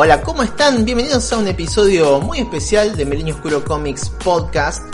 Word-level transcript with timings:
Hola, 0.00 0.22
¿cómo 0.22 0.44
están? 0.44 0.84
Bienvenidos 0.84 1.32
a 1.32 1.38
un 1.38 1.48
episodio 1.48 2.20
muy 2.20 2.38
especial 2.38 2.96
de 2.96 3.04
Milenio 3.04 3.34
Oscuro 3.34 3.64
Comics 3.64 4.10
Podcast. 4.10 4.84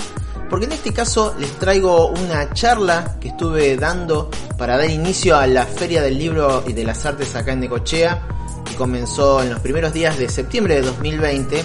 Porque 0.48 0.64
en 0.64 0.72
este 0.72 0.94
caso 0.94 1.34
les 1.38 1.50
traigo 1.58 2.06
una 2.06 2.50
charla 2.54 3.14
que 3.20 3.28
estuve 3.28 3.76
dando 3.76 4.30
para 4.56 4.78
dar 4.78 4.88
inicio 4.88 5.36
a 5.36 5.46
la 5.46 5.66
Feria 5.66 6.00
del 6.00 6.16
Libro 6.16 6.64
y 6.66 6.72
de 6.72 6.84
las 6.84 7.04
Artes 7.04 7.36
acá 7.36 7.52
en 7.52 7.60
Necochea, 7.60 8.22
que 8.64 8.76
comenzó 8.76 9.42
en 9.42 9.50
los 9.50 9.60
primeros 9.60 9.92
días 9.92 10.18
de 10.18 10.26
septiembre 10.30 10.76
de 10.76 10.80
2020, 10.80 11.62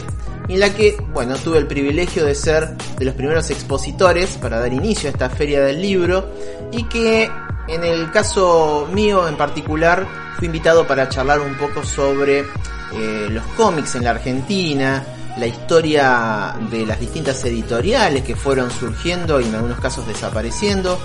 en 0.50 0.60
la 0.60 0.74
que, 0.74 0.98
bueno, 1.14 1.38
tuve 1.38 1.60
el 1.60 1.68
privilegio 1.68 2.26
de 2.26 2.36
ser 2.36 2.76
de 2.76 3.06
los 3.06 3.16
primeros 3.16 3.50
expositores 3.52 4.32
para 4.36 4.60
dar 4.60 4.74
inicio 4.74 5.08
a 5.08 5.14
esta 5.14 5.30
Feria 5.30 5.62
del 5.62 5.82
Libro 5.82 6.30
y 6.74 6.84
que 6.90 7.32
en 7.70 7.86
el 7.86 8.12
caso 8.12 8.90
mío 8.92 9.30
en 9.30 9.38
particular 9.38 10.06
fui 10.38 10.48
invitado 10.48 10.86
para 10.86 11.08
charlar 11.08 11.40
un 11.40 11.58
poco 11.58 11.86
sobre 11.86 12.44
eh, 12.94 13.28
los 13.30 13.44
cómics 13.56 13.96
en 13.96 14.04
la 14.04 14.12
Argentina, 14.12 15.04
la 15.38 15.48
historia 15.48 16.56
de 16.70 16.86
las 16.86 17.00
distintas 17.00 17.44
editoriales 17.46 18.24
que 18.24 18.36
fueron 18.36 18.70
surgiendo 18.72 19.40
y 19.40 19.46
en 19.46 19.56
algunos 19.56 19.80
casos 19.80 20.06
desapareciendo. 20.08 21.00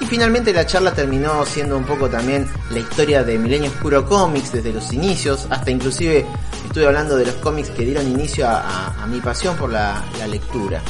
Y 0.00 0.06
finalmente 0.06 0.52
la 0.52 0.66
charla 0.66 0.92
terminó 0.92 1.44
siendo 1.46 1.76
un 1.76 1.84
poco 1.84 2.08
también 2.08 2.48
la 2.70 2.80
historia 2.80 3.22
de 3.22 3.38
Milenio 3.38 3.70
Oscuro 3.70 4.04
Comics 4.04 4.52
desde 4.52 4.72
los 4.72 4.92
inicios, 4.92 5.46
hasta 5.48 5.70
inclusive 5.70 6.26
estuve 6.66 6.86
hablando 6.86 7.16
de 7.16 7.26
los 7.26 7.36
cómics 7.36 7.70
que 7.70 7.84
dieron 7.84 8.08
inicio 8.08 8.48
a, 8.48 9.06
mi 9.08 9.20
pasión 9.20 9.56
por 9.56 9.70
la, 9.70 10.02
lectura. 10.28 10.82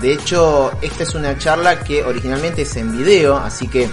De 0.00 0.12
hecho, 0.12 0.70
esta 0.80 1.02
es 1.02 1.14
una 1.14 1.36
charla 1.38 1.80
que 1.80 2.04
originalmente 2.04 2.62
es 2.62 2.76
en 2.76 2.96
video, 2.96 3.36
así 3.36 3.66
que 3.66 3.88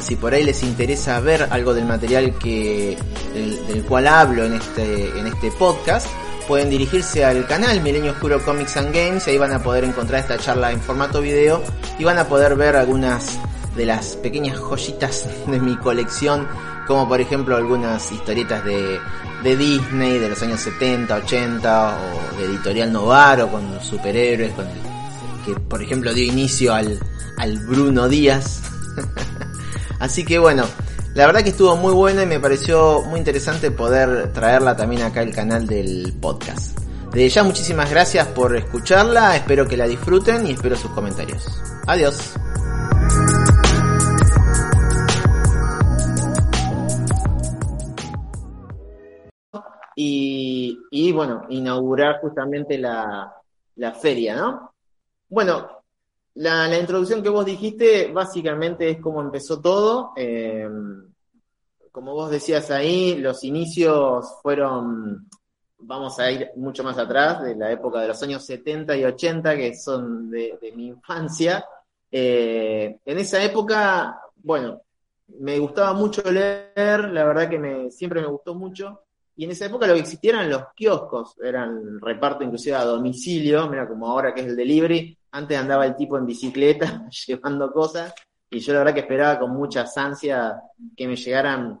si 0.00 0.16
por 0.16 0.34
ahí 0.34 0.44
les 0.44 0.62
interesa 0.62 1.20
ver 1.20 1.48
algo 1.50 1.74
del 1.74 1.84
material 1.84 2.36
que 2.38 2.96
del, 3.34 3.84
cual 3.84 4.06
hablo 4.06 4.44
en 4.44 4.54
este 4.54 5.18
en 5.18 5.26
este 5.26 5.50
podcast, 5.52 6.06
pueden 6.48 6.70
dirigirse 6.70 7.24
al 7.24 7.46
canal 7.46 7.80
Milenio 7.80 8.12
Oscuro 8.12 8.42
Comics 8.44 8.76
and 8.76 8.94
Games 8.94 9.26
y 9.26 9.30
ahí 9.30 9.38
van 9.38 9.52
a 9.52 9.62
poder 9.62 9.84
encontrar 9.84 10.20
esta 10.20 10.38
charla 10.38 10.72
en 10.72 10.80
formato 10.80 11.20
video 11.20 11.62
y 11.98 12.04
van 12.04 12.18
a 12.18 12.28
poder 12.28 12.56
ver 12.56 12.76
algunas 12.76 13.38
de 13.76 13.86
las 13.86 14.16
pequeñas 14.16 14.58
joyitas 14.58 15.28
de 15.46 15.60
mi 15.60 15.76
colección, 15.76 16.46
como 16.86 17.08
por 17.08 17.20
ejemplo 17.20 17.56
algunas 17.56 18.10
historietas 18.10 18.64
de, 18.64 18.98
de 19.42 19.56
Disney 19.56 20.18
de 20.18 20.28
los 20.28 20.42
años 20.42 20.60
70, 20.60 21.14
80 21.14 21.98
o 21.98 22.36
de 22.36 22.44
Editorial 22.46 22.92
Novaro 22.92 23.48
con 23.48 23.72
los 23.72 23.84
superhéroes, 23.84 24.52
con 24.52 24.66
el 24.66 24.74
que 25.44 25.60
por 25.60 25.82
ejemplo 25.82 26.12
dio 26.12 26.24
inicio 26.24 26.74
al, 26.74 26.98
al 27.38 27.58
Bruno 27.66 28.08
Díaz. 28.08 28.62
Así 30.00 30.24
que 30.24 30.38
bueno, 30.38 30.64
la 31.14 31.26
verdad 31.26 31.42
que 31.42 31.50
estuvo 31.50 31.76
muy 31.76 31.92
buena 31.92 32.22
y 32.22 32.26
me 32.26 32.40
pareció 32.40 33.02
muy 33.02 33.18
interesante 33.18 33.70
poder 33.70 34.32
traerla 34.32 34.74
también 34.76 35.02
acá 35.02 35.20
al 35.20 35.34
canal 35.34 35.66
del 35.66 36.14
podcast. 36.20 36.78
De 37.12 37.28
ya 37.28 37.42
muchísimas 37.42 37.90
gracias 37.90 38.26
por 38.28 38.56
escucharla, 38.56 39.36
espero 39.36 39.66
que 39.66 39.76
la 39.76 39.86
disfruten 39.86 40.46
y 40.46 40.52
espero 40.52 40.76
sus 40.76 40.90
comentarios. 40.92 41.44
Adiós. 41.86 42.34
Y, 50.02 51.12
bueno, 51.12 51.44
inaugurar 51.50 52.20
justamente 52.22 52.78
la, 52.78 53.34
la 53.76 53.92
feria, 53.92 54.34
¿no? 54.34 54.72
Bueno, 55.28 55.79
la, 56.34 56.78
introducción 56.78 57.22
que 57.22 57.28
vos 57.28 57.44
dijiste 57.44 58.10
básicamente 58.12 58.90
es 58.90 59.00
cómo 59.00 59.20
empezó 59.20 59.60
todo. 59.60 60.12
Eh, 60.16 60.68
como 61.92 62.14
vos 62.14 62.30
decías 62.30 62.70
ahí, 62.70 63.16
los 63.16 63.42
inicios 63.44 64.36
fueron, 64.42 65.28
vamos 65.78 66.18
a 66.20 66.30
ir 66.30 66.50
mucho 66.56 66.84
más 66.84 66.98
atrás, 66.98 67.42
de 67.42 67.56
la 67.56 67.72
época 67.72 68.00
de 68.00 68.08
los 68.08 68.22
años 68.22 68.44
70 68.44 68.96
y 68.96 69.04
80, 69.04 69.56
que 69.56 69.74
son 69.76 70.30
de, 70.30 70.58
mi 70.76 70.86
infancia. 70.86 71.64
Eh, 72.10 72.98
en 73.04 73.18
esa 73.18 73.42
época, 73.42 74.20
bueno, 74.36 74.82
me 75.38 75.58
gustaba 75.58 75.92
mucho 75.92 76.22
leer, 76.30 77.08
la 77.10 77.24
verdad 77.24 77.48
que 77.48 77.58
me, 77.58 77.90
siempre 77.90 78.20
me 78.20 78.28
gustó 78.28 78.54
mucho. 78.54 79.02
Y 79.36 79.44
en 79.44 79.52
esa 79.52 79.66
época 79.66 79.86
lo 79.86 79.94
que 79.94 80.00
existían 80.00 80.36
eran 80.36 80.50
los 80.50 80.62
kioscos, 80.74 81.36
eran 81.42 82.00
reparto 82.00 82.44
inclusive 82.44 82.76
a 82.76 82.84
domicilio, 82.84 83.68
mira 83.68 83.88
como 83.88 84.06
ahora 84.06 84.34
que 84.34 84.42
es 84.42 84.48
el 84.48 84.56
delivery, 84.56 85.16
antes 85.32 85.58
andaba 85.58 85.86
el 85.86 85.96
tipo 85.96 86.16
en 86.18 86.26
bicicleta 86.26 87.08
llevando 87.26 87.72
cosas 87.72 88.14
y 88.50 88.58
yo 88.58 88.72
la 88.72 88.80
verdad 88.80 88.94
que 88.94 89.00
esperaba 89.00 89.38
con 89.38 89.52
mucha 89.52 89.86
ansia 89.96 90.60
que 90.96 91.06
me 91.06 91.16
llegaran 91.16 91.80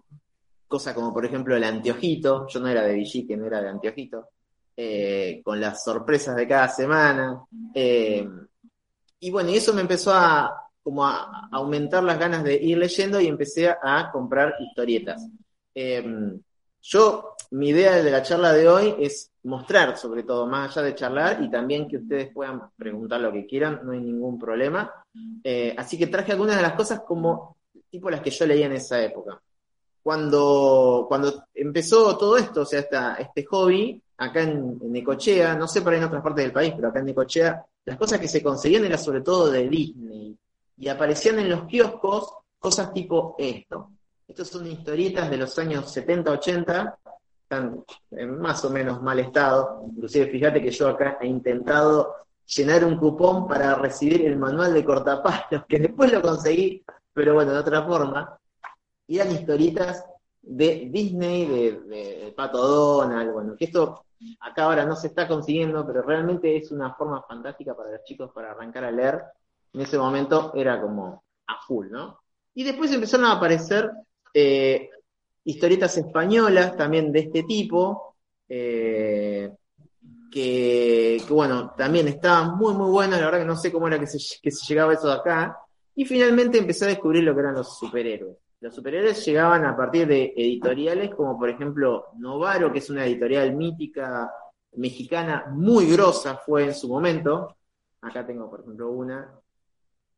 cosas 0.68 0.94
como 0.94 1.12
por 1.12 1.26
ejemplo 1.26 1.56
el 1.56 1.64
anteojito, 1.64 2.46
yo 2.46 2.60
no 2.60 2.68
era 2.68 2.82
de 2.82 3.24
que 3.26 3.36
no 3.36 3.46
era 3.46 3.60
de 3.60 3.70
anteojito, 3.70 4.28
eh, 4.76 5.42
con 5.44 5.60
las 5.60 5.82
sorpresas 5.82 6.36
de 6.36 6.46
cada 6.46 6.68
semana. 6.68 7.42
Eh, 7.74 8.24
y 9.18 9.30
bueno, 9.32 9.50
y 9.50 9.56
eso 9.56 9.74
me 9.74 9.80
empezó 9.80 10.14
a 10.14 10.68
como 10.80 11.04
a, 11.04 11.48
aumentar 11.50 12.04
las 12.04 12.18
ganas 12.18 12.44
de 12.44 12.54
ir 12.54 12.78
leyendo 12.78 13.20
y 13.20 13.26
empecé 13.26 13.68
a, 13.68 14.10
comprar 14.12 14.54
historietas. 14.60 15.26
Eh, 15.74 16.04
yo, 16.82 17.34
mi 17.50 17.70
idea 17.70 18.02
de 18.02 18.10
la 18.10 18.22
charla 18.22 18.52
de 18.52 18.68
hoy 18.68 18.94
es 18.98 19.30
mostrar, 19.42 19.96
sobre 19.96 20.22
todo, 20.22 20.46
más 20.46 20.76
allá 20.76 20.86
de 20.86 20.94
charlar, 20.94 21.42
y 21.42 21.50
también 21.50 21.88
que 21.88 21.96
ustedes 21.96 22.32
puedan 22.32 22.70
preguntar 22.76 23.20
lo 23.20 23.32
que 23.32 23.46
quieran, 23.46 23.80
no 23.82 23.92
hay 23.92 24.00
ningún 24.00 24.38
problema. 24.38 24.92
Eh, 25.42 25.74
así 25.76 25.98
que 25.98 26.06
traje 26.06 26.32
algunas 26.32 26.56
de 26.56 26.62
las 26.62 26.74
cosas 26.74 27.00
como 27.00 27.56
tipo 27.90 28.08
las 28.08 28.20
que 28.20 28.30
yo 28.30 28.46
leía 28.46 28.66
en 28.66 28.72
esa 28.72 29.02
época. 29.02 29.40
Cuando, 30.02 31.06
cuando 31.08 31.44
empezó 31.54 32.16
todo 32.16 32.36
esto, 32.36 32.62
o 32.62 32.64
sea, 32.64 33.16
este 33.18 33.44
hobby, 33.44 34.00
acá 34.16 34.42
en, 34.42 34.78
en, 34.80 34.92
Necochea, 34.92 35.54
no 35.56 35.66
sé 35.66 35.82
para 35.82 35.96
en 35.96 36.04
otras 36.04 36.22
partes 36.22 36.44
del 36.44 36.52
país, 36.52 36.72
pero 36.74 36.88
acá 36.88 37.00
en 37.00 37.06
Necochea, 37.06 37.64
las 37.84 37.98
cosas 37.98 38.20
que 38.20 38.28
se 38.28 38.42
conseguían 38.42 38.84
eran 38.84 38.98
sobre 38.98 39.22
todo 39.22 39.50
de 39.50 39.68
Disney. 39.68 40.36
Y 40.78 40.88
aparecían 40.88 41.38
en 41.40 41.50
los 41.50 41.64
kioscos 41.64 42.32
cosas 42.58 42.92
tipo 42.92 43.34
esto. 43.38 43.90
Estas 44.26 44.48
son 44.48 44.66
historietas 44.66 45.28
de 45.28 45.36
los 45.36 45.58
años 45.58 45.90
70, 45.90 46.30
80, 46.30 46.98
están 47.50 47.84
en 48.12 48.40
más 48.40 48.64
o 48.64 48.70
menos 48.70 49.02
mal 49.02 49.18
estado. 49.18 49.82
Inclusive 49.84 50.26
fíjate 50.26 50.62
que 50.62 50.70
yo 50.70 50.88
acá 50.88 51.18
he 51.20 51.26
intentado 51.26 52.14
llenar 52.46 52.84
un 52.84 52.96
cupón 52.96 53.48
para 53.48 53.74
recibir 53.74 54.24
el 54.24 54.36
manual 54.36 54.72
de 54.72 54.84
cortapalos, 54.84 55.64
que 55.68 55.80
después 55.80 56.12
lo 56.12 56.22
conseguí, 56.22 56.84
pero 57.12 57.34
bueno, 57.34 57.52
de 57.52 57.58
otra 57.58 57.82
forma. 57.82 58.38
Y 59.08 59.18
eran 59.18 59.32
historietas 59.32 60.04
de 60.40 60.88
Disney, 60.90 61.46
de, 61.46 61.80
de, 61.80 62.32
Pato 62.36 62.58
Donald, 62.58 63.32
bueno, 63.32 63.56
que 63.56 63.64
esto 63.64 64.04
acá 64.40 64.64
ahora 64.64 64.86
no 64.86 64.94
se 64.94 65.08
está 65.08 65.26
consiguiendo, 65.26 65.84
pero 65.84 66.02
realmente 66.02 66.56
es 66.56 66.70
una 66.70 66.94
forma 66.94 67.22
fantástica 67.22 67.74
para 67.74 67.90
los 67.90 68.04
chicos 68.04 68.30
para 68.32 68.52
arrancar 68.52 68.84
a 68.84 68.90
leer. 68.92 69.22
En 69.72 69.80
ese 69.80 69.98
momento 69.98 70.52
era 70.54 70.80
como 70.80 71.24
a 71.48 71.60
full, 71.66 71.90
¿no? 71.90 72.20
Y 72.54 72.62
después 72.62 72.92
empezaron 72.92 73.26
a 73.26 73.32
aparecer 73.32 73.90
eh, 74.32 74.90
historietas 75.44 75.96
españolas 75.96 76.76
también 76.76 77.12
de 77.12 77.20
este 77.20 77.42
tipo, 77.44 78.16
eh, 78.48 79.50
que, 80.30 81.22
bueno, 81.28 81.72
también 81.76 82.08
estaban 82.08 82.56
muy, 82.56 82.74
muy 82.74 82.90
buenas, 82.90 83.18
la 83.18 83.26
verdad 83.26 83.40
que 83.40 83.46
no 83.46 83.56
sé 83.56 83.72
cómo 83.72 83.88
era 83.88 83.98
que 83.98 84.06
se, 84.06 84.18
llegaba 84.68 84.94
eso 84.94 85.08
de 85.08 85.14
acá. 85.14 85.58
Y 85.94 86.04
finalmente 86.04 86.58
empecé 86.58 86.84
a 86.84 86.88
descubrir 86.88 87.24
lo 87.24 87.34
que 87.34 87.40
eran 87.40 87.54
los 87.54 87.78
superhéroes. 87.78 88.36
Los 88.60 88.74
superhéroes 88.74 89.24
llegaban 89.24 89.64
a 89.64 89.76
partir 89.76 90.06
de 90.06 90.32
editoriales 90.36 91.14
como 91.14 91.38
por 91.38 91.48
ejemplo 91.48 92.08
Novaro, 92.18 92.72
que 92.72 92.78
es 92.78 92.90
una 92.90 93.06
editorial 93.06 93.54
mítica 93.56 94.30
mexicana 94.72 95.46
muy 95.50 95.90
grosa 95.90 96.36
fue 96.36 96.64
en 96.64 96.74
su 96.74 96.88
momento. 96.88 97.56
Acá 98.02 98.24
tengo 98.26 98.48
por 98.48 98.60
ejemplo 98.60 98.90
una 98.90 99.40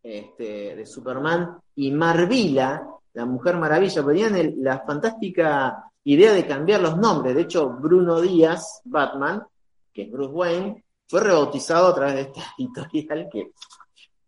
este, 0.02 0.76
de 0.76 0.86
Superman. 0.86 1.58
Y 1.76 1.90
Marvila, 1.92 2.86
la 3.14 3.26
Mujer 3.26 3.56
Maravilla, 3.56 4.04
tenían 4.04 4.54
la 4.62 4.80
fantástica 4.80 5.90
idea 6.04 6.32
de 6.32 6.46
cambiar 6.46 6.80
los 6.80 6.96
nombres. 6.96 7.34
De 7.34 7.42
hecho, 7.42 7.70
Bruno 7.70 8.20
Díaz, 8.20 8.80
Batman, 8.84 9.42
que 9.92 10.02
es 10.02 10.10
Bruce 10.10 10.32
Wayne, 10.32 10.84
fue 11.08 11.20
rebautizado 11.20 11.88
a 11.88 11.94
través 11.94 12.14
de 12.14 12.20
esta 12.22 12.40
editorial 12.58 13.28
que, 13.30 13.52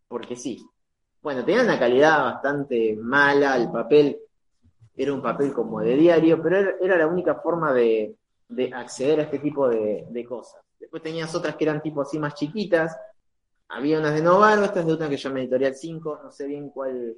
porque 0.09 0.37
sí. 0.37 0.65
Bueno, 1.23 1.45
tenía 1.45 1.63
una 1.63 1.79
calidad 1.79 2.23
bastante 2.23 2.97
mala, 2.97 3.57
el 3.57 3.71
papel 3.71 4.19
era 4.97 5.13
un 5.13 5.23
papel 5.23 5.53
como 5.53 5.81
de 5.81 5.97
diario, 5.97 6.41
pero 6.43 6.77
era, 6.81 6.99
la 6.99 7.07
única 7.07 7.37
forma 7.37 7.73
de, 7.73 8.15
acceder 8.73 9.21
a 9.21 9.23
este 9.25 9.39
tipo 9.39 9.69
de, 9.69 10.27
cosas. 10.29 10.61
Después 10.79 11.03
tenías 11.03 11.35
otras 11.35 11.57
que 11.57 11.65
eran 11.65 11.83
tipo 11.83 12.03
así 12.03 12.19
más 12.19 12.35
chiquitas, 12.35 12.97
había 13.69 13.99
unas 13.99 14.15
de 14.15 14.23
Novaro, 14.23 14.65
estas 14.65 14.87
de 14.87 14.93
otra 14.93 15.09
que 15.09 15.17
llama 15.17 15.41
Editorial 15.41 15.75
5, 15.75 16.21
no 16.23 16.31
sé 16.31 16.47
bien 16.47 16.69
cuál, 16.69 17.17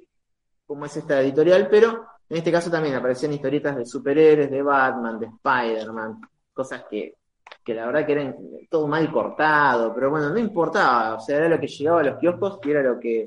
cómo 0.67 0.85
es 0.85 0.97
esta 0.97 1.21
editorial, 1.21 1.67
pero 1.69 2.05
en 2.29 2.37
este 2.37 2.51
caso 2.51 2.69
también 2.69 2.95
aparecían 2.95 3.33
historietas 3.33 3.77
de 3.77 3.85
superhéroes, 3.85 4.51
de 4.51 4.61
Batman, 4.61 5.17
de 5.17 5.27
Spider-Man, 5.27 6.21
cosas 6.53 6.83
que, 6.89 7.15
que 7.63 7.73
la 7.73 7.85
verdad 7.85 8.05
que 8.05 8.11
eran 8.11 8.35
todo 8.69 8.85
mal 8.87 9.09
cortado, 9.11 9.93
pero 9.95 10.11
bueno, 10.11 10.29
no 10.29 10.37
importaba, 10.37 11.15
o 11.15 11.19
sea, 11.21 11.37
era 11.37 11.49
lo 11.49 11.59
que 11.59 11.67
llegaba 11.67 12.01
a 12.01 12.03
los 12.03 12.19
kioscos 12.19 12.59
y 12.63 12.71
era 12.71 12.83
lo 12.83 12.99
que, 12.99 13.25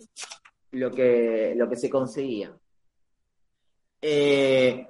lo 0.73 0.91
que, 0.91 1.55
lo 1.57 1.69
que 1.69 1.77
se 1.77 1.89
conseguía. 1.89 2.53
Eh, 4.03 4.87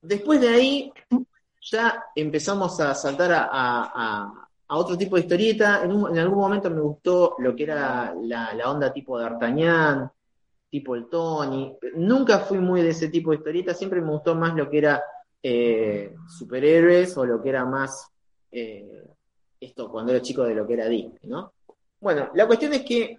después 0.00 0.40
de 0.40 0.48
ahí, 0.48 0.92
ya 1.60 2.04
empezamos 2.14 2.80
a 2.80 2.94
saltar 2.94 3.48
a, 3.50 4.32
otro 4.70 4.96
tipo 4.96 5.16
de 5.16 5.22
historieta. 5.22 5.82
En, 5.82 6.18
algún 6.18 6.38
momento 6.38 6.70
me 6.70 6.80
gustó 6.80 7.36
lo 7.38 7.54
que 7.54 7.62
era 7.64 8.14
la, 8.22 8.52
onda 8.66 8.92
tipo 8.92 9.18
de 9.18 9.24
D'Artagnan, 9.24 10.10
tipo 10.70 10.94
el 10.94 11.08
Tony. 11.08 11.76
Nunca 11.94 12.40
fui 12.40 12.58
muy 12.58 12.82
de 12.82 12.90
ese 12.90 13.08
tipo 13.08 13.30
de 13.30 13.36
historieta, 13.36 13.74
siempre 13.74 14.00
me 14.00 14.10
gustó 14.10 14.34
más 14.34 14.54
lo 14.54 14.68
que 14.68 14.78
era 14.78 15.02
eh, 15.42 16.14
superhéroes 16.26 17.16
o 17.16 17.24
lo 17.24 17.42
que 17.42 17.48
era 17.48 17.64
más 17.64 18.10
eh, 18.50 19.04
esto 19.60 19.90
cuando 19.90 20.12
era 20.12 20.22
chico 20.22 20.44
de 20.44 20.54
lo 20.54 20.66
que 20.66 20.74
era 20.74 20.88
Disney, 20.88 21.18
¿no? 21.24 21.52
Bueno, 22.00 22.30
la 22.34 22.46
cuestión 22.46 22.72
es 22.74 22.84
que, 22.84 23.18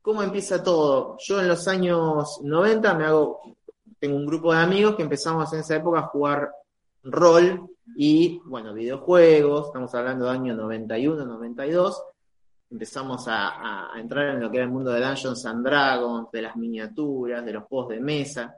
¿cómo 0.00 0.22
empieza 0.22 0.62
todo? 0.62 1.16
Yo 1.18 1.40
en 1.40 1.48
los 1.48 1.68
años 1.68 2.40
90 2.42 2.94
me 2.94 3.04
hago, 3.04 3.40
tengo 3.98 4.16
un 4.16 4.26
grupo 4.26 4.52
de 4.52 4.60
amigos 4.60 4.96
que 4.96 5.02
empezamos 5.02 5.52
en 5.52 5.60
esa 5.60 5.76
época 5.76 6.00
a 6.00 6.06
jugar 6.08 6.50
rol 7.02 7.68
y, 7.94 8.40
bueno, 8.44 8.72
videojuegos, 8.72 9.66
estamos 9.66 9.94
hablando 9.94 10.26
de 10.26 10.30
año 10.30 10.54
91, 10.54 11.24
92, 11.26 12.02
empezamos 12.70 13.24
a, 13.28 13.90
entrar 13.96 14.34
en 14.34 14.40
lo 14.40 14.50
que 14.50 14.58
era 14.58 14.66
el 14.66 14.72
mundo 14.72 14.92
de 14.92 15.00
Dungeons 15.00 15.44
and 15.46 15.64
Dragons, 15.66 16.30
de 16.30 16.42
las 16.42 16.56
miniaturas, 16.56 17.44
de 17.44 17.52
los 17.52 17.64
juegos 17.64 17.90
de 17.90 18.00
mesa, 18.00 18.54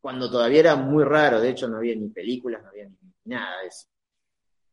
cuando 0.00 0.30
todavía 0.30 0.60
era 0.60 0.76
muy 0.76 1.04
raro, 1.04 1.40
de 1.40 1.50
hecho 1.50 1.68
no 1.68 1.78
había 1.78 1.94
ni 1.96 2.08
películas, 2.08 2.62
no 2.62 2.68
había 2.68 2.86
ni 2.88 2.96
nada 3.24 3.60
de 3.60 3.68
eso. 3.68 3.86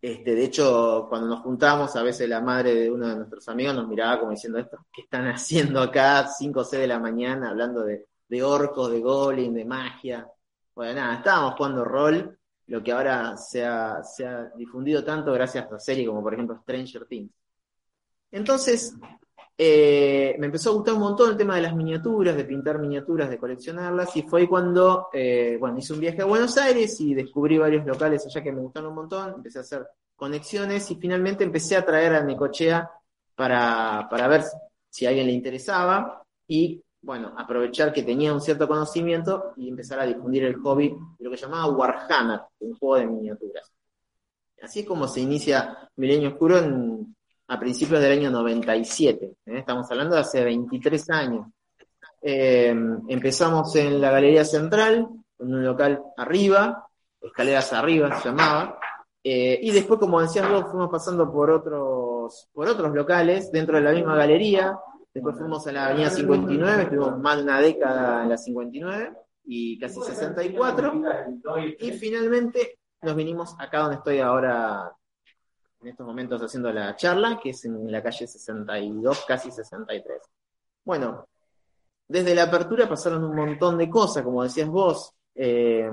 Este, 0.01 0.35
de 0.35 0.43
hecho, 0.43 1.05
cuando 1.07 1.27
nos 1.27 1.41
juntamos, 1.41 1.95
a 1.95 2.03
veces 2.03 2.27
la 2.27 2.41
madre 2.41 2.75
de 2.75 2.91
uno 2.91 3.07
de 3.07 3.15
nuestros 3.15 3.47
amigos 3.47 3.73
nos 3.75 3.87
miraba 3.87 4.19
como 4.19 4.31
diciendo, 4.31 4.59
¿esto 4.59 4.85
qué 4.93 5.03
están 5.03 5.27
haciendo 5.27 5.81
acá 5.81 6.27
5 6.27 6.59
o 6.59 6.63
6 6.63 6.81
de 6.81 6.87
la 6.87 6.99
mañana 6.99 7.49
hablando 7.49 7.83
de, 7.83 8.05
orcos, 8.43 8.91
de 8.91 8.99
goblin, 8.99 9.53
de 9.53 9.65
magia? 9.65 10.27
Bueno, 10.75 10.95
nada, 10.95 11.15
estábamos 11.15 11.55
jugando 11.55 11.85
rol, 11.85 12.37
lo 12.67 12.83
que 12.83 12.91
ahora 12.91 13.37
se 13.37 13.63
ha, 13.65 14.03
se 14.03 14.27
ha 14.27 14.51
difundido 14.55 15.03
tanto 15.03 15.31
gracias 15.31 15.71
a 15.71 15.79
series 15.79 16.07
como 16.07 16.21
por 16.21 16.33
ejemplo 16.33 16.57
Stranger 16.61 17.05
Things. 17.05 17.31
Entonces, 18.33 18.95
eh, 19.55 20.35
me 20.39 20.47
empezó 20.47 20.71
a 20.71 20.73
gustar 20.73 20.95
un 20.95 21.01
montón 21.01 21.29
el 21.29 21.37
tema 21.37 21.55
de 21.55 21.61
las 21.61 21.75
miniaturas, 21.75 22.35
de 22.35 22.45
pintar 22.45 22.79
miniaturas, 22.79 23.29
de 23.29 23.37
coleccionarlas, 23.37 24.17
y 24.17 24.23
fue 24.23 24.49
cuando, 24.49 25.09
eh, 25.13 25.55
bueno, 25.59 25.77
hice 25.77 25.93
un 25.93 25.99
viaje 25.99 26.23
a 26.23 26.25
Buenos 26.25 26.57
Aires 26.57 26.99
y 26.99 27.13
descubrí 27.13 27.59
varios 27.59 27.85
locales 27.85 28.25
allá 28.25 28.41
que 28.41 28.51
me 28.51 28.61
gustaron 28.61 28.89
un 28.89 28.95
montón, 28.95 29.35
empecé 29.35 29.59
a 29.59 29.61
hacer 29.61 29.87
conexiones 30.15 30.89
y 30.89 30.95
finalmente 30.95 31.43
empecé 31.43 31.77
a 31.77 31.85
traer 31.85 32.15
a 32.15 32.23
Necochea 32.23 32.89
para, 33.35 34.07
para 34.09 34.27
ver 34.27 34.43
si 34.89 35.05
a 35.05 35.09
alguien 35.09 35.27
le 35.27 35.33
interesaba 35.33 36.23
y, 36.47 36.81
bueno, 37.03 37.35
aprovechar 37.37 37.93
que 37.93 38.01
tenía 38.01 38.33
un 38.33 38.41
cierto 38.41 38.67
conocimiento 38.67 39.53
y 39.57 39.69
empezar 39.69 39.99
a 39.99 40.07
difundir 40.07 40.43
el 40.45 40.55
hobby 40.55 40.89
de 41.19 41.23
lo 41.23 41.29
que 41.29 41.37
llamaba 41.37 41.67
Warhammer, 41.67 42.39
un 42.61 42.73
juego 42.79 42.95
de 42.95 43.05
miniaturas. 43.05 43.71
Así 44.59 44.79
es 44.79 44.87
como 44.87 45.07
se 45.07 45.21
inicia 45.21 45.87
Milenio 45.97 46.29
Oscuro 46.29 46.57
en 46.57 47.15
a 47.53 47.59
principios 47.59 48.01
del 48.01 48.13
año 48.13 48.31
97. 48.31 49.25
¿eh? 49.25 49.57
Estamos 49.59 49.89
hablando 49.91 50.15
de 50.15 50.21
hace 50.21 50.43
23 50.43 51.09
años. 51.11 51.47
Eh, 52.21 52.75
empezamos 53.07 53.75
en 53.75 54.01
la 54.01 54.09
Galería 54.09 54.43
Central, 54.43 55.07
en 55.37 55.53
un 55.53 55.63
local 55.63 56.01
arriba, 56.17 56.87
escaleras 57.21 57.71
arriba 57.73 58.19
se 58.19 58.29
llamaba, 58.29 58.79
eh, 59.23 59.59
y 59.61 59.71
después, 59.71 59.99
como 59.99 60.19
decías 60.19 60.49
vos, 60.49 60.65
fuimos 60.71 60.89
pasando 60.89 61.31
por 61.31 61.51
otros, 61.51 62.49
por 62.51 62.67
otros 62.67 62.93
locales 62.93 63.51
dentro 63.51 63.77
de 63.77 63.83
la 63.83 63.91
misma 63.91 64.15
galería. 64.15 64.77
Después 65.13 65.37
fuimos 65.37 65.65
a 65.67 65.71
la 65.71 65.85
Avenida 65.87 66.09
59, 66.09 66.81
estuvimos 66.83 67.19
más 67.19 67.37
de 67.37 67.43
una 67.43 67.61
década 67.61 68.23
en 68.23 68.29
la 68.29 68.37
59 68.37 69.13
y 69.45 69.77
casi 69.77 70.01
64. 70.01 71.01
Y 71.79 71.91
finalmente 71.91 72.79
nos 73.03 73.15
vinimos 73.15 73.55
acá 73.59 73.79
donde 73.79 73.97
estoy 73.97 74.19
ahora 74.19 74.91
en 75.83 75.89
estos 75.89 76.07
momentos 76.07 76.41
haciendo 76.41 76.71
la 76.71 76.95
charla, 76.95 77.39
que 77.41 77.49
es 77.49 77.65
en 77.65 77.91
la 77.91 78.01
calle 78.01 78.25
62, 78.25 79.25
casi 79.27 79.51
63. 79.51 80.17
Bueno, 80.85 81.27
desde 82.07 82.33
la 82.33 82.43
apertura 82.43 82.87
pasaron 82.87 83.23
un 83.23 83.35
montón 83.35 83.77
de 83.77 83.89
cosas, 83.89 84.23
como 84.23 84.43
decías 84.43 84.69
vos. 84.69 85.13
Eh, 85.35 85.89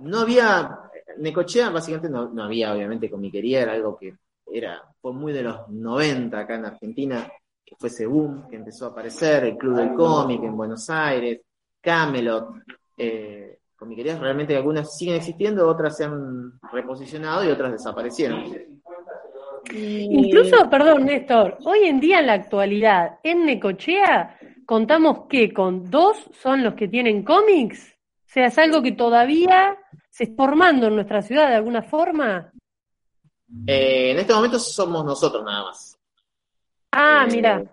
no 0.00 0.20
había, 0.20 0.78
Necochea 1.18 1.70
básicamente 1.70 2.08
no, 2.08 2.42
había, 2.42 2.72
obviamente, 2.72 3.10
comiquería, 3.10 3.62
era 3.62 3.72
algo 3.72 3.96
que 3.96 4.14
era, 4.52 4.82
fue 5.00 5.12
muy 5.12 5.32
de 5.32 5.42
los 5.42 5.68
90 5.68 6.38
acá 6.38 6.54
en 6.54 6.66
Argentina, 6.66 7.30
que 7.64 7.74
fue 7.76 7.88
ese 7.88 8.06
boom 8.06 8.48
que 8.48 8.56
empezó 8.56 8.86
a 8.86 8.88
aparecer, 8.90 9.44
el 9.44 9.56
Club 9.56 9.76
del 9.76 9.94
Cómic 9.94 10.42
en 10.44 10.56
Buenos 10.56 10.88
Aires, 10.90 11.40
Camelot, 11.80 12.54
eh, 12.96 13.59
comiquerías 13.80 14.20
realmente 14.20 14.54
algunas 14.54 14.94
siguen 14.94 15.16
existiendo, 15.16 15.66
otras 15.66 15.96
se 15.96 16.04
han 16.04 16.52
reposicionado 16.70 17.42
y 17.42 17.48
otras 17.48 17.72
desaparecieron. 17.72 18.44
Incluso, 19.72 20.68
perdón, 20.68 21.06
Néstor, 21.06 21.56
hoy 21.64 21.84
en 21.84 21.98
día 21.98 22.20
en 22.20 22.26
la 22.26 22.34
actualidad, 22.34 23.20
en 23.22 23.46
Necochea, 23.46 24.38
contamos 24.66 25.26
que 25.30 25.54
con 25.54 25.90
dos 25.90 26.18
son 26.42 26.62
los 26.62 26.74
que 26.74 26.88
tienen 26.88 27.24
cómics. 27.24 27.96
O 28.26 28.32
sea, 28.32 28.46
es 28.46 28.58
algo 28.58 28.82
que 28.82 28.92
todavía 28.92 29.78
se 30.10 30.24
está 30.24 30.36
formando 30.36 30.88
en 30.88 30.96
nuestra 30.96 31.22
ciudad 31.22 31.48
de 31.48 31.56
alguna 31.56 31.82
forma. 31.82 32.52
Eh, 33.66 34.10
en 34.10 34.18
este 34.18 34.34
momento 34.34 34.58
somos 34.58 35.06
nosotros 35.06 35.42
nada 35.42 35.64
más. 35.64 35.98
Ah, 36.92 37.26
mira. 37.30 37.64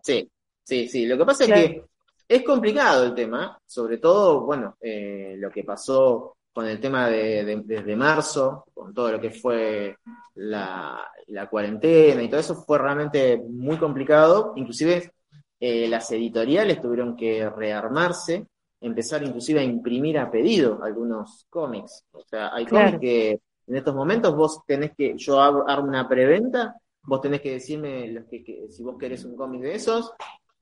Sí, 0.00 0.30
sí, 0.62 0.88
sí. 0.88 1.06
Lo 1.06 1.18
que 1.18 1.24
pasa 1.24 1.44
es 1.44 1.52
que 1.52 1.84
es 2.28 2.42
complicado 2.42 3.04
el 3.04 3.14
tema, 3.14 3.58
sobre 3.64 3.98
todo, 3.98 4.40
bueno, 4.40 4.76
eh, 4.80 5.34
lo 5.38 5.50
que 5.50 5.64
pasó 5.64 6.36
con 6.52 6.66
el 6.66 6.80
tema 6.80 7.08
de, 7.08 7.62
desde 7.64 7.96
marzo, 7.96 8.64
con 8.72 8.94
todo 8.94 9.12
lo 9.12 9.20
que 9.20 9.30
fue 9.30 9.96
la, 10.36 11.06
cuarentena 11.50 12.22
y 12.22 12.28
todo 12.28 12.40
eso, 12.40 12.54
fue 12.54 12.78
realmente 12.78 13.36
muy 13.36 13.76
complicado. 13.76 14.54
Inclusive 14.56 15.12
eh, 15.60 15.86
las 15.86 16.10
editoriales 16.12 16.80
tuvieron 16.80 17.14
que 17.14 17.48
rearmarse, 17.50 18.46
empezar 18.80 19.22
inclusive 19.22 19.60
a 19.60 19.64
imprimir 19.64 20.18
a 20.18 20.30
pedido 20.30 20.82
algunos 20.82 21.46
cómics. 21.50 22.04
O 22.12 22.22
sea, 22.22 22.54
hay 22.54 22.64
cómics 22.64 22.98
que 23.00 23.40
en 23.66 23.76
estos 23.76 23.94
momentos 23.94 24.34
vos 24.34 24.60
tenés 24.66 24.92
que, 24.96 25.14
yo 25.16 25.40
hago, 25.40 25.64
una 25.82 26.08
preventa, 26.08 26.74
vos 27.02 27.20
tenés 27.20 27.40
que 27.40 27.52
decirme 27.52 28.08
los 28.08 28.24
que, 28.26 28.66
si 28.70 28.82
vos 28.82 28.96
querés 28.98 29.24
un 29.24 29.36
cómic 29.36 29.60
de 29.62 29.74
esos, 29.74 30.12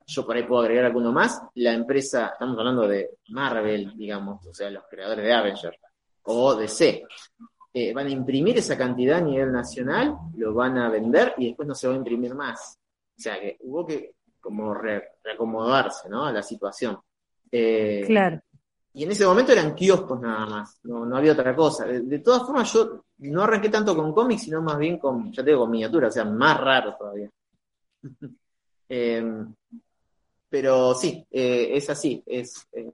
yo 0.05 0.25
por 0.25 0.35
ahí 0.35 0.43
puedo 0.43 0.61
agregar 0.61 0.85
alguno 0.85 1.11
más, 1.11 1.41
la 1.55 1.73
empresa, 1.73 2.31
estamos 2.33 2.57
hablando 2.57 2.87
de 2.87 3.17
Marvel, 3.29 3.93
digamos, 3.95 4.45
o 4.45 4.53
sea, 4.53 4.69
los 4.69 4.83
creadores 4.89 5.25
de 5.25 5.33
Avengers, 5.33 5.77
o 6.23 6.55
DC, 6.55 7.05
eh, 7.73 7.93
van 7.93 8.07
a 8.07 8.11
imprimir 8.11 8.57
esa 8.57 8.77
cantidad 8.77 9.17
a 9.17 9.21
nivel 9.21 9.51
nacional, 9.51 10.15
lo 10.37 10.53
van 10.53 10.77
a 10.77 10.89
vender 10.89 11.33
y 11.37 11.47
después 11.47 11.67
no 11.67 11.75
se 11.75 11.87
va 11.87 11.93
a 11.93 11.97
imprimir 11.97 12.33
más. 12.33 12.79
O 13.17 13.21
sea 13.21 13.39
que 13.39 13.57
hubo 13.61 13.85
que 13.85 14.15
como 14.39 14.73
reacomodarse, 14.73 16.07
¿no? 16.07 16.25
A 16.25 16.31
la 16.31 16.43
situación. 16.43 16.97
Eh, 17.51 18.03
claro. 18.05 18.39
Y 18.93 19.03
en 19.03 19.11
ese 19.11 19.25
momento 19.25 19.51
eran 19.51 19.75
kioscos 19.75 20.21
nada 20.21 20.45
más, 20.45 20.79
no, 20.83 21.05
no 21.05 21.17
había 21.17 21.33
otra 21.33 21.53
cosa. 21.53 21.85
De, 21.85 22.19
todas 22.19 22.43
formas, 22.43 22.71
yo 22.71 23.03
no 23.17 23.43
arranqué 23.43 23.69
tanto 23.69 23.93
con 23.95 24.13
cómics, 24.13 24.43
sino 24.43 24.61
más 24.61 24.77
bien 24.77 24.97
con, 24.97 25.33
ya 25.33 25.43
te 25.43 25.49
digo, 25.49 25.61
con 25.61 25.71
miniaturas, 25.71 26.09
o 26.09 26.13
sea, 26.13 26.25
más 26.25 26.57
raro 26.61 26.95
todavía. 26.97 27.29
eh, 28.89 29.45
pero 30.49 30.93
sí, 30.93 31.25
eh, 31.31 31.71
es 31.73 31.89
así, 31.89 32.23
es, 32.25 32.67
eh, 32.73 32.91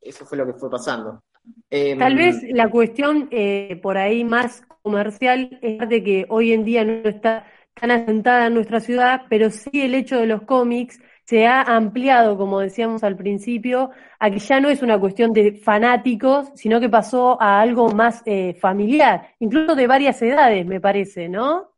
eso 0.00 0.24
fue 0.24 0.38
lo 0.38 0.46
que 0.46 0.54
fue 0.54 0.70
pasando. 0.70 1.22
Em, 1.70 1.98
Tal 1.98 2.16
vez 2.16 2.42
la 2.50 2.68
cuestión 2.70 3.28
eh, 3.30 3.78
por 3.82 3.96
ahí 3.96 4.24
más 4.24 4.62
comercial 4.82 5.58
es 5.62 5.88
de 5.88 6.02
que 6.02 6.26
hoy 6.28 6.52
en 6.52 6.64
día 6.64 6.84
no 6.84 7.08
está 7.08 7.46
tan 7.74 7.90
asentada 7.90 8.46
en 8.46 8.54
nuestra 8.54 8.80
ciudad, 8.80 9.22
pero 9.28 9.50
sí 9.50 9.70
el 9.80 9.94
hecho 9.94 10.18
de 10.18 10.26
los 10.26 10.42
cómics 10.42 11.00
se 11.24 11.46
ha 11.46 11.62
ampliado, 11.62 12.36
como 12.36 12.60
decíamos 12.60 13.04
al 13.04 13.16
principio, 13.16 13.90
a 14.18 14.30
que 14.30 14.38
ya 14.38 14.60
no 14.60 14.68
es 14.68 14.82
una 14.82 14.98
cuestión 14.98 15.32
de 15.32 15.52
fanáticos, 15.52 16.50
sino 16.54 16.80
que 16.80 16.88
pasó 16.88 17.40
a 17.40 17.60
algo 17.60 17.90
más 17.90 18.24
familiar, 18.60 19.34
incluso 19.38 19.76
de 19.76 19.86
varias 19.86 20.20
edades, 20.22 20.66
me 20.66 20.80
parece, 20.80 21.28
¿no? 21.28 21.69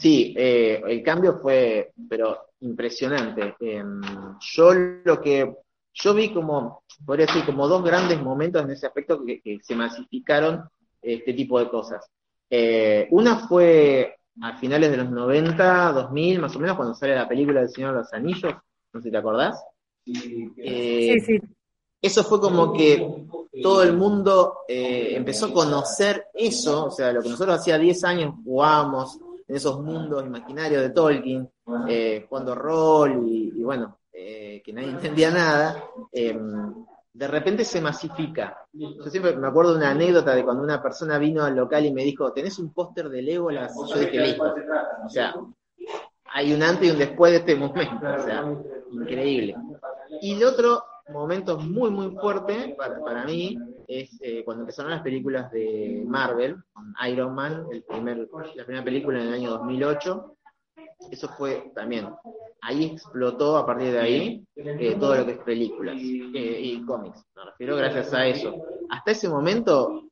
Sí, 0.00 0.34
el 0.36 1.02
cambio 1.02 1.38
fue, 1.40 1.92
pero 2.08 2.50
impresionante. 2.60 3.54
Em, 3.60 4.00
yo 4.40 4.72
lo 5.04 5.20
que, 5.20 5.54
yo 5.92 6.14
vi 6.14 6.32
como, 6.32 6.84
podría 7.04 7.26
decir, 7.26 7.44
como 7.44 7.68
dos 7.68 7.82
grandes 7.82 8.20
momentos 8.22 8.62
en 8.62 8.70
ese 8.70 8.86
aspecto 8.86 9.24
que, 9.24 9.58
se 9.62 9.74
masificaron 9.74 10.64
este 11.02 11.34
tipo 11.34 11.58
de 11.58 11.68
cosas. 11.68 12.06
Eh, 12.48 13.08
una 13.10 13.46
fue 13.46 14.16
a 14.42 14.56
finales 14.58 14.90
de 14.90 14.96
los 14.98 15.10
90, 15.10 15.92
2000, 15.92 16.40
más 16.40 16.56
o 16.56 16.58
menos, 16.58 16.76
cuando 16.76 16.94
sale 16.94 17.14
la 17.14 17.28
película 17.28 17.60
del 17.60 17.70
Señor 17.70 17.92
de 17.92 17.98
los 18.00 18.12
Anillos, 18.12 18.54
no 18.92 19.00
sé 19.00 19.08
si 19.08 19.10
te 19.10 19.16
acordás. 19.16 19.62
Eh, 20.06 21.18
sí, 21.18 21.20
sí. 21.20 21.40
Eso 22.02 22.24
fue 22.24 22.40
como 22.40 22.72
que 22.72 23.26
todo 23.62 23.82
el 23.82 23.94
mundo 23.94 24.60
eh, 24.66 25.14
empezó 25.14 25.46
a 25.46 25.52
conocer 25.52 26.28
eso, 26.32 26.86
o 26.86 26.90
sea, 26.90 27.12
lo 27.12 27.22
que 27.22 27.28
nosotros 27.28 27.58
hacía 27.58 27.76
10 27.76 28.04
años 28.04 28.34
jugábamos 28.42 29.18
en 29.50 29.56
esos 29.56 29.80
mundos 29.82 30.24
imaginarios 30.24 30.80
de 30.80 30.90
Tolkien, 30.90 31.50
eh, 31.88 32.24
jugando 32.28 32.54
rol 32.54 33.26
y, 33.26 33.60
bueno, 33.64 33.98
eh, 34.12 34.62
que 34.64 34.72
nadie 34.72 34.90
entendía 34.90 35.32
nada. 35.32 35.84
Em, 36.12 36.72
de 37.12 37.26
repente 37.26 37.64
se 37.64 37.80
masifica. 37.80 38.64
Yo 38.72 39.10
siempre 39.10 39.34
me 39.36 39.48
acuerdo 39.48 39.72
de 39.72 39.78
una 39.78 39.90
anécdota 39.90 40.36
de 40.36 40.44
cuando 40.44 40.62
una 40.62 40.80
persona 40.80 41.18
vino 41.18 41.42
al 41.42 41.56
local 41.56 41.84
y 41.84 41.92
me 41.92 42.04
dijo, 42.04 42.32
¿tenés 42.32 42.60
un 42.60 42.72
póster 42.72 43.08
de 43.08 43.22
Legolas? 43.22 43.74
Yo 43.92 43.98
dije, 43.98 44.20
listo. 44.20 44.54
O 45.04 45.10
sea, 45.10 45.34
hay 46.32 46.52
un 46.52 46.62
antes 46.62 46.86
y 46.86 46.92
un 46.92 46.98
después 46.98 47.32
de 47.32 47.38
este 47.38 47.56
momento. 47.56 48.06
O 48.06 48.24
sea, 48.24 48.44
increíble. 48.92 49.56
Y 50.20 50.34
el 50.34 50.44
otro 50.44 50.84
momento 51.08 51.58
muy, 51.58 51.90
muy 51.90 52.14
fuerte 52.14 52.76
para, 52.78 53.00
para 53.00 53.24
mí 53.24 53.58
es 53.90 54.16
eh, 54.20 54.44
cuando 54.44 54.62
empezaron 54.62 54.92
las 54.92 55.02
películas 55.02 55.50
de 55.50 56.04
Marvel, 56.06 56.56
Iron 57.08 57.34
Man, 57.34 57.66
el 57.72 57.82
primer, 57.82 58.28
la 58.54 58.64
primera 58.64 58.84
película 58.84 59.20
en 59.20 59.28
el 59.28 59.34
año 59.34 59.50
2008. 59.50 60.36
Eso 61.10 61.28
fue 61.30 61.72
también, 61.74 62.08
ahí 62.60 62.84
explotó 62.84 63.56
a 63.56 63.66
partir 63.66 63.90
de 63.92 63.98
ahí 63.98 64.44
eh, 64.54 64.96
todo 65.00 65.16
lo 65.16 65.26
que 65.26 65.32
es 65.32 65.38
películas 65.38 65.96
eh, 65.96 66.60
y 66.62 66.84
cómics. 66.84 67.24
Me 67.34 67.44
refiero 67.46 67.76
gracias 67.76 68.12
a 68.14 68.26
eso. 68.26 68.54
Hasta 68.90 69.10
ese 69.10 69.28
momento, 69.28 70.04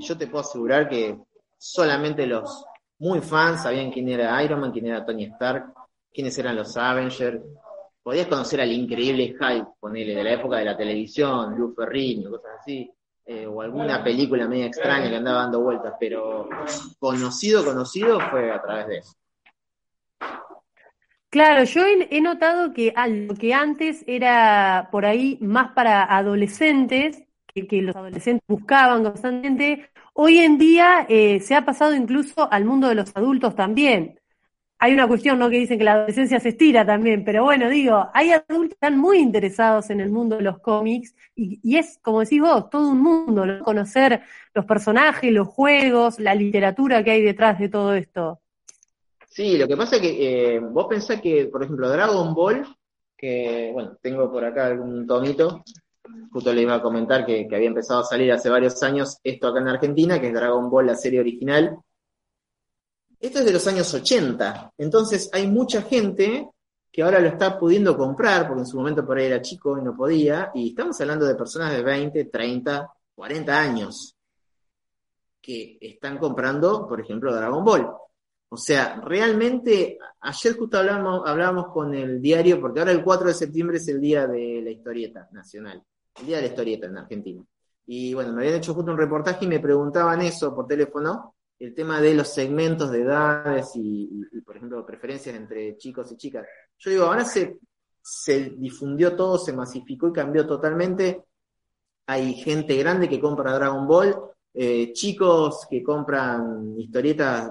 yo 0.00 0.18
te 0.18 0.26
puedo 0.26 0.42
asegurar 0.42 0.88
que 0.88 1.16
solamente 1.56 2.26
los 2.26 2.64
muy 2.98 3.20
fans 3.20 3.62
sabían 3.62 3.90
quién 3.90 4.08
era 4.08 4.42
Iron 4.42 4.60
Man, 4.60 4.72
quién 4.72 4.86
era 4.86 5.04
Tony 5.04 5.24
Stark, 5.24 5.72
quiénes 6.12 6.36
eran 6.38 6.56
los 6.56 6.76
Avengers, 6.76 7.40
podías 8.02 8.26
conocer 8.26 8.60
al 8.60 8.70
increíble 8.70 9.34
Hulk, 9.40 9.78
ponele, 9.80 10.14
de 10.14 10.24
la 10.24 10.32
época 10.34 10.58
de 10.58 10.66
la 10.66 10.76
televisión, 10.76 11.56
Luz 11.56 11.74
Ferrigno, 11.74 12.30
cosas 12.30 12.60
así, 12.60 12.90
eh, 13.26 13.46
o 13.46 13.62
alguna 13.62 14.04
película 14.04 14.46
media 14.46 14.66
extraña 14.66 15.08
que 15.08 15.16
andaba 15.16 15.42
dando 15.42 15.60
vueltas, 15.60 15.94
pero 15.98 16.48
conocido, 16.98 17.64
conocido 17.64 18.20
fue 18.30 18.52
a 18.52 18.60
través 18.60 18.86
de 18.86 18.98
eso. 18.98 19.14
Claro, 21.30 21.64
yo 21.64 21.82
he, 21.84 22.20
notado 22.20 22.72
que 22.72 22.92
algo 22.94 23.34
que 23.34 23.52
antes 23.52 24.04
era 24.06 24.88
por 24.92 25.04
ahí 25.04 25.36
más 25.40 25.72
para 25.72 26.04
adolescentes, 26.04 27.24
que, 27.46 27.82
los 27.82 27.96
adolescentes 27.96 28.46
buscaban 28.46 29.02
constantemente, 29.02 29.90
hoy 30.12 30.38
en 30.38 30.58
día 30.58 31.06
eh, 31.08 31.40
se 31.40 31.56
ha 31.56 31.64
pasado 31.64 31.92
incluso 31.94 32.52
al 32.52 32.64
mundo 32.64 32.88
de 32.88 32.94
los 32.94 33.16
adultos 33.16 33.56
también 33.56 34.20
hay 34.84 34.92
una 34.92 35.08
cuestión, 35.08 35.38
¿no? 35.38 35.48
Que 35.48 35.56
dicen 35.56 35.78
que 35.78 35.84
la 35.84 35.94
adolescencia 35.94 36.38
se 36.40 36.50
estira 36.50 36.84
también, 36.84 37.24
pero 37.24 37.42
bueno, 37.42 37.70
digo, 37.70 38.06
hay 38.12 38.32
adultos 38.32 38.68
que 38.68 38.74
están 38.74 38.98
muy 38.98 39.16
interesados 39.16 39.88
en 39.88 39.98
el 39.98 40.10
mundo 40.10 40.36
de 40.36 40.42
los 40.42 40.58
cómics 40.58 41.14
y, 41.34 41.78
es, 41.78 41.98
como 42.02 42.20
decís 42.20 42.42
vos, 42.42 42.68
todo 42.68 42.90
un 42.90 43.00
mundo, 43.00 43.46
¿no? 43.46 43.64
Conocer 43.64 44.20
los 44.52 44.66
personajes, 44.66 45.32
los 45.32 45.48
juegos, 45.48 46.20
la 46.20 46.34
literatura 46.34 47.02
que 47.02 47.12
hay 47.12 47.22
detrás 47.22 47.58
de 47.58 47.70
todo 47.70 47.94
esto. 47.94 48.42
Sí, 49.26 49.56
lo 49.56 49.66
que 49.66 49.74
pasa 49.74 49.96
es 49.96 50.02
que 50.02 50.56
eh, 50.56 50.60
vos 50.60 50.86
pensás 50.86 51.18
que, 51.22 51.46
por 51.46 51.64
ejemplo, 51.64 51.88
Dragon 51.88 52.34
Ball, 52.34 52.66
que, 53.16 53.70
bueno, 53.72 53.96
tengo 54.02 54.30
por 54.30 54.44
acá 54.44 54.66
algún 54.66 55.06
tomito, 55.06 55.64
justo 56.30 56.52
le 56.52 56.60
iba 56.60 56.74
a 56.74 56.82
comentar 56.82 57.24
que, 57.24 57.48
que 57.48 57.56
había 57.56 57.68
empezado 57.68 58.00
a 58.00 58.04
salir 58.04 58.30
hace 58.32 58.50
varios 58.50 58.82
años 58.82 59.18
esto 59.24 59.48
acá 59.48 59.60
en 59.60 59.68
Argentina, 59.68 60.20
que 60.20 60.26
es 60.26 60.34
Dragon 60.34 60.68
Ball, 60.68 60.88
la 60.88 60.94
serie 60.94 61.20
original, 61.20 61.78
esto 63.20 63.38
es 63.38 63.44
de 63.44 63.52
los 63.52 63.66
años 63.66 63.92
80, 63.92 64.74
entonces 64.78 65.30
hay 65.32 65.46
mucha 65.46 65.82
gente 65.82 66.48
que 66.90 67.02
ahora 67.02 67.18
lo 67.18 67.28
está 67.28 67.58
pudiendo 67.58 67.96
comprar, 67.96 68.46
porque 68.46 68.60
en 68.60 68.66
su 68.66 68.76
momento 68.76 69.04
por 69.04 69.18
ahí 69.18 69.26
era 69.26 69.42
chico 69.42 69.76
y 69.78 69.82
no 69.82 69.96
podía, 69.96 70.52
y 70.54 70.68
estamos 70.68 71.00
hablando 71.00 71.26
de 71.26 71.34
personas 71.34 71.72
de 71.72 71.82
20, 71.82 72.26
30, 72.26 72.88
40 73.14 73.60
años 73.60 74.14
que 75.40 75.76
están 75.80 76.18
comprando, 76.18 76.86
por 76.88 77.00
ejemplo, 77.00 77.34
Dragon 77.34 77.64
Ball. 77.64 77.90
O 78.48 78.56
sea, 78.56 79.00
realmente, 79.00 79.98
ayer 80.20 80.56
justo 80.56 80.78
hablábamos, 80.78 81.22
hablábamos 81.26 81.66
con 81.72 81.92
el 81.94 82.22
diario, 82.22 82.60
porque 82.60 82.78
ahora 82.78 82.92
el 82.92 83.02
4 83.02 83.26
de 83.26 83.34
septiembre 83.34 83.78
es 83.78 83.88
el 83.88 84.00
día 84.00 84.28
de 84.28 84.62
la 84.62 84.70
historieta 84.70 85.28
nacional, 85.32 85.82
el 86.20 86.26
día 86.26 86.36
de 86.36 86.42
la 86.42 86.48
historieta 86.48 86.86
en 86.86 86.96
Argentina. 86.96 87.44
Y 87.86 88.14
bueno, 88.14 88.32
me 88.32 88.42
habían 88.42 88.58
hecho 88.58 88.72
justo 88.72 88.92
un 88.92 88.96
reportaje 88.98 89.44
y 89.44 89.48
me 89.48 89.58
preguntaban 89.58 90.22
eso 90.22 90.54
por 90.54 90.68
teléfono, 90.68 91.33
el 91.58 91.74
tema 91.74 92.00
de 92.00 92.14
los 92.14 92.28
segmentos 92.28 92.90
de 92.90 93.02
edades 93.02 93.72
y, 93.74 94.24
por 94.44 94.56
ejemplo, 94.56 94.84
preferencias 94.84 95.34
entre 95.34 95.76
chicos 95.76 96.10
y 96.12 96.16
chicas. 96.16 96.46
Yo 96.78 96.90
digo, 96.90 97.04
ahora 97.04 97.24
se, 97.24 97.58
se 98.02 98.50
difundió 98.50 99.16
todo, 99.16 99.38
se 99.38 99.52
masificó 99.52 100.08
y 100.08 100.12
cambió 100.12 100.46
totalmente. 100.46 101.24
Hay 102.06 102.34
gente 102.34 102.76
grande 102.76 103.08
que 103.08 103.20
compra 103.20 103.54
Dragon 103.54 103.86
Ball, 103.86 104.14
eh, 104.52 104.92
chicos 104.92 105.66
que 105.68 105.82
compran 105.82 106.78
historietas 106.78 107.50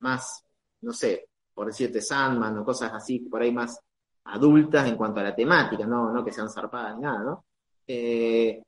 más, 0.00 0.44
no 0.80 0.92
sé, 0.92 1.28
por 1.54 1.66
decirte 1.68 2.00
Sandman 2.00 2.58
o 2.58 2.64
cosas 2.64 2.92
así, 2.92 3.20
por 3.20 3.42
ahí 3.42 3.52
más 3.52 3.78
adultas 4.24 4.88
en 4.88 4.96
cuanto 4.96 5.20
a 5.20 5.24
la 5.24 5.34
temática, 5.34 5.86
no, 5.86 6.12
no 6.12 6.24
que 6.24 6.32
sean 6.32 6.50
zarpadas 6.50 6.96
ni 6.96 7.02
nada, 7.02 7.22
¿no? 7.22 7.44
Eh, 7.86 8.62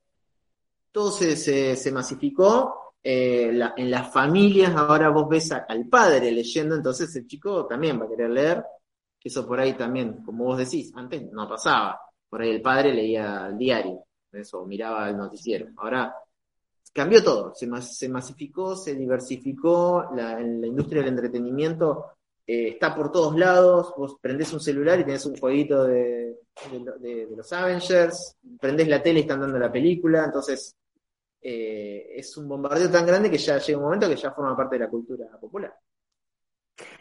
todo 0.91 1.11
se, 1.11 1.91
masificó 1.93 2.84
eh, 3.07 3.53
en 3.77 3.91
las 3.91 4.11
familias 4.11 4.75
ahora 4.75 5.11
vos 5.11 5.29
ves 5.29 5.53
al 5.53 5.87
padre 5.91 6.33
leyendo, 6.33 6.75
entonces 6.75 7.15
el 7.17 7.27
chico 7.27 7.67
también 7.67 8.01
va 8.01 8.07
a 8.07 8.09
querer 8.09 8.31
leer, 8.31 8.65
eso 9.23 9.47
por 9.47 9.61
ahí 9.61 9.75
también, 9.75 10.25
como 10.25 10.45
vos 10.45 10.57
decís, 10.57 10.91
antes 10.95 11.31
no 11.31 11.47
pasaba, 11.47 12.01
por 12.31 12.41
ahí 12.41 12.49
el 12.49 12.63
padre 12.63 12.95
leía 12.95 13.49
el 13.49 13.59
diario, 13.59 14.07
eso, 14.33 14.65
miraba 14.65 15.11
el 15.11 15.19
noticiero, 15.19 15.67
ahora 15.77 16.15
cambió 16.95 17.23
todo, 17.23 17.55
se, 17.55 17.69
se 17.83 18.09
masificó, 18.09 18.75
se 18.75 18.95
diversificó, 18.95 20.07
la, 20.15 20.41
industria 20.41 21.03
del 21.03 21.11
entretenimiento 21.11 22.07
eh, 22.47 22.69
está 22.69 22.95
por 22.95 23.13
todos 23.13 23.37
lados, 23.37 23.93
vos 23.99 24.17
prendés 24.19 24.51
un 24.55 24.61
celular 24.61 24.99
y 25.01 25.05
tenés 25.05 25.27
un 25.27 25.37
jueguito 25.37 25.85
de, 25.85 26.39
de 27.01 27.29
los 27.37 27.53
Avengers, 27.53 28.39
prendés 28.59 28.89
la 28.89 29.03
tele 29.03 29.19
y 29.19 29.23
están 29.23 29.41
dando 29.41 29.59
la 29.59 29.71
película, 29.71 30.25
entonces 30.25 30.75
eh, 31.47 32.15
es 32.17 32.35
un 32.39 32.49
bombardeo 32.49 32.91
tan 32.91 33.05
grande 33.05 33.31
que 33.31 33.37
ya 33.37 33.59
llega 33.59 33.77
un 33.77 33.85
momento 33.85 34.09
que 34.09 34.17
ya 34.17 34.31
forma 34.31 34.57
parte 34.57 34.77
de 34.77 34.85
la 34.85 34.89
cultura 34.89 35.27
popular. 35.39 35.75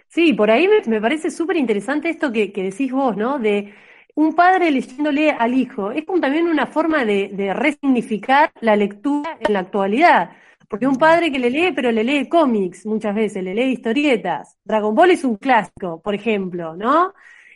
Sí, 0.10 0.34
por 0.34 0.52
ahí 0.52 0.68
me, 0.86 1.00
parece 1.00 1.32
súper 1.32 1.56
interesante 1.56 2.10
esto 2.10 2.30
que, 2.30 2.52
decís 2.54 2.92
vos, 2.92 3.16
¿no? 3.16 3.40
De 3.40 3.74
un 4.16 4.36
padre 4.36 4.70
leyéndole 4.70 5.32
al 5.32 5.54
hijo. 5.54 5.92
Es 5.92 6.06
también 6.06 6.48
una 6.48 6.68
forma 6.68 7.06
de, 7.06 7.54
resignificar 7.56 8.52
la 8.60 8.76
lectura 8.76 9.38
en 9.40 9.54
la 9.54 9.60
actualidad. 9.60 10.32
Porque 10.70 10.88
un 10.88 10.98
padre 10.98 11.32
que 11.32 11.40
le 11.40 11.50
lee, 11.50 11.72
pero 11.74 11.92
le 11.92 12.04
lee 12.04 12.28
cómics 12.28 12.86
muchas 12.86 13.16
veces, 13.16 13.44
le 13.44 13.54
lee 13.56 13.72
historietas. 13.72 14.58
Dragon 14.66 14.94
Ball 14.94 15.12
es 15.12 15.24
un 15.24 15.38
clásico, 15.38 16.02
por 16.02 16.16
ejemplo, 16.16 16.76
¿no? 16.76 17.14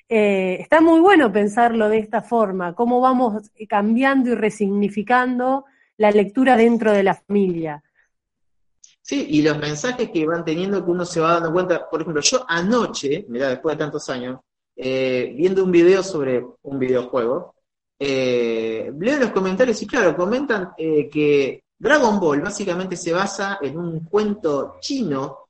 Eh, 0.07 0.57
está 0.61 0.79
muy 0.79 1.01
bueno 1.01 1.31
pensarlo 1.33 1.89
de 1.89 1.97
esta 1.99 2.21
forma, 2.21 2.73
cómo 2.75 3.01
vamos 3.01 3.51
cambiando 3.67 4.31
y 4.31 4.35
resignificando 4.35 5.65
la 5.97 6.11
lectura 6.11 6.55
dentro 6.55 6.91
de 6.93 7.03
la 7.03 7.15
familia. 7.15 7.83
Sí, 9.01 9.25
y 9.29 9.41
los 9.41 9.57
mensajes 9.57 10.09
que 10.09 10.25
van 10.25 10.43
teniendo 10.43 10.83
que 10.83 10.91
uno 10.91 11.05
se 11.05 11.21
va 11.21 11.33
dando 11.33 11.53
cuenta, 11.53 11.89
por 11.89 12.01
ejemplo, 12.01 12.21
yo 12.21 12.45
anoche, 12.47 13.25
mira, 13.29 13.49
después 13.49 13.77
de 13.77 13.83
tantos 13.83 14.09
años, 14.09 14.39
eh, 14.75 15.33
viendo 15.35 15.63
un 15.63 15.71
video 15.71 16.03
sobre 16.03 16.45
un 16.63 16.77
videojuego, 16.77 17.55
eh, 17.97 18.91
leo 18.99 19.19
los 19.19 19.31
comentarios 19.31 19.81
y 19.81 19.87
claro, 19.87 20.15
comentan 20.15 20.71
eh, 20.77 21.09
que 21.09 21.63
Dragon 21.79 22.19
Ball 22.19 22.41
básicamente 22.41 22.95
se 22.95 23.13
basa 23.13 23.59
en 23.61 23.77
un 23.77 24.01
cuento 24.01 24.75
chino, 24.81 25.47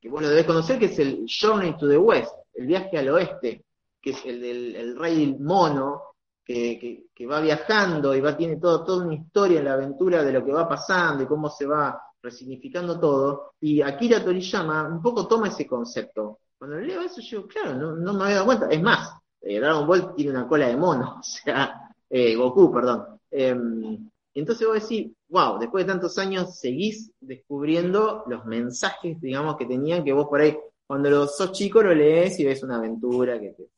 que 0.00 0.08
lo 0.08 0.28
debes 0.28 0.46
conocer, 0.46 0.78
que 0.78 0.86
es 0.86 0.98
el 0.98 1.26
Journey 1.26 1.76
to 1.76 1.88
the 1.88 1.98
West, 1.98 2.32
el 2.54 2.66
viaje 2.66 2.96
al 2.96 3.08
oeste, 3.08 3.64
que 4.00 4.10
es 4.10 4.24
el 4.24 4.40
del 4.40 4.76
el 4.76 4.96
rey 4.96 5.36
mono, 5.38 6.11
que, 6.44 7.26
va 7.30 7.40
viajando 7.40 8.14
y 8.14 8.20
va, 8.20 8.36
tiene 8.36 8.56
todo, 8.56 8.84
toda 8.84 9.04
una 9.04 9.14
historia 9.14 9.60
en 9.60 9.64
la 9.66 9.74
aventura 9.74 10.24
de 10.24 10.32
lo 10.32 10.44
que 10.44 10.52
va 10.52 10.68
pasando 10.68 11.22
y 11.22 11.26
cómo 11.26 11.48
se 11.48 11.66
va 11.66 12.00
resignificando 12.22 12.98
todo. 12.98 13.54
Y 13.60 13.80
Akira 13.80 14.24
Toriyama 14.24 14.88
un 14.88 15.02
poco 15.02 15.26
toma 15.26 15.48
ese 15.48 15.66
concepto. 15.66 16.40
Cuando 16.58 16.78
leo 16.78 17.02
eso, 17.02 17.20
yo, 17.20 17.46
claro, 17.46 17.74
no, 17.74 18.12
me 18.14 18.24
había 18.24 18.36
dado 18.36 18.46
cuenta. 18.46 18.68
Es 18.68 18.82
más, 18.82 19.12
eh, 19.40 19.58
Dragon 19.58 19.86
Ball 19.86 20.14
tiene 20.14 20.30
una 20.30 20.46
cola 20.46 20.68
de 20.68 20.76
mono, 20.76 21.16
o 21.20 21.22
sea, 21.22 21.90
eh, 22.08 22.34
Goku, 22.36 22.72
perdón. 22.72 23.18
Em, 23.30 24.10
entonces 24.34 24.66
vos 24.66 24.80
decís, 24.80 25.12
wow, 25.28 25.58
después 25.58 25.84
de 25.84 25.92
tantos 25.92 26.18
años 26.18 26.58
seguís 26.58 27.10
descubriendo 27.20 28.24
los 28.26 28.44
mensajes, 28.46 29.20
digamos, 29.20 29.56
que 29.56 29.66
tenían 29.66 30.04
que 30.04 30.12
vos 30.12 30.26
por 30.28 30.40
ahí, 30.40 30.56
cuando 30.86 31.26
sos 31.26 31.52
chico 31.52 31.82
lo 31.82 31.94
lees 31.94 32.38
y 32.38 32.44
ves 32.44 32.62
una 32.62 32.76
aventura 32.76 33.40
que 33.40 33.50
te, 33.50 33.70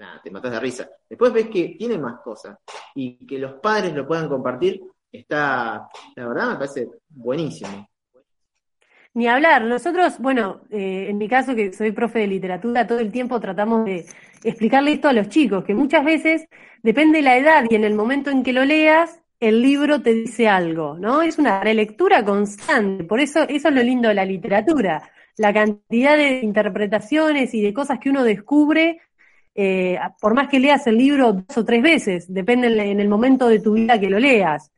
nada, 0.00 0.20
te 0.22 0.30
matas 0.30 0.50
de 0.50 0.60
risa. 0.60 0.90
Después 1.08 1.32
ves 1.32 1.48
que 1.48 1.76
tiene 1.78 1.98
más 1.98 2.20
cosas 2.20 2.58
y 2.94 3.24
que 3.26 3.38
los 3.38 3.60
padres 3.60 3.94
lo 3.94 4.06
puedan 4.06 4.28
compartir, 4.28 4.82
está, 5.12 5.88
la 6.16 6.28
verdad 6.28 6.48
me 6.48 6.54
parece 6.56 6.88
buenísimo. 7.08 7.86
Ni 9.12 9.26
hablar, 9.26 9.64
nosotros, 9.64 10.18
bueno, 10.18 10.62
eh, 10.70 11.08
en 11.10 11.18
mi 11.18 11.28
caso 11.28 11.54
que 11.54 11.72
soy 11.72 11.92
profe 11.92 12.20
de 12.20 12.28
literatura, 12.28 12.86
todo 12.86 13.00
el 13.00 13.10
tiempo 13.10 13.40
tratamos 13.40 13.84
de 13.84 14.06
explicarle 14.44 14.92
esto 14.92 15.08
a 15.08 15.12
los 15.12 15.28
chicos, 15.28 15.64
que 15.64 15.74
muchas 15.74 16.04
veces 16.04 16.46
depende 16.82 17.18
de 17.18 17.24
la 17.24 17.36
edad 17.36 17.64
y 17.68 17.74
en 17.74 17.84
el 17.84 17.94
momento 17.94 18.30
en 18.30 18.42
que 18.42 18.52
lo 18.52 18.64
leas, 18.64 19.20
el 19.40 19.62
libro 19.62 20.00
te 20.00 20.12
dice 20.14 20.48
algo, 20.48 20.96
¿no? 20.96 21.22
Es 21.22 21.38
una 21.38 21.60
relectura 21.60 22.24
constante, 22.24 23.04
por 23.04 23.20
eso 23.20 23.42
eso 23.48 23.68
es 23.68 23.74
lo 23.74 23.82
lindo 23.82 24.08
de 24.08 24.14
la 24.14 24.24
literatura, 24.24 25.10
la 25.36 25.52
cantidad 25.52 26.16
de 26.16 26.40
interpretaciones 26.40 27.52
y 27.54 27.62
de 27.62 27.74
cosas 27.74 27.98
que 27.98 28.10
uno 28.10 28.22
descubre 28.22 29.00
eh, 29.54 29.98
por 30.20 30.34
más 30.34 30.48
que 30.48 30.58
leas 30.58 30.86
el 30.86 30.96
libro 30.96 31.32
dos 31.32 31.56
o 31.56 31.64
tres 31.64 31.82
veces, 31.82 32.32
depende 32.32 32.68
en 32.68 33.00
el 33.00 33.08
momento 33.08 33.48
de 33.48 33.60
tu 33.60 33.72
vida 33.74 33.98
que 33.98 34.10
lo 34.10 34.18
leas. 34.18 34.70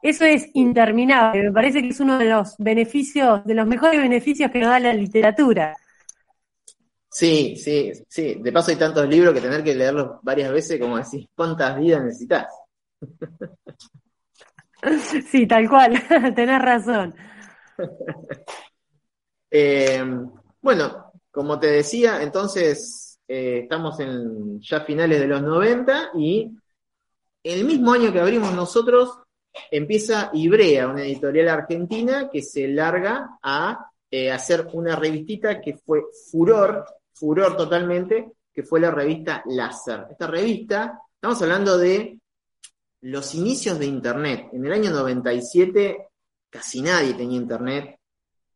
Eso 0.00 0.24
es 0.24 0.48
interminable, 0.54 1.42
me 1.42 1.52
parece 1.52 1.82
que 1.82 1.88
es 1.88 2.00
uno 2.00 2.18
de 2.18 2.26
los 2.26 2.54
beneficios, 2.58 3.44
de 3.44 3.54
los 3.54 3.66
mejores 3.66 4.00
beneficios 4.00 4.50
que 4.50 4.60
nos 4.60 4.68
da 4.70 4.78
la 4.78 4.92
literatura. 4.92 5.76
Sí, 7.10 7.56
sí, 7.56 7.90
sí. 8.08 8.36
De 8.40 8.52
paso 8.52 8.70
hay 8.70 8.76
tantos 8.76 9.08
libros 9.08 9.34
que 9.34 9.40
tener 9.40 9.64
que 9.64 9.74
leerlos 9.74 10.18
varias 10.22 10.52
veces, 10.52 10.78
como 10.78 10.98
decís, 10.98 11.26
¿cuántas 11.34 11.78
vidas 11.78 12.04
necesitas? 12.04 12.46
Sí, 15.30 15.46
tal 15.46 15.68
cual, 15.68 16.00
tenés 16.34 16.62
razón. 16.62 17.14
Eh, 19.50 20.04
bueno, 20.60 21.10
como 21.30 21.58
te 21.58 21.68
decía, 21.68 22.22
entonces 22.22 23.07
eh, 23.28 23.60
estamos 23.64 24.00
en 24.00 24.58
ya 24.60 24.80
finales 24.80 25.20
de 25.20 25.26
los 25.26 25.42
90 25.42 26.12
y 26.14 26.50
el 27.42 27.64
mismo 27.64 27.92
año 27.92 28.10
que 28.12 28.20
abrimos 28.20 28.54
nosotros 28.54 29.18
empieza 29.70 30.30
Ibrea, 30.32 30.88
una 30.88 31.02
editorial 31.02 31.48
argentina 31.48 32.30
que 32.32 32.42
se 32.42 32.68
larga 32.68 33.38
a 33.42 33.90
eh, 34.10 34.32
hacer 34.32 34.68
una 34.72 34.96
revistita 34.96 35.60
que 35.60 35.76
fue 35.76 36.04
furor, 36.30 36.86
furor 37.12 37.56
totalmente, 37.56 38.32
que 38.52 38.62
fue 38.62 38.80
la 38.80 38.90
revista 38.90 39.42
Láser. 39.46 40.06
Esta 40.10 40.26
revista, 40.26 40.98
estamos 41.14 41.42
hablando 41.42 41.76
de 41.76 42.18
los 43.02 43.34
inicios 43.34 43.78
de 43.78 43.86
Internet. 43.86 44.48
En 44.52 44.64
el 44.64 44.72
año 44.72 44.90
97 44.90 46.08
casi 46.48 46.80
nadie 46.80 47.14
tenía 47.14 47.36
Internet. 47.36 47.98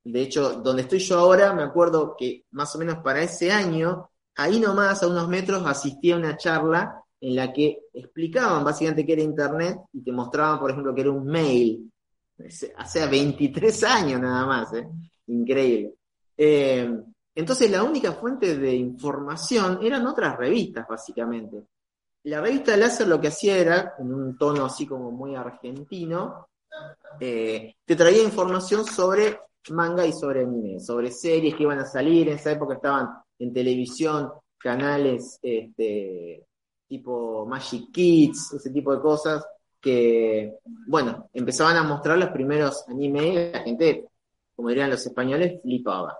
De 0.04 0.22
hecho, 0.22 0.54
donde 0.54 0.82
estoy 0.82 0.98
yo 0.98 1.18
ahora, 1.18 1.52
me 1.52 1.62
acuerdo 1.62 2.16
que 2.18 2.44
más 2.52 2.74
o 2.74 2.78
menos 2.78 2.98
para 2.98 3.22
ese 3.22 3.52
año, 3.52 4.10
ahí 4.36 4.60
nomás, 4.60 5.02
a 5.02 5.08
unos 5.08 5.28
metros, 5.28 5.64
asistí 5.66 6.12
a 6.12 6.16
una 6.16 6.36
charla 6.36 7.02
en 7.20 7.36
la 7.36 7.52
que 7.52 7.84
explicaban 7.92 8.64
básicamente 8.64 9.06
qué 9.06 9.12
era 9.12 9.22
Internet 9.22 9.78
y 9.92 10.02
te 10.02 10.12
mostraban, 10.12 10.58
por 10.58 10.70
ejemplo, 10.70 10.94
que 10.94 11.00
era 11.02 11.10
un 11.10 11.24
mail. 11.24 11.90
Hace 12.76 13.06
23 13.06 13.84
años 13.84 14.20
nada 14.20 14.44
más, 14.44 14.72
¿eh? 14.74 14.88
increíble. 15.28 15.94
Eh, 16.36 16.90
entonces 17.34 17.70
la 17.70 17.84
única 17.84 18.12
fuente 18.12 18.58
de 18.58 18.74
información 18.74 19.78
eran 19.82 20.06
otras 20.06 20.36
revistas, 20.36 20.86
básicamente. 20.88 21.64
La 22.24 22.40
revista 22.40 22.76
Láser 22.76 23.08
lo 23.08 23.20
que 23.20 23.28
hacía 23.28 23.56
era, 23.56 23.94
en 23.98 24.12
un 24.12 24.36
tono 24.36 24.64
así 24.64 24.86
como 24.86 25.10
muy 25.10 25.34
argentino, 25.34 26.48
eh, 27.20 27.76
te 27.84 27.96
traía 27.96 28.22
información 28.22 28.84
sobre 28.84 29.38
manga 29.70 30.04
y 30.04 30.12
sobre 30.12 30.42
anime, 30.42 30.80
sobre 30.80 31.10
series 31.10 31.54
que 31.54 31.62
iban 31.62 31.78
a 31.78 31.86
salir, 31.86 32.28
en 32.28 32.36
esa 32.36 32.52
época 32.52 32.74
estaban 32.74 33.21
en 33.42 33.52
televisión, 33.52 34.32
canales 34.56 35.40
este, 35.42 36.46
tipo 36.86 37.44
Magic 37.44 37.90
Kids, 37.92 38.52
ese 38.54 38.70
tipo 38.70 38.94
de 38.94 39.00
cosas, 39.00 39.44
que, 39.80 40.58
bueno, 40.86 41.28
empezaban 41.32 41.76
a 41.76 41.82
mostrar 41.82 42.16
los 42.18 42.30
primeros 42.30 42.84
animes, 42.88 43.52
la 43.52 43.60
gente, 43.60 44.06
como 44.54 44.68
dirían 44.68 44.90
los 44.90 45.04
españoles, 45.04 45.60
flipaba. 45.60 46.16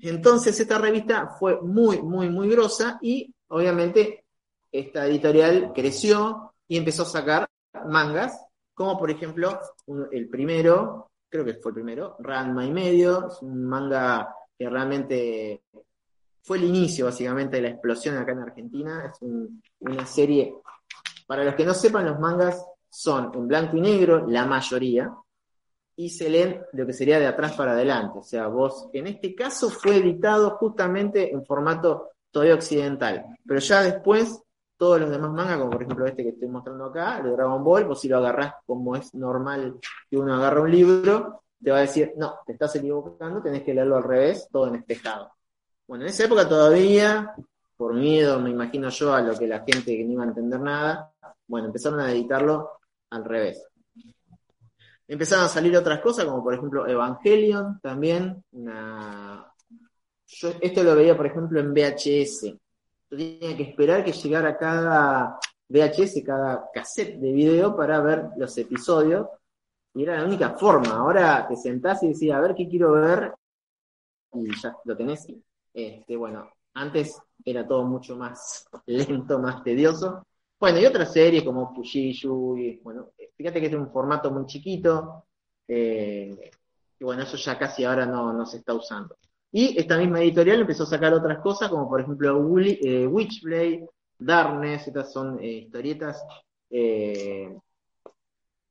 Entonces 0.00 0.58
esta 0.60 0.78
revista 0.78 1.30
fue 1.38 1.60
muy, 1.60 2.00
muy, 2.02 2.30
muy 2.30 2.48
grosa 2.48 2.98
y 3.02 3.34
obviamente 3.48 4.24
esta 4.70 5.06
editorial 5.06 5.72
creció 5.74 6.54
y 6.68 6.76
empezó 6.76 7.02
a 7.02 7.06
sacar 7.06 7.48
mangas, 7.86 8.40
como 8.74 8.96
por 8.96 9.10
ejemplo 9.10 9.58
el 10.12 10.28
primero, 10.28 11.10
creo 11.28 11.44
que 11.44 11.54
fue 11.54 11.70
el 11.70 11.74
primero, 11.74 12.16
Ranma 12.20 12.64
y 12.64 12.70
medio, 12.70 13.26
es 13.26 13.42
un 13.42 13.64
manga 13.64 14.32
que 14.56 14.68
realmente 14.68 15.62
fue 16.42 16.58
el 16.58 16.64
inicio 16.64 17.06
básicamente 17.06 17.56
de 17.56 17.62
la 17.62 17.68
explosión 17.70 18.16
acá 18.16 18.32
en 18.32 18.40
Argentina. 18.40 19.12
Es 19.12 19.18
una 19.80 20.06
serie, 20.06 20.54
para 21.26 21.44
los 21.44 21.54
que 21.54 21.64
no 21.64 21.74
sepan, 21.74 22.06
los 22.06 22.18
mangas 22.18 22.64
son 22.88 23.30
en 23.34 23.46
blanco 23.46 23.76
y 23.76 23.80
negro, 23.80 24.26
la 24.26 24.46
mayoría, 24.46 25.12
y 25.96 26.10
se 26.10 26.30
leen 26.30 26.62
lo 26.72 26.86
que 26.86 26.92
sería 26.92 27.18
de 27.18 27.26
atrás 27.26 27.52
para 27.52 27.72
adelante. 27.72 28.18
O 28.18 28.22
sea, 28.22 28.48
vos, 28.48 28.88
en 28.92 29.06
este 29.06 29.34
caso 29.34 29.68
fue 29.68 29.96
editado 29.96 30.56
justamente 30.56 31.32
en 31.32 31.44
formato 31.44 32.10
todavía 32.30 32.54
occidental, 32.54 33.26
pero 33.46 33.60
ya 33.60 33.82
después 33.82 34.42
todos 34.76 34.98
los 34.98 35.10
demás 35.10 35.30
mangas, 35.32 35.58
como 35.58 35.70
por 35.70 35.82
ejemplo 35.82 36.06
este 36.06 36.22
que 36.22 36.30
estoy 36.30 36.48
mostrando 36.48 36.86
acá, 36.86 37.20
de 37.20 37.30
Dragon 37.30 37.62
Ball, 37.62 37.84
vos 37.84 38.00
si 38.00 38.08
lo 38.08 38.16
agarrás 38.16 38.54
como 38.64 38.96
es 38.96 39.14
normal 39.14 39.78
que 40.08 40.16
uno 40.16 40.34
agarra 40.34 40.62
un 40.62 40.70
libro, 40.70 41.42
te 41.62 41.70
va 41.70 41.78
a 41.78 41.82
decir, 41.82 42.14
no, 42.16 42.38
te 42.46 42.52
estás 42.52 42.76
equivocando, 42.76 43.42
tenés 43.42 43.62
que 43.62 43.74
leerlo 43.74 43.96
al 43.98 44.04
revés, 44.04 44.48
todo 44.50 44.68
en 44.68 44.76
espejado. 44.76 45.30
Bueno, 45.90 46.04
en 46.04 46.10
esa 46.10 46.26
época 46.26 46.48
todavía, 46.48 47.34
por 47.76 47.94
miedo, 47.94 48.38
me 48.38 48.50
imagino 48.50 48.90
yo, 48.90 49.12
a 49.12 49.22
lo 49.22 49.36
que 49.36 49.48
la 49.48 49.64
gente 49.66 49.96
que 49.96 50.04
no 50.04 50.12
iba 50.12 50.22
a 50.22 50.28
entender 50.28 50.60
nada, 50.60 51.12
bueno, 51.48 51.66
empezaron 51.66 51.98
a 51.98 52.12
editarlo 52.12 52.78
al 53.10 53.24
revés. 53.24 53.66
Empezaron 55.08 55.46
a 55.46 55.48
salir 55.48 55.76
otras 55.76 55.98
cosas, 55.98 56.26
como 56.26 56.44
por 56.44 56.54
ejemplo 56.54 56.86
Evangelion, 56.86 57.80
también. 57.80 58.44
Yo 58.52 60.52
esto 60.60 60.84
lo 60.84 60.94
veía, 60.94 61.16
por 61.16 61.26
ejemplo, 61.26 61.58
en 61.58 61.74
VHS. 61.74 62.44
Yo 62.44 63.16
tenía 63.16 63.56
que 63.56 63.64
esperar 63.64 64.04
que 64.04 64.12
llegara 64.12 64.56
cada 64.56 65.40
VHS, 65.68 66.22
cada 66.24 66.70
cassette 66.72 67.18
de 67.18 67.32
video 67.32 67.74
para 67.74 68.00
ver 68.00 68.26
los 68.36 68.56
episodios. 68.58 69.26
Y 69.94 70.04
era 70.04 70.20
la 70.20 70.24
única 70.24 70.50
forma. 70.50 70.90
Ahora 70.90 71.48
te 71.48 71.56
sentás 71.56 72.00
y 72.04 72.12
decís, 72.12 72.30
a 72.30 72.38
ver 72.38 72.54
qué 72.54 72.68
quiero 72.68 72.92
ver, 72.92 73.34
y 74.34 74.56
ya 74.62 74.76
lo 74.84 74.96
tenés. 74.96 75.26
Este, 75.72 76.16
bueno, 76.16 76.50
antes 76.74 77.20
era 77.44 77.66
todo 77.66 77.84
mucho 77.84 78.16
más 78.16 78.66
lento, 78.86 79.38
más 79.38 79.62
tedioso. 79.62 80.26
Bueno, 80.58 80.78
y 80.78 80.86
otras 80.86 81.12
series 81.12 81.42
como 81.42 81.74
Fujishu, 81.74 82.56
y 82.58 82.76
bueno, 82.82 83.12
fíjate 83.34 83.60
que 83.60 83.66
es 83.66 83.74
un 83.74 83.90
formato 83.90 84.30
muy 84.30 84.44
chiquito, 84.44 85.24
eh, 85.66 86.50
y 86.98 87.04
bueno, 87.04 87.22
eso 87.22 87.38
ya 87.38 87.58
casi 87.58 87.84
ahora 87.84 88.04
no, 88.04 88.44
se 88.44 88.58
está 88.58 88.74
usando. 88.74 89.16
Y 89.50 89.78
esta 89.78 89.96
misma 89.96 90.20
editorial 90.20 90.60
empezó 90.60 90.82
a 90.82 90.86
sacar 90.86 91.14
otras 91.14 91.38
cosas, 91.38 91.70
como 91.70 91.88
por 91.88 92.02
ejemplo 92.02 92.58
eh, 92.60 93.06
Witchblade, 93.06 93.88
Darkness, 94.18 94.86
estas 94.86 95.10
son 95.10 95.38
eh, 95.40 95.48
historietas 95.48 96.22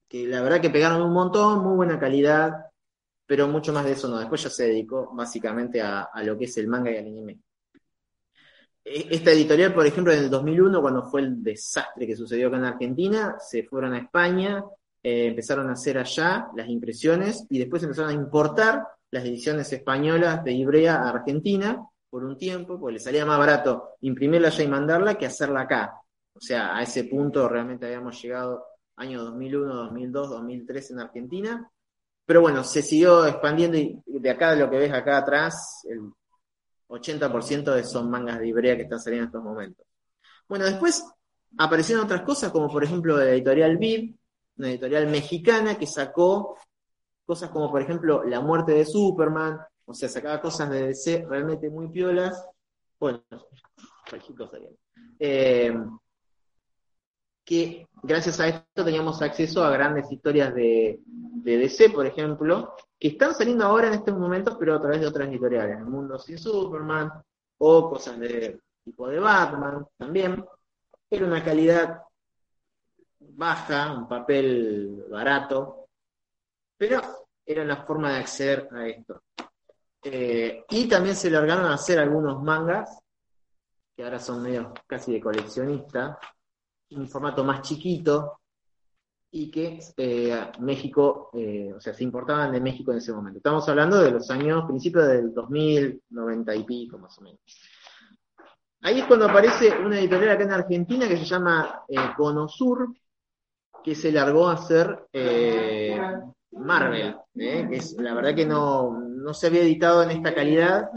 que 0.10 0.26
la 0.26 0.42
verdad 0.42 0.62
que 0.62 0.70
pegaron 0.70 1.02
un 1.02 1.14
montón, 1.14 1.64
muy 1.64 1.76
buena 1.76 2.00
calidad, 2.00 2.69
pero 3.30 3.48
mucho 3.48 3.72
más 3.72 3.86
de 3.86 3.92
eso 3.92 4.08
no. 4.08 4.18
Después 4.18 4.42
ya 4.42 4.50
se 4.50 4.64
dedicó 4.64 5.12
básicamente 5.14 5.80
a, 5.84 6.10
lo 6.24 6.36
que 6.36 6.46
es 6.46 6.58
el 6.58 6.68
manga 6.68 6.90
y 6.90 6.96
el 6.96 7.06
anime. 7.06 7.40
E, 8.84 9.06
esta 9.12 9.30
editorial, 9.30 9.72
por 9.72 9.86
ejemplo, 9.86 10.12
en 10.12 10.24
el 10.24 10.32
2001, 10.32 10.82
cuando 10.82 11.04
fue 11.04 11.22
el 11.22 11.44
desastre 11.44 12.08
que 12.08 12.16
sucedió 12.16 12.48
acá 12.48 12.58
en 12.58 12.66
Argentina, 12.66 13.36
se 13.38 13.62
fueron 13.66 13.94
a 13.94 14.00
España, 14.00 14.64
eh, 15.04 15.28
empezaron 15.28 15.70
a 15.70 15.74
hacer 15.74 16.00
allá 16.00 16.48
las 16.56 16.68
impresiones 16.70 17.46
y 17.52 17.60
después 17.60 17.84
empezaron 17.84 18.10
a 18.10 18.14
importar 18.16 18.84
las 19.12 19.24
ediciones 19.24 19.72
españolas 19.72 20.44
de 20.44 20.54
Ibrea 20.54 20.96
a 20.96 21.10
Argentina 21.10 21.86
por 22.10 22.24
un 22.24 22.36
tiempo, 22.36 22.80
porque 22.80 22.94
les 22.94 23.04
salía 23.04 23.28
más 23.28 23.38
barato 23.38 23.90
imprimirla 24.02 24.48
allá 24.48 24.64
y 24.64 24.68
mandarla 24.68 25.20
que 25.20 25.28
hacerla 25.28 25.62
acá. 25.62 25.94
O 26.34 26.42
sea, 26.42 26.76
a 26.76 26.82
ese 26.82 27.04
punto 27.04 27.48
realmente 27.48 27.86
habíamos 27.86 28.20
llegado 28.20 28.66
año 28.96 29.24
2001, 29.24 29.72
2002, 29.72 30.30
2003 30.32 30.92
en 30.92 31.00
Argentina 31.00 31.72
pero 32.30 32.42
bueno, 32.42 32.64
se 32.64 32.84
siguió 32.84 33.26
expandiendo 33.26 33.76
y 33.76 34.00
de 34.06 34.30
acá, 34.30 34.54
lo 34.54 34.70
que 34.70 34.78
ves 34.78 34.94
acá 34.94 35.18
atrás, 35.18 35.82
el 35.90 36.12
80% 36.88 37.74
de 37.74 37.84
son 37.84 38.08
mangas 38.08 38.38
de 38.38 38.48
Ibrea 38.50 38.76
que 38.76 38.84
están 38.84 39.00
saliendo 39.00 39.24
en 39.24 39.28
estos 39.30 39.44
momentos. 39.44 39.88
Bueno, 40.48 40.66
después 40.66 41.04
aparecieron 41.58 42.06
otras 42.06 42.22
cosas, 42.22 42.52
como 42.52 42.70
por 42.70 42.84
ejemplo 42.84 43.18
la 43.18 43.32
editorial 43.32 43.80
Viv, 43.80 44.16
una 44.58 44.70
editorial 44.70 45.08
mexicana 45.08 45.80
que 45.80 45.88
sacó 45.88 46.56
cosas 47.26 47.50
como 47.50 47.72
por 47.72 47.82
ejemplo 47.82 48.24
La 48.24 48.42
muerte 48.42 48.74
de 48.74 48.86
Superman, 48.86 49.58
o 49.86 49.96
sea, 49.96 50.08
sacaba 50.08 50.40
cosas 50.40 50.70
de 50.70 50.86
DC 50.86 51.26
realmente 51.28 51.68
muy 51.72 51.90
piolas. 51.90 52.46
Bueno, 53.00 53.24
eh, 55.18 55.76
que 57.50 57.88
gracias 58.04 58.40
a 58.40 58.48
esto 58.48 58.86
teníamos 58.86 59.24
acceso 59.24 59.64
a 59.64 59.72
grandes 59.72 60.12
historias 60.12 60.54
de, 60.54 61.00
DC, 61.44 61.90
por 61.90 62.06
ejemplo, 62.06 62.76
que 63.00 63.08
están 63.08 63.34
saliendo 63.34 63.66
ahora 63.66 63.88
en 63.88 63.96
estos 63.96 64.16
momentos, 64.16 64.56
pero 64.60 64.76
a 64.76 64.80
través 64.80 65.02
de 65.02 65.08
otras 65.08 65.28
editoriales, 65.30 65.80
El 65.80 65.86
Mundo 65.86 66.20
Sin 66.20 66.38
Superman, 66.38 67.12
o 67.58 67.90
cosas 67.90 68.20
de 68.20 68.62
tipo 68.84 69.08
de 69.08 69.20
Batman 69.20 69.84
también. 69.98 70.46
Era 71.10 71.26
una 71.26 71.44
calidad 71.44 72.04
baja, 73.20 73.94
un 73.94 74.08
papel 74.08 75.06
barato, 75.10 75.88
pero 76.78 77.02
era 77.44 77.66
la 77.66 77.78
forma 77.78 78.14
de 78.14 78.20
acceder 78.20 78.70
a 78.72 78.88
esto. 78.88 79.24
Eh, 80.04 80.66
y 80.70 80.88
también 80.88 81.16
se 81.16 81.32
largaron 81.32 81.66
a 81.66 81.74
hacer 81.74 81.98
algunos 81.98 82.44
mangas, 82.44 83.00
que 83.96 84.04
ahora 84.04 84.20
son 84.20 84.44
medio 84.44 84.72
casi 84.86 85.14
de 85.14 85.20
coleccionista, 85.20 86.20
un 86.92 87.08
formato 87.08 87.44
más 87.44 87.62
chiquito 87.62 88.40
y 89.32 89.52
que 89.52 89.80
eh, 89.98 90.52
México, 90.60 91.30
eh, 91.34 91.72
o 91.76 91.80
sea, 91.80 91.94
se 91.94 92.04
importaban 92.04 92.52
de 92.52 92.62
México 92.62 92.92
en 92.92 92.98
ese 92.98 93.14
momento. 93.14 93.38
Estamos 93.38 93.68
hablando 93.70 94.02
de 94.02 94.12
los 94.12 94.30
años, 94.32 94.66
principios 94.66 95.08
del 95.08 95.34
2000, 95.34 96.02
90 96.10 96.56
y 96.56 96.64
pico 96.64 96.98
más 96.98 97.18
o 97.20 97.22
menos. 97.22 97.40
Ahí 98.82 99.02
es 99.02 99.06
cuando 99.06 99.28
aparece 99.28 99.78
una 99.78 100.00
editorial 100.00 100.32
acá 100.32 100.44
en 100.44 100.52
Argentina 100.52 101.08
que 101.08 101.18
se 101.18 101.26
llama 101.26 101.84
eh, 101.88 101.96
Conosur, 102.18 102.94
que 103.84 103.94
se 103.94 104.12
largó 104.12 104.48
a 104.48 104.54
hacer 104.54 105.08
Marvel, 106.52 107.16
que 107.34 107.68
es, 107.72 107.94
la 108.00 108.14
verdad 108.14 108.36
que 108.36 108.46
no, 108.46 109.00
no 109.00 109.34
se 109.34 109.48
había 109.48 109.62
editado 109.62 110.04
en 110.04 110.12
esta 110.12 110.34
calidad. 110.34 110.90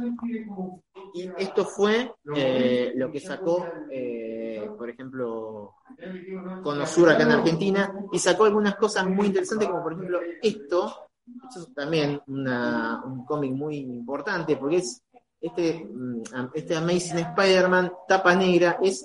Y 1.15 1.31
esto 1.39 1.65
fue 1.65 2.13
lo 2.25 3.13
que 3.13 3.21
sacó, 3.21 3.67
por 4.77 4.91
ejemplo, 4.91 5.75
Conosur 6.63 7.11
acá 7.11 7.23
en 7.23 7.33
Argentina, 7.33 7.93
y 8.13 8.19
sacó 8.19 8.45
algunas 8.45 8.77
cosas 8.77 9.07
muy 9.07 9.27
interesantes, 9.27 9.69
como 9.69 9.83
por 9.83 9.93
ejemplo 9.93 10.21
esto, 10.41 11.09
esto 11.49 11.61
es 11.61 11.75
también 11.75 12.21
una, 12.27 13.03
un 13.05 13.25
cómic 13.25 13.53
muy 13.53 13.79
importante, 13.79 14.57
porque 14.57 14.77
es 14.77 15.03
este, 15.41 15.85
mm, 15.85 16.23
este 16.55 16.77
Amazing 16.77 17.19
Spider-Man, 17.19 17.93
tapa 18.07 18.35
negra, 18.35 18.79
es 18.83 19.05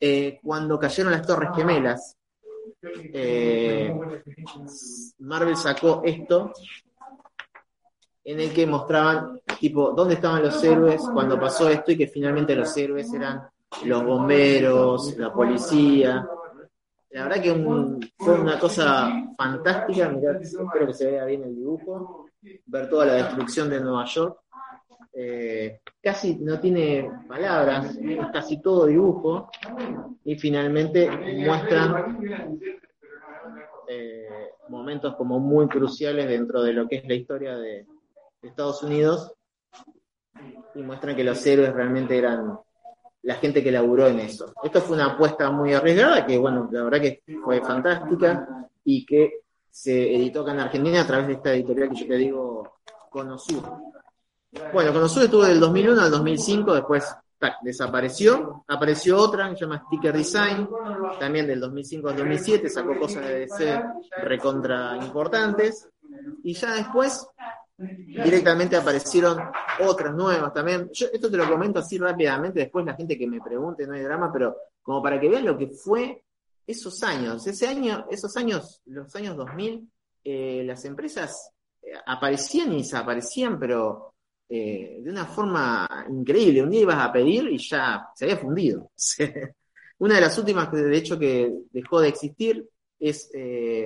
eh, 0.00 0.38
cuando 0.42 0.78
cayeron 0.78 1.12
las 1.12 1.26
Torres 1.26 1.50
Gemelas. 1.54 2.16
Eh, 2.82 3.92
Marvel 5.18 5.56
sacó 5.56 6.02
esto 6.04 6.52
en 8.22 8.40
el 8.40 8.52
que 8.52 8.66
mostraban 8.66 9.40
tipo 9.58 9.92
dónde 9.92 10.14
estaban 10.14 10.42
los 10.42 10.62
héroes 10.62 11.02
cuando 11.12 11.40
pasó 11.40 11.68
esto 11.68 11.92
y 11.92 11.96
que 11.96 12.06
finalmente 12.06 12.54
los 12.54 12.76
héroes 12.76 13.12
eran 13.12 13.48
los 13.84 14.04
bomberos, 14.04 15.16
la 15.16 15.32
policía. 15.32 16.28
La 17.10 17.22
verdad 17.24 17.42
que 17.42 17.54
fue 18.18 18.40
una 18.40 18.58
cosa 18.58 19.10
fantástica, 19.36 20.08
mirá, 20.10 20.38
espero 20.38 20.86
que 20.86 20.94
se 20.94 21.10
vea 21.10 21.24
bien 21.24 21.42
el 21.42 21.56
dibujo, 21.56 22.26
ver 22.66 22.88
toda 22.90 23.06
la 23.06 23.14
destrucción 23.14 23.70
de 23.70 23.80
Nueva 23.80 24.04
York. 24.04 24.40
Eh, 25.12 25.80
casi 26.00 26.36
no 26.36 26.60
tiene 26.60 27.10
palabras, 27.26 27.96
es 27.96 28.26
casi 28.32 28.60
todo 28.60 28.86
dibujo, 28.86 29.50
y 30.22 30.36
finalmente 30.36 31.10
muestran 31.10 32.20
eh, 33.88 34.50
momentos 34.68 35.16
como 35.16 35.40
muy 35.40 35.66
cruciales 35.66 36.28
dentro 36.28 36.62
de 36.62 36.72
lo 36.72 36.86
que 36.86 36.96
es 36.96 37.08
la 37.08 37.14
historia 37.14 37.56
de 37.56 37.86
Estados 38.42 38.82
Unidos, 38.82 39.32
y 40.74 40.82
muestran 40.82 41.16
que 41.16 41.24
los 41.24 41.44
héroes 41.44 41.72
realmente 41.72 42.16
eran 42.16 42.58
la 43.28 43.34
gente 43.34 43.62
que 43.62 43.70
laburó 43.70 44.06
en 44.06 44.20
eso. 44.20 44.54
Esto 44.64 44.80
fue 44.80 44.96
una 44.96 45.12
apuesta 45.12 45.50
muy 45.50 45.74
arriesgada, 45.74 46.24
que 46.24 46.38
bueno, 46.38 46.66
la 46.72 46.84
verdad 46.84 46.98
que 46.98 47.22
fue 47.44 47.60
fantástica, 47.60 48.66
y 48.84 49.04
que 49.04 49.40
se 49.70 50.16
editó 50.16 50.40
acá 50.40 50.52
en 50.52 50.60
Argentina 50.60 51.02
a 51.02 51.06
través 51.06 51.26
de 51.26 51.32
esta 51.34 51.52
editorial 51.52 51.90
que 51.90 51.94
yo 51.96 52.06
te 52.08 52.16
digo, 52.16 52.78
Conosur. 53.10 53.62
Bueno, 54.72 54.94
Conosur 54.94 55.24
estuvo 55.24 55.44
del 55.44 55.60
2001 55.60 56.00
al 56.00 56.10
2005, 56.10 56.74
después 56.74 57.14
desapareció. 57.60 58.64
Apareció 58.66 59.18
otra 59.18 59.50
que 59.50 59.56
se 59.56 59.64
llama 59.66 59.84
Sticker 59.86 60.16
Design, 60.16 60.66
también 61.20 61.46
del 61.46 61.60
2005 61.60 62.08
al 62.08 62.16
2007, 62.16 62.70
sacó 62.70 62.98
cosas 62.98 63.26
de 63.26 63.40
DC 63.40 63.82
recontra 64.22 64.96
importantes. 65.02 65.86
Y 66.44 66.54
ya 66.54 66.76
después 66.76 67.28
directamente 67.78 68.76
aparecieron 68.76 69.38
otras 69.80 70.14
nuevas 70.14 70.52
también. 70.52 70.90
Yo 70.92 71.06
esto 71.12 71.30
te 71.30 71.36
lo 71.36 71.48
comento 71.48 71.78
así 71.78 71.96
rápidamente, 71.96 72.60
después 72.60 72.84
la 72.84 72.94
gente 72.94 73.16
que 73.16 73.26
me 73.26 73.40
pregunte, 73.40 73.86
no 73.86 73.94
hay 73.94 74.02
drama, 74.02 74.32
pero 74.32 74.56
como 74.82 75.02
para 75.02 75.20
que 75.20 75.28
vean 75.28 75.44
lo 75.44 75.56
que 75.56 75.68
fue 75.68 76.22
esos 76.66 77.02
años. 77.02 77.46
Ese 77.46 77.68
año, 77.68 78.06
esos 78.10 78.36
años, 78.36 78.82
los 78.86 79.14
años 79.14 79.36
2000, 79.36 79.88
eh, 80.24 80.62
las 80.64 80.84
empresas 80.84 81.52
eh, 81.80 81.92
aparecían 82.06 82.72
y 82.72 82.78
desaparecían, 82.78 83.58
pero 83.58 84.14
eh, 84.48 84.98
de 85.00 85.10
una 85.10 85.24
forma 85.24 85.88
increíble. 86.10 86.62
Un 86.62 86.70
día 86.70 86.82
ibas 86.82 86.98
a 86.98 87.12
pedir 87.12 87.48
y 87.48 87.58
ya 87.58 88.08
se 88.14 88.24
había 88.24 88.38
fundido. 88.38 88.90
una 89.98 90.16
de 90.16 90.20
las 90.20 90.36
últimas, 90.36 90.70
de 90.72 90.96
hecho, 90.96 91.18
que 91.18 91.52
dejó 91.70 92.00
de 92.00 92.08
existir 92.08 92.68
es 93.00 93.30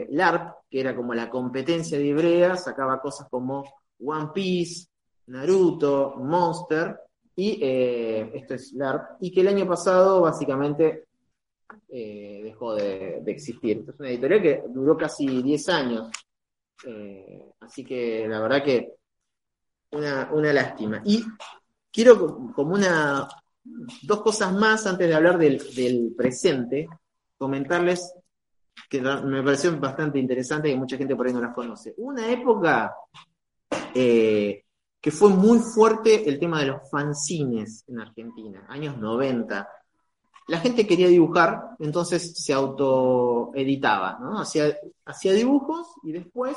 LARP, 0.08 0.54
que 0.70 0.80
era 0.80 0.96
como 0.96 1.12
la 1.12 1.28
competencia 1.28 1.98
de 1.98 2.06
Ibrea, 2.06 2.56
sacaba 2.56 2.98
cosas 2.98 3.28
como 3.28 3.81
One 4.00 4.30
Piece, 4.34 4.86
Naruto, 5.26 6.14
Monster, 6.18 6.98
y 7.36 7.58
eh, 7.62 8.30
esto 8.34 8.54
es 8.54 8.72
LARP, 8.72 9.16
y 9.20 9.32
que 9.32 9.40
el 9.40 9.48
año 9.48 9.66
pasado 9.66 10.20
básicamente 10.20 11.06
eh, 11.88 12.40
dejó 12.44 12.74
de, 12.74 13.22
existir. 13.26 13.84
Es 13.88 13.98
una 13.98 14.10
editorial 14.10 14.42
que 14.42 14.62
duró 14.68 14.96
casi 14.96 15.42
10 15.42 15.68
años, 15.68 16.10
eh, 16.86 17.52
así 17.60 17.84
que 17.84 18.26
la 18.28 18.40
verdad 18.40 18.64
que 18.64 18.94
una, 19.92 20.30
una 20.32 20.52
lástima. 20.52 21.02
Y 21.04 21.24
quiero 21.90 22.52
como 22.54 22.74
una 22.74 23.28
dos 24.02 24.22
cosas 24.22 24.52
más 24.52 24.86
antes 24.86 25.08
de 25.08 25.14
hablar 25.14 25.38
del, 25.38 25.58
del 25.74 26.14
presente, 26.16 26.88
comentarles 27.38 28.14
que 28.88 29.00
me 29.00 29.42
pareció 29.42 29.78
bastante 29.78 30.18
interesante 30.18 30.68
y 30.68 30.76
mucha 30.76 30.96
gente 30.96 31.16
por 31.16 31.26
ahí 31.26 31.32
no 31.32 31.40
las 31.40 31.54
conoce. 31.54 31.94
Una 31.98 32.30
época 32.30 32.94
eh, 33.94 34.64
que 35.00 35.10
fue 35.10 35.30
muy 35.30 35.58
fuerte 35.58 36.28
el 36.28 36.38
tema 36.38 36.60
de 36.60 36.66
los 36.66 36.90
fanzines 36.90 37.84
en 37.88 38.00
Argentina, 38.00 38.66
años 38.68 38.96
90. 38.98 39.68
La 40.48 40.58
gente 40.58 40.86
quería 40.86 41.08
dibujar, 41.08 41.60
entonces 41.78 42.34
se 42.36 42.52
autoeditaba, 42.52 44.18
¿no? 44.20 44.38
Hacía, 44.38 44.76
hacía 45.04 45.32
dibujos 45.32 45.88
y 46.02 46.12
después 46.12 46.56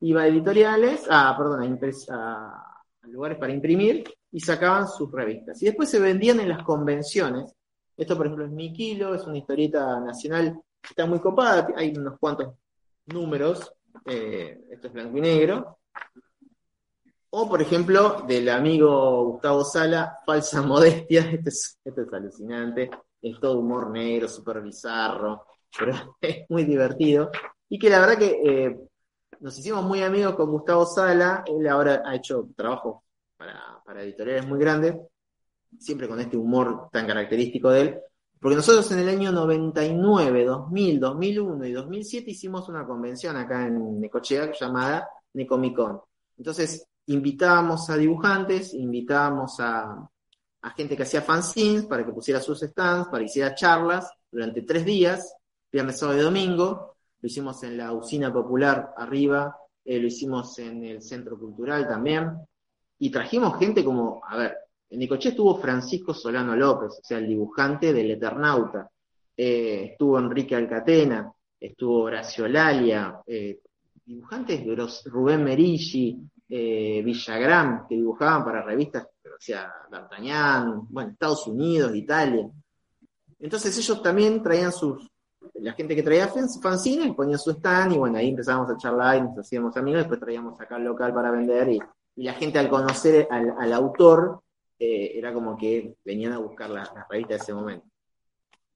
iba 0.00 0.22
a 0.22 0.26
editoriales, 0.26 1.02
perdón, 1.02 1.62
a, 1.62 2.14
a, 2.14 2.82
a 3.02 3.06
lugares 3.08 3.38
para 3.38 3.52
imprimir 3.52 4.04
y 4.32 4.40
sacaban 4.40 4.88
sus 4.88 5.10
revistas. 5.10 5.62
Y 5.62 5.66
después 5.66 5.88
se 5.88 6.00
vendían 6.00 6.40
en 6.40 6.48
las 6.48 6.62
convenciones. 6.62 7.54
Esto, 7.96 8.16
por 8.16 8.26
ejemplo, 8.26 8.46
es 8.46 8.52
Mi 8.52 8.72
Kilo, 8.72 9.14
es 9.14 9.24
una 9.26 9.38
historieta 9.38 9.98
nacional 10.00 10.60
que 10.80 10.88
está 10.90 11.06
muy 11.06 11.20
copada, 11.20 11.68
hay 11.74 11.96
unos 11.96 12.18
cuantos 12.18 12.54
números, 13.06 13.72
eh, 14.04 14.66
esto 14.70 14.88
es 14.88 14.92
blanco 14.92 15.16
y 15.18 15.20
negro. 15.20 15.78
O, 17.38 17.46
por 17.46 17.60
ejemplo, 17.60 18.24
del 18.26 18.48
amigo 18.48 19.32
Gustavo 19.32 19.62
Sala, 19.62 20.20
Falsa 20.24 20.62
Modestia, 20.66 21.20
esto 21.30 21.50
es, 21.50 21.78
esto 21.84 22.00
es 22.00 22.10
alucinante, 22.10 22.88
es 23.20 23.38
todo 23.38 23.58
humor 23.58 23.90
negro, 23.90 24.26
súper 24.26 24.62
bizarro, 24.62 25.44
pero 25.78 25.92
es 26.22 26.48
muy 26.48 26.64
divertido. 26.64 27.30
Y 27.68 27.78
que 27.78 27.90
la 27.90 28.00
verdad 28.00 28.16
que 28.16 28.40
eh, 28.42 28.80
nos 29.40 29.58
hicimos 29.58 29.84
muy 29.84 30.02
amigos 30.02 30.34
con 30.34 30.50
Gustavo 30.50 30.86
Sala, 30.86 31.44
él 31.46 31.68
ahora 31.68 32.02
ha 32.06 32.14
hecho 32.14 32.48
trabajo 32.56 33.04
para, 33.36 33.82
para 33.84 34.02
editoriales 34.02 34.46
muy 34.46 34.58
grandes, 34.58 34.96
siempre 35.78 36.08
con 36.08 36.18
este 36.18 36.38
humor 36.38 36.88
tan 36.90 37.06
característico 37.06 37.68
de 37.68 37.80
él, 37.82 38.00
porque 38.40 38.56
nosotros 38.56 38.90
en 38.92 39.00
el 39.00 39.10
año 39.10 39.30
99, 39.30 40.42
2000, 40.42 41.00
2001 41.00 41.66
y 41.66 41.72
2007 41.72 42.30
hicimos 42.30 42.66
una 42.70 42.86
convención 42.86 43.36
acá 43.36 43.66
en 43.66 44.00
Necochea 44.00 44.52
llamada 44.58 45.06
Necomicon. 45.34 46.00
Entonces 46.38 46.88
invitábamos 47.06 47.88
a 47.90 47.96
dibujantes, 47.96 48.74
invitábamos 48.74 49.56
a, 49.60 50.08
gente 50.76 50.96
que 50.96 51.04
hacía 51.04 51.22
fanzines 51.22 51.84
para 51.84 52.04
que 52.04 52.12
pusiera 52.12 52.40
sus 52.40 52.58
stands, 52.58 53.06
para 53.06 53.20
que 53.20 53.26
hiciera 53.26 53.54
charlas 53.54 54.10
durante 54.30 54.62
tres 54.62 54.84
días, 54.84 55.36
viernes, 55.70 55.98
sábado 55.98 56.18
y 56.18 56.22
domingo. 56.22 56.96
Lo 57.20 57.26
hicimos 57.26 57.62
en 57.62 57.78
la 57.78 57.92
usina 57.92 58.32
popular 58.32 58.92
arriba, 58.96 59.56
eh, 59.84 60.00
lo 60.00 60.08
hicimos 60.08 60.58
en 60.58 60.84
el 60.84 61.02
centro 61.02 61.38
cultural 61.38 61.86
también. 61.86 62.32
Y 62.98 63.10
trajimos 63.10 63.58
gente 63.58 63.84
como, 63.84 64.20
a 64.26 64.36
ver, 64.36 64.56
en 64.90 64.98
Nicoché 64.98 65.28
estuvo 65.28 65.56
Francisco 65.56 66.12
Solano 66.12 66.56
López, 66.56 66.98
o 67.00 67.04
sea, 67.04 67.18
el 67.18 67.28
dibujante 67.28 67.92
del 67.92 68.10
Eternauta. 68.10 68.90
Eh, 69.36 69.90
estuvo 69.92 70.18
Enrique 70.18 70.56
Alcatena, 70.56 71.32
estuvo 71.60 72.02
Horacio 72.02 72.48
Lalia, 72.48 73.20
eh, 73.24 73.60
dibujantes 74.04 74.64
Rubén 75.04 75.44
Merigi, 75.44 76.18
eh, 76.48 77.02
Villagrán, 77.04 77.86
que 77.88 77.96
dibujaban 77.96 78.44
para 78.44 78.62
revistas, 78.62 79.04
o 79.24 79.40
sea, 79.40 79.72
D'Artagnan, 79.90 80.86
bueno, 80.88 81.10
Estados 81.10 81.46
Unidos, 81.46 81.94
Italia. 81.94 82.48
Entonces 83.38 83.76
ellos 83.76 84.02
también 84.02 84.42
traían 84.42 84.72
sus, 84.72 85.10
la 85.54 85.72
gente 85.72 85.94
que 85.94 86.02
traía 86.02 86.28
fanzines 86.28 87.14
ponía 87.14 87.38
su 87.38 87.50
stand 87.50 87.92
y 87.92 87.98
bueno, 87.98 88.18
ahí 88.18 88.30
empezábamos 88.30 88.70
a 88.70 88.76
charlar 88.76 89.18
y 89.18 89.22
nos 89.22 89.38
hacíamos 89.38 89.76
amigos, 89.76 90.00
después 90.00 90.20
traíamos 90.20 90.60
acá 90.60 90.76
al 90.76 90.84
local 90.84 91.12
para 91.12 91.30
vender 91.30 91.68
y, 91.68 91.80
la 92.18 92.32
gente 92.32 92.58
al 92.58 92.70
conocer 92.70 93.28
al, 93.30 93.54
al 93.58 93.72
autor 93.74 94.40
eh, 94.78 95.12
era 95.18 95.34
como 95.34 95.54
que 95.54 95.96
venían 96.02 96.32
a 96.32 96.38
buscar 96.38 96.70
las 96.70 96.90
la 96.94 97.06
revistas 97.10 97.40
de 97.40 97.42
ese 97.42 97.52
momento. 97.52 97.86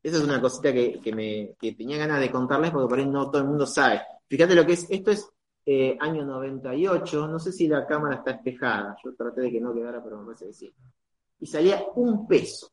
Esa 0.02 0.18
es 0.18 0.22
una 0.22 0.42
cosita 0.42 0.74
que, 0.74 1.00
que, 1.00 1.14
me, 1.14 1.54
que 1.58 1.72
tenía 1.72 1.96
ganas 1.96 2.20
de 2.20 2.30
contarles 2.30 2.70
porque 2.70 2.88
por 2.88 2.98
ahí 2.98 3.06
no 3.06 3.30
todo 3.30 3.40
el 3.40 3.48
mundo 3.48 3.66
sabe. 3.66 4.02
Fíjate 4.28 4.54
lo 4.54 4.66
que 4.66 4.74
es, 4.74 4.86
esto 4.90 5.10
es 5.10 5.26
eh, 5.64 5.96
año 6.00 6.24
98, 6.24 7.28
no 7.28 7.38
sé 7.38 7.52
si 7.52 7.68
la 7.68 7.86
cámara 7.86 8.16
está 8.16 8.32
espejada, 8.32 8.96
yo 9.04 9.14
traté 9.14 9.42
de 9.42 9.52
que 9.52 9.60
no 9.60 9.74
quedara, 9.74 10.02
pero 10.02 10.18
me 10.18 10.26
parece 10.26 10.46
que 10.46 10.52
sí. 10.52 10.74
Y 11.40 11.46
salía 11.46 11.84
un 11.94 12.26
peso, 12.26 12.70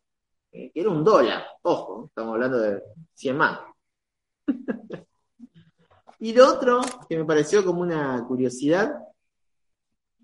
eh, 0.52 0.72
era 0.74 0.90
un 0.90 1.04
dólar, 1.04 1.44
ojo, 1.64 2.06
estamos 2.08 2.34
hablando 2.34 2.60
de 2.60 2.82
100 3.14 3.38
más. 3.38 3.60
y 6.20 6.34
lo 6.34 6.48
otro 6.48 6.82
que 7.08 7.18
me 7.18 7.26
pareció 7.26 7.64
como 7.64 7.82
una 7.82 8.26
curiosidad 8.28 8.96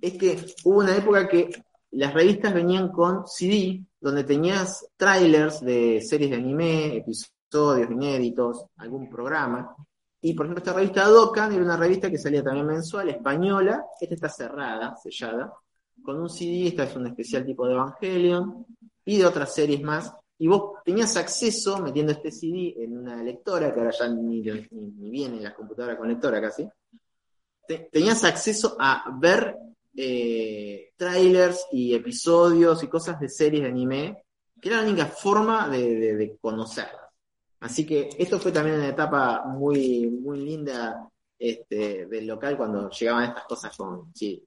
es 0.02 0.18
que 0.18 0.46
hubo 0.66 0.80
una 0.80 0.96
época 0.96 1.28
que 1.28 1.50
las 1.92 2.14
revistas 2.14 2.54
venían 2.54 2.90
con 2.92 3.28
CD, 3.28 3.86
donde 4.00 4.24
tenías 4.24 4.86
trailers 4.98 5.62
de 5.62 6.02
series 6.02 6.32
de 6.32 6.38
anime, 6.38 6.98
episodios 6.98 7.92
inéditos, 7.92 8.66
algún 8.78 9.10
programa. 9.10 9.76
Y 10.26 10.34
por 10.34 10.46
ejemplo, 10.46 10.64
esta 10.64 10.74
revista 10.74 11.08
Dokkan 11.08 11.52
era 11.52 11.62
una 11.62 11.76
revista 11.76 12.10
que 12.10 12.18
salía 12.18 12.42
también 12.42 12.66
mensual, 12.66 13.10
española. 13.10 13.86
Esta 14.00 14.16
está 14.16 14.30
cerrada, 14.30 14.96
sellada, 14.96 15.54
con 16.02 16.20
un 16.20 16.30
CD. 16.30 16.68
Esta 16.68 16.86
es 16.86 16.96
un 16.96 17.08
especial 17.08 17.46
tipo 17.46 17.68
de 17.68 17.74
Evangelion 17.74 18.66
y 19.04 19.18
de 19.18 19.26
otras 19.26 19.54
series 19.54 19.82
más. 19.82 20.14
Y 20.38 20.48
vos 20.48 20.82
tenías 20.86 21.18
acceso, 21.18 21.78
metiendo 21.80 22.14
este 22.14 22.32
CD 22.32 22.74
en 22.78 22.98
una 22.98 23.22
lectora, 23.22 23.74
que 23.74 23.80
ahora 23.82 23.92
ya 23.92 24.08
ni, 24.08 24.42
ni, 24.42 25.10
viene 25.10 25.38
en 25.38 25.44
la 25.44 25.54
computadora 25.54 25.98
con 25.98 26.08
lectora 26.08 26.42
casi, 26.42 26.68
tenías 27.92 28.24
acceso 28.24 28.78
a 28.80 29.06
ver 29.20 29.58
eh, 29.96 30.92
trailers 30.96 31.68
y 31.72 31.94
episodios 31.94 32.82
y 32.82 32.88
cosas 32.88 33.20
de 33.20 33.30
series 33.30 33.64
de 33.64 33.70
anime, 33.70 34.24
que 34.60 34.70
era 34.70 34.82
la 34.82 34.88
única 34.88 35.06
forma 35.06 35.68
de, 35.70 36.38
conocerlas. 36.42 37.03
Así 37.64 37.86
que 37.86 38.10
esto 38.18 38.40
fue 38.40 38.52
también 38.52 38.76
una 38.76 38.90
etapa 38.90 39.46
muy, 39.46 40.10
muy 40.10 40.40
linda 40.40 41.10
este, 41.40 42.08
del 42.08 42.28
local 42.28 42.58
cuando 42.58 42.90
llegaban 42.90 43.24
estas 43.24 43.46
cosas 43.46 43.78
con 43.78 44.14
sí. 44.14 44.44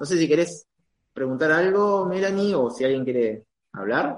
No 0.00 0.04
sé 0.04 0.18
si 0.18 0.26
querés 0.26 0.66
preguntar 1.12 1.52
algo, 1.52 2.06
Melanie, 2.06 2.56
o 2.56 2.68
si 2.68 2.84
alguien 2.84 3.04
quiere 3.04 3.44
hablar. 3.72 4.16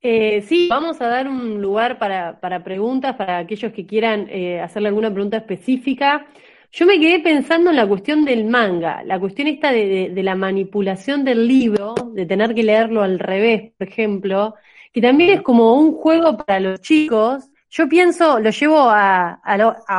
Eh, 0.00 0.40
sí, 0.48 0.68
vamos 0.70 0.98
a 1.02 1.08
dar 1.08 1.28
un 1.28 1.60
lugar 1.60 1.98
para, 1.98 2.64
preguntas, 2.64 3.16
para 3.16 3.36
aquellos 3.36 3.70
que 3.74 3.86
quieran 3.86 4.28
eh, 4.30 4.60
hacerle 4.62 4.88
alguna 4.88 5.12
pregunta 5.12 5.36
específica. 5.36 6.26
Yo 6.72 6.86
me 6.86 6.98
quedé 6.98 7.20
pensando 7.20 7.68
en 7.68 7.76
la 7.76 7.86
cuestión 7.86 8.24
del 8.24 8.46
manga, 8.46 9.02
la 9.04 9.20
cuestión 9.20 9.46
esta 9.46 9.72
de, 9.72 10.10
la 10.22 10.34
manipulación 10.34 11.22
del 11.22 11.46
libro, 11.46 11.94
de 12.14 12.24
tener 12.24 12.54
que 12.54 12.62
leerlo 12.62 13.02
al 13.02 13.18
revés, 13.18 13.72
por 13.76 13.88
ejemplo, 13.88 14.54
que 14.90 15.02
también 15.02 15.38
es 15.38 15.42
como 15.42 15.74
un 15.74 15.92
juego 15.92 16.38
para 16.38 16.60
los 16.60 16.80
chicos. 16.80 17.50
Yo 17.70 17.88
pienso, 17.88 18.38
lo 18.40 18.50
llevo 18.50 18.88
a, 18.90 19.40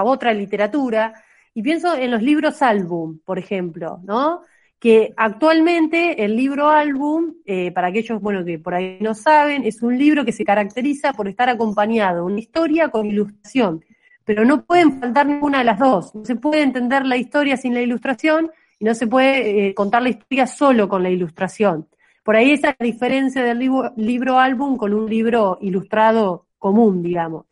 otra 0.03 0.33
literatura, 0.33 1.13
y 1.53 1.61
pienso 1.61 1.95
en 1.95 2.11
los 2.11 2.21
libros 2.21 2.61
álbum, 2.61 3.19
por 3.25 3.37
ejemplo, 3.37 3.99
¿no? 4.03 4.41
que 4.79 5.13
actualmente 5.17 6.23
el 6.23 6.37
libro 6.37 6.69
álbum, 6.69 7.33
eh, 7.45 7.71
para 7.71 7.87
aquellos 7.87 8.21
bueno, 8.21 8.45
que 8.45 8.57
por 8.59 8.73
ahí 8.73 8.97
no 9.01 9.13
saben, 9.13 9.65
es 9.65 9.81
un 9.81 9.97
libro 9.97 10.23
que 10.23 10.31
se 10.31 10.45
caracteriza 10.45 11.11
por 11.13 11.27
estar 11.27 11.49
acompañado 11.49 12.25
una 12.25 12.39
historia 12.39 12.87
con 12.87 13.05
ilustración, 13.05 13.83
pero 14.23 14.45
no 14.45 14.63
pueden 14.63 14.99
faltar 14.99 15.25
ninguna 15.25 15.59
de 15.59 15.65
las 15.65 15.79
dos. 15.79 16.15
No 16.15 16.23
se 16.23 16.35
puede 16.35 16.61
entender 16.61 17.05
la 17.05 17.17
historia 17.17 17.57
sin 17.57 17.73
la 17.73 17.81
ilustración 17.81 18.51
y 18.79 18.85
no 18.85 18.93
se 18.93 19.07
puede 19.07 19.67
eh, 19.67 19.73
contar 19.73 20.01
la 20.01 20.09
historia 20.09 20.47
solo 20.47 20.87
con 20.87 21.03
la 21.03 21.09
ilustración. 21.09 21.87
Por 22.23 22.35
ahí 22.35 22.51
esa 22.51 22.69
es 22.69 22.75
la 22.79 22.85
diferencia 22.85 23.43
del 23.43 23.59
libro, 23.59 23.91
libro 23.97 24.39
álbum 24.39 24.77
con 24.77 24.93
un 24.93 25.09
libro 25.09 25.57
ilustrado 25.61 26.47
común, 26.57 27.01
digamos. 27.01 27.48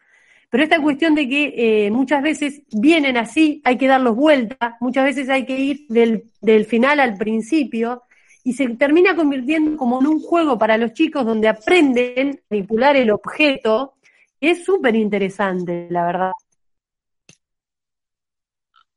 Pero 0.50 0.64
esta 0.64 0.82
cuestión 0.82 1.14
de 1.14 1.28
que 1.28 1.54
eh, 1.58 1.92
muchas 1.92 2.24
veces 2.24 2.62
vienen 2.72 3.18
así, 3.18 3.62
hay 3.66 3.78
que 3.78 3.88
darlos 3.88 4.16
vuelta, 4.16 4.78
muchas 4.80 5.04
veces 5.04 5.30
hay 5.30 5.46
que 5.46 5.60
ir 5.60 5.86
del, 5.90 6.32
del 6.42 6.66
final 6.66 7.00
al 7.00 7.18
principio, 7.18 8.04
y 8.44 8.54
se 8.54 8.70
termina 8.76 9.14
convirtiendo 9.14 9.76
como 9.76 10.00
en 10.00 10.08
un 10.08 10.22
juego 10.22 10.58
para 10.58 10.78
los 10.78 10.94
chicos 10.94 11.26
donde 11.26 11.50
aprenden 11.50 12.30
a 12.30 12.42
manipular 12.50 12.96
el 12.96 13.12
objeto, 13.12 13.96
es 14.40 14.64
súper 14.64 14.96
interesante, 14.96 15.88
la 15.90 16.06
verdad. 16.06 16.32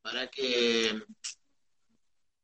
Para 0.02 0.28
que 0.28 0.92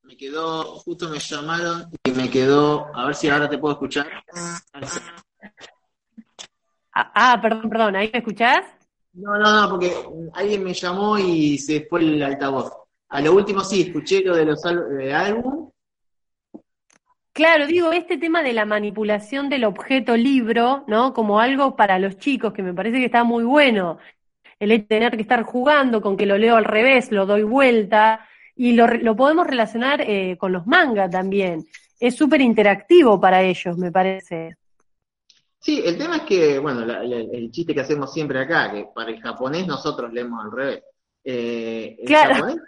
me 0.03 0.17
quedó, 0.17 0.65
justo 0.81 1.09
me 1.09 1.21
llamaron 1.21 1.89
y 2.03 2.11
me 2.11 2.29
quedó, 2.29 2.93
a 2.93 3.07
ver 3.07 3.15
si 3.15 3.29
ahora 3.29 3.49
te 3.49 3.59
puedo 3.59 3.75
escuchar. 3.75 4.09
Ah, 6.93 7.13
ah 7.15 7.39
perdón, 7.41 7.69
perdón, 7.71 7.95
¿ahí 7.95 8.11
me 8.13 8.19
escuchás? 8.19 8.65
No, 9.17 9.39
no, 9.39 9.63
no, 9.63 9.71
porque 9.71 9.93
alguien 10.35 10.63
me 10.63 10.75
llamó 10.75 11.19
y 11.19 11.57
se 11.57 11.87
fue 11.89 12.01
el 12.01 12.23
altavoz. 12.23 12.71
A 13.09 13.21
lo 13.23 13.35
último 13.35 13.61
sí, 13.61 13.83
escuché 13.83 14.21
lo 14.23 14.37
de 14.37 14.45
los 14.45 14.61
de 14.63 15.15
álbum. 15.15 15.71
Claro, 17.33 17.67
digo, 17.67 17.93
este 17.93 18.19
tema 18.19 18.43
de 18.43 18.53
la 18.53 18.65
manipulación 18.65 19.49
del 19.49 19.65
objeto 19.65 20.17
libro, 20.17 20.85
¿no? 20.87 21.15
Como 21.15 21.41
algo 21.41 21.77
para 21.77 21.99
los 21.99 22.19
chicos, 22.19 22.53
que 22.53 22.63
me 22.63 22.75
parece 22.75 22.99
que 22.99 23.07
está 23.07 23.25
muy 23.25 23.45
bueno. 23.45 23.99
El 24.59 24.73
hecho 24.73 24.83
de 24.83 24.97
tener 24.97 25.17
que 25.17 25.23
estar 25.23 25.43
jugando 25.45 26.01
con 26.03 26.17
que 26.17 26.27
lo 26.27 26.37
leo 26.37 26.57
al 26.57 26.65
revés, 26.65 27.11
lo 27.11 27.27
doy 27.27 27.43
vuelta, 27.43 28.27
y 28.55 28.73
lo, 28.73 28.87
lo 28.87 29.17
podemos 29.17 29.47
relacionar 29.47 30.01
eh, 30.01 30.37
con 30.39 30.53
los 30.53 30.67
mangas 30.67 31.11
también. 31.11 31.67
Es 32.01 32.17
súper 32.17 32.41
interactivo 32.43 33.21
para 33.21 33.43
ellos, 33.43 33.79
me 33.79 33.93
parece. 33.93 34.57
Sí, 35.67 35.83
el 35.85 35.99
tema 35.99 36.19
es 36.19 36.23
que, 36.23 36.61
bueno, 36.61 36.83
el 36.83 37.51
chiste 37.51 37.75
que 37.75 37.81
hacemos 37.81 38.13
siempre 38.13 38.39
acá, 38.39 38.71
que 38.71 38.87
para 38.95 39.11
el 39.11 39.21
japonés 39.21 39.67
nosotros 39.67 40.13
leemos 40.13 40.45
al 40.45 40.53
revés. 40.53 40.85
Eh, 41.25 41.97
el 41.99 42.15
japonés 42.15 42.59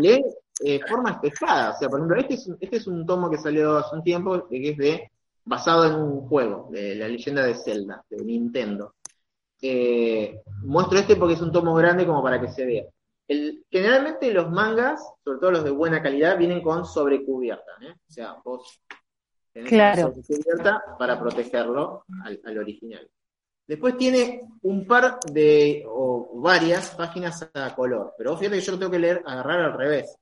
lee 0.00 0.24
eh, 0.64 0.80
forma 0.84 1.12
espejada. 1.12 1.70
O 1.70 1.78
sea, 1.78 1.88
por 1.88 2.00
ejemplo, 2.00 2.18
este 2.18 2.34
es, 2.34 2.50
este 2.58 2.76
es 2.78 2.88
un 2.88 3.06
tomo 3.06 3.30
que 3.30 3.38
salió 3.38 3.76
hace 3.76 3.94
un 3.94 4.02
tiempo, 4.02 4.48
que 4.48 4.70
es 4.70 4.76
de 4.76 5.12
basado 5.44 5.84
en 5.84 5.94
un 5.94 6.26
juego, 6.26 6.68
de 6.72 6.96
la 6.96 7.06
leyenda 7.06 7.44
de 7.44 7.54
Zelda, 7.54 8.04
de 8.10 8.16
Nintendo. 8.24 8.96
Eh, 9.62 10.40
muestro 10.64 10.98
este 10.98 11.14
porque 11.14 11.34
es 11.34 11.42
un 11.42 11.52
tomo 11.52 11.72
grande 11.76 12.04
como 12.04 12.20
para 12.20 12.40
que 12.40 12.48
se 12.48 12.66
vea. 12.66 12.84
El, 13.28 13.64
generalmente 13.70 14.34
los 14.34 14.50
mangas, 14.50 15.00
sobre 15.22 15.38
todo 15.38 15.52
los 15.52 15.62
de 15.62 15.70
buena 15.70 16.02
calidad, 16.02 16.36
vienen 16.36 16.62
con 16.62 16.84
sobrecubierta. 16.84 17.70
¿eh? 17.80 17.92
O 17.92 18.12
sea, 18.12 18.38
vos 18.44 18.80
claro. 19.66 20.14
para 20.98 21.18
protegerlo 21.18 22.04
al, 22.24 22.58
original. 22.58 23.08
Después 23.66 23.96
tiene 23.96 24.42
un 24.62 24.86
par 24.86 25.20
de, 25.32 25.84
o 25.86 26.40
varias 26.40 26.90
páginas 26.90 27.48
a 27.54 27.74
color, 27.74 28.14
pero 28.18 28.36
fíjate 28.36 28.56
que 28.56 28.62
yo 28.62 28.72
lo 28.72 28.78
tengo 28.78 28.92
que 28.92 28.98
leer, 28.98 29.22
agarrar 29.24 29.60
al 29.60 29.78
revés. 29.78 30.16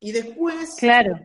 Y 0.00 0.12
después 0.12 0.76
claro. 0.78 1.18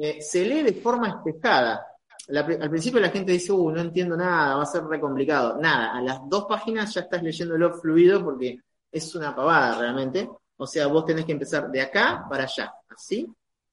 Eh, 0.00 0.20
se 0.22 0.44
lee 0.44 0.62
de 0.62 0.74
forma 0.74 1.08
espejada. 1.08 1.84
al 2.28 2.70
principio 2.70 3.00
la 3.00 3.10
gente 3.10 3.32
dice, 3.32 3.52
uh, 3.52 3.70
no 3.70 3.80
entiendo 3.80 4.16
nada, 4.16 4.56
va 4.56 4.62
a 4.62 4.66
ser 4.66 4.84
re 4.84 5.00
complicado. 5.00 5.58
Nada, 5.58 5.96
a 5.96 6.00
las 6.00 6.20
dos 6.28 6.46
páginas 6.48 6.94
ya 6.94 7.00
estás 7.00 7.22
leyéndolo 7.22 7.74
fluido 7.74 8.22
porque 8.22 8.60
es 8.92 9.14
una 9.16 9.34
pavada 9.34 9.78
realmente. 9.78 10.28
O 10.56 10.66
sea, 10.66 10.86
vos 10.86 11.04
tenés 11.04 11.24
que 11.24 11.32
empezar 11.32 11.70
de 11.70 11.80
acá 11.80 12.26
para 12.28 12.44
allá, 12.44 12.72
así, 12.90 13.26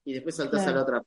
y 0.04 0.14
después 0.14 0.34
saltás 0.34 0.66
a 0.66 0.72
la 0.72 0.82
otra 0.82 1.02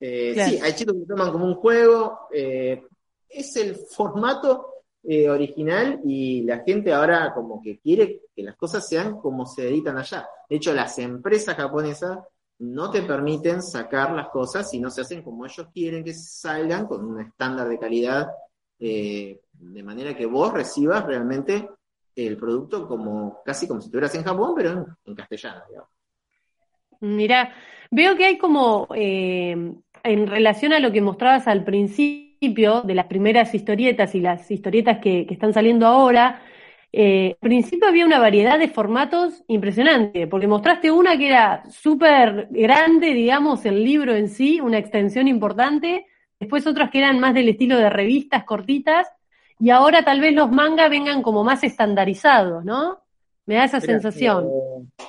eh, 0.00 0.34
sí, 0.34 0.58
hay 0.62 0.72
chicos 0.74 0.94
que 0.94 1.06
toman 1.06 1.32
como 1.32 1.46
un 1.46 1.54
juego. 1.56 2.28
Eh, 2.32 2.82
es 3.28 3.56
el 3.56 3.76
formato 3.76 4.84
eh, 5.02 5.28
original 5.28 6.00
y 6.04 6.42
la 6.42 6.60
gente 6.60 6.92
ahora 6.92 7.32
como 7.34 7.62
que 7.62 7.78
quiere 7.78 8.22
que 8.34 8.42
las 8.42 8.56
cosas 8.56 8.88
sean 8.88 9.20
como 9.20 9.46
se 9.46 9.68
editan 9.68 9.98
allá. 9.98 10.28
De 10.48 10.56
hecho, 10.56 10.72
las 10.72 10.98
empresas 10.98 11.56
japonesas 11.56 12.18
no 12.60 12.90
te 12.90 13.02
permiten 13.02 13.62
sacar 13.62 14.12
las 14.12 14.28
cosas 14.30 14.68
si 14.70 14.80
no 14.80 14.90
se 14.90 15.02
hacen 15.02 15.22
como 15.22 15.46
ellos 15.46 15.68
quieren 15.72 16.02
que 16.02 16.14
salgan, 16.14 16.86
con 16.86 17.04
un 17.04 17.20
estándar 17.20 17.68
de 17.68 17.78
calidad, 17.78 18.28
de 18.78 19.82
manera 19.84 20.16
que 20.16 20.26
vos 20.26 20.52
recibas 20.52 21.04
realmente 21.04 21.68
el 22.26 22.36
producto 22.36 22.88
como 22.88 23.42
casi 23.44 23.68
como 23.68 23.80
si 23.80 23.86
estuvieras 23.86 24.14
en 24.16 24.24
Japón, 24.24 24.52
pero 24.56 24.96
en, 25.04 25.14
castellano. 25.14 25.62
Mira, 27.00 27.52
veo 27.90 28.16
que 28.16 28.24
hay 28.24 28.38
como 28.38 28.88
en 30.08 30.26
relación 30.26 30.72
a 30.72 30.80
lo 30.80 30.92
que 30.92 31.00
mostrabas 31.00 31.46
al 31.48 31.64
principio 31.64 32.82
de 32.82 32.94
las 32.94 33.06
primeras 33.06 33.54
historietas 33.54 34.14
y 34.14 34.20
las 34.20 34.50
historietas 34.50 34.98
que, 34.98 35.26
están 35.28 35.52
saliendo 35.52 35.86
ahora, 35.86 36.42
eh, 36.92 37.36
al 37.42 37.48
principio 37.48 37.88
había 37.88 38.06
una 38.06 38.18
variedad 38.18 38.58
de 38.58 38.68
formatos 38.68 39.44
impresionante, 39.48 40.26
porque 40.26 40.46
mostraste 40.46 40.90
una 40.90 41.18
que 41.18 41.28
era 41.28 41.62
súper 41.70 42.48
grande, 42.50 43.12
digamos, 43.12 43.64
el 43.66 43.84
libro 43.84 44.14
en 44.14 44.28
sí, 44.28 44.60
una 44.60 44.78
extensión 44.78 45.28
importante, 45.28 46.06
después 46.38 46.66
otras 46.66 46.90
que 46.90 46.98
eran 46.98 47.18
más 47.18 47.34
del 47.34 47.48
estilo 47.48 47.76
de 47.76 47.90
revistas 47.90 48.44
cortitas, 48.44 49.08
y 49.60 49.70
ahora 49.70 50.02
tal 50.04 50.20
vez 50.20 50.34
los 50.34 50.50
mangas 50.50 50.88
vengan 50.88 51.22
como 51.22 51.42
más 51.42 51.64
estandarizados, 51.64 52.64
¿no? 52.64 53.00
Me 53.44 53.56
da 53.56 53.64
esa 53.64 53.80
sensación. 53.80 54.46
Eh, 54.46 55.04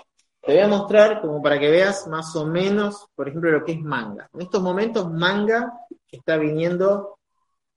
te 0.49 0.55
voy 0.55 0.63
a 0.63 0.67
mostrar 0.67 1.21
como 1.21 1.43
para 1.43 1.59
que 1.59 1.69
veas 1.69 2.07
más 2.07 2.35
o 2.35 2.43
menos, 2.43 3.07
por 3.13 3.29
ejemplo, 3.29 3.51
lo 3.51 3.63
que 3.63 3.73
es 3.73 3.81
manga. 3.81 4.27
En 4.33 4.41
estos 4.41 4.63
momentos 4.63 5.11
manga 5.11 5.71
está 6.11 6.37
viniendo 6.37 7.19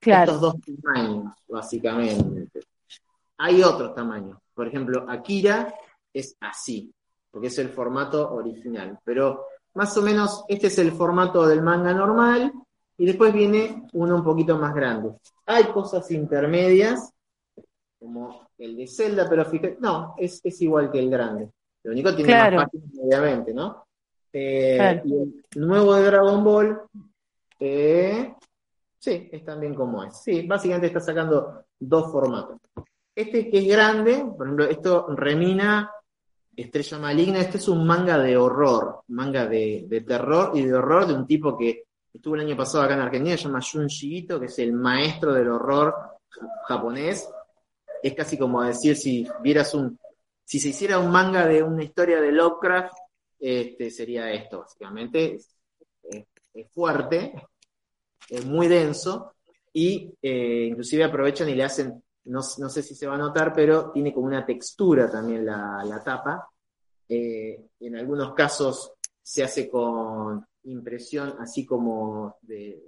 estos 0.01 0.41
dos 0.41 0.55
tamaños, 0.83 1.35
básicamente. 1.47 2.61
Hay 3.37 3.63
otros 3.63 3.95
tamaños. 3.95 4.39
Por 4.55 4.69
ejemplo, 4.69 5.05
Akira 5.07 5.75
es 6.15 6.35
así, 6.41 6.91
porque 7.31 7.49
es 7.49 7.59
el 7.59 7.69
formato 7.69 8.33
original. 8.33 8.99
Pero 9.05 9.45
más 9.75 9.95
o 9.99 10.01
menos 10.01 10.43
este 10.49 10.69
es 10.69 10.79
el 10.79 10.93
formato 10.93 11.47
del 11.47 11.61
manga 11.61 11.93
normal 11.93 12.55
y 12.97 13.05
después 13.05 13.35
viene 13.35 13.87
uno 13.93 14.17
un 14.17 14.25
poquito 14.25 14.57
más 14.57 14.75
grande. 14.75 15.11
Hay 15.45 15.65
cosas 15.65 16.11
intermedias, 16.11 17.13
como 17.99 18.49
el 18.57 18.79
de 18.79 18.87
Zelda, 18.87 19.29
pero 19.29 19.45
fíjate, 19.45 19.77
no, 19.79 20.15
es, 20.17 20.41
es 20.43 20.59
igual 20.63 20.91
que 20.91 21.01
el 21.01 21.11
grande. 21.11 21.51
Lo 21.85 21.93
único 21.93 22.15
tiene 22.15 22.33
más 22.33 22.65
páginas, 22.65 22.91
obviamente, 23.01 23.55
¿no? 23.55 23.87
Eh, 24.33 25.03
y 25.05 25.15
el 25.15 25.45
nuevo 25.55 25.95
de 25.95 26.05
Dragon 26.05 26.43
Ball 26.43 26.83
Eh, 27.61 28.35
sí, 28.99 29.29
es 29.31 29.45
también 29.45 29.75
como 29.75 30.03
es. 30.05 30.23
Sí, 30.23 30.47
básicamente 30.47 30.87
está 30.87 31.01
sacando 31.01 31.65
dos 31.79 32.11
formatos. 32.11 32.59
Este 33.15 33.51
que 33.51 33.59
es 33.59 33.69
grande, 33.69 34.25
por 34.37 34.47
ejemplo, 34.47 34.65
esto 34.65 35.07
remina 35.15 35.91
Estrella 36.57 36.99
Maligna, 36.99 37.41
este 37.41 37.59
es 37.59 37.69
un 37.69 37.87
manga 37.87 38.19
de 38.19 38.37
horror, 38.37 39.03
manga 39.09 39.47
de, 39.47 40.05
terror 40.07 40.53
y 40.55 40.63
de 40.63 40.75
horror 40.75 41.07
de 41.07 41.15
un 41.15 41.27
tipo 41.27 41.57
que 41.57 41.85
estuvo 42.13 42.35
el 42.35 42.43
año 42.43 42.57
pasado 42.57 42.85
acá 42.85 42.95
en 42.95 43.01
Argentina, 43.01 43.37
se 43.37 43.45
llama 43.45 43.61
Junji 43.61 44.19
Ito, 44.19 44.41
que 44.41 44.47
es 44.47 44.59
el 44.59 44.73
maestro 44.73 45.33
del 45.33 45.49
horror 45.49 45.95
japonés. 46.67 47.29
Es 48.03 48.15
casi 48.15 48.37
como 48.37 48.63
decir 48.63 48.97
si 48.97 49.27
vieras 49.43 49.75
un, 49.75 49.99
si 50.45 50.59
se 50.59 50.69
hiciera 50.69 50.99
un 50.99 51.11
manga 51.11 51.47
de 51.47 51.63
una 51.63 51.85
historia 51.85 52.21
de 52.21 52.33
Lovecraft, 52.33 52.95
este 53.39 53.91
sería 53.91 54.31
esto, 54.31 54.61
básicamente. 54.61 55.37
Es, 56.55 56.71
fuerte, 56.71 57.33
es 58.29 58.45
muy 58.45 58.69
denso, 58.69 59.35
y 59.73 60.13
eh, 60.21 60.67
inclusive 60.69 61.05
aprovechan 61.05 61.49
y 61.49 61.55
le 61.55 61.65
hacen 61.65 62.03
no, 62.25 62.43
sé 62.43 62.83
si 62.83 62.95
se 62.95 63.07
va 63.07 63.15
a 63.15 63.19
notar, 63.19 63.53
pero 63.53 63.91
tiene 63.91 64.13
como 64.13 64.27
una 64.27 64.45
textura 64.45 65.11
también 65.11 65.45
la, 65.45 66.01
tapa. 66.05 66.49
Eh, 67.09 67.69
en 67.81 67.97
algunos 67.97 68.33
casos 68.35 68.93
se 69.21 69.43
hace 69.43 69.69
con 69.69 70.47
impresión 70.65 71.35
así 71.41 71.67
como 71.67 72.37
de 72.43 72.81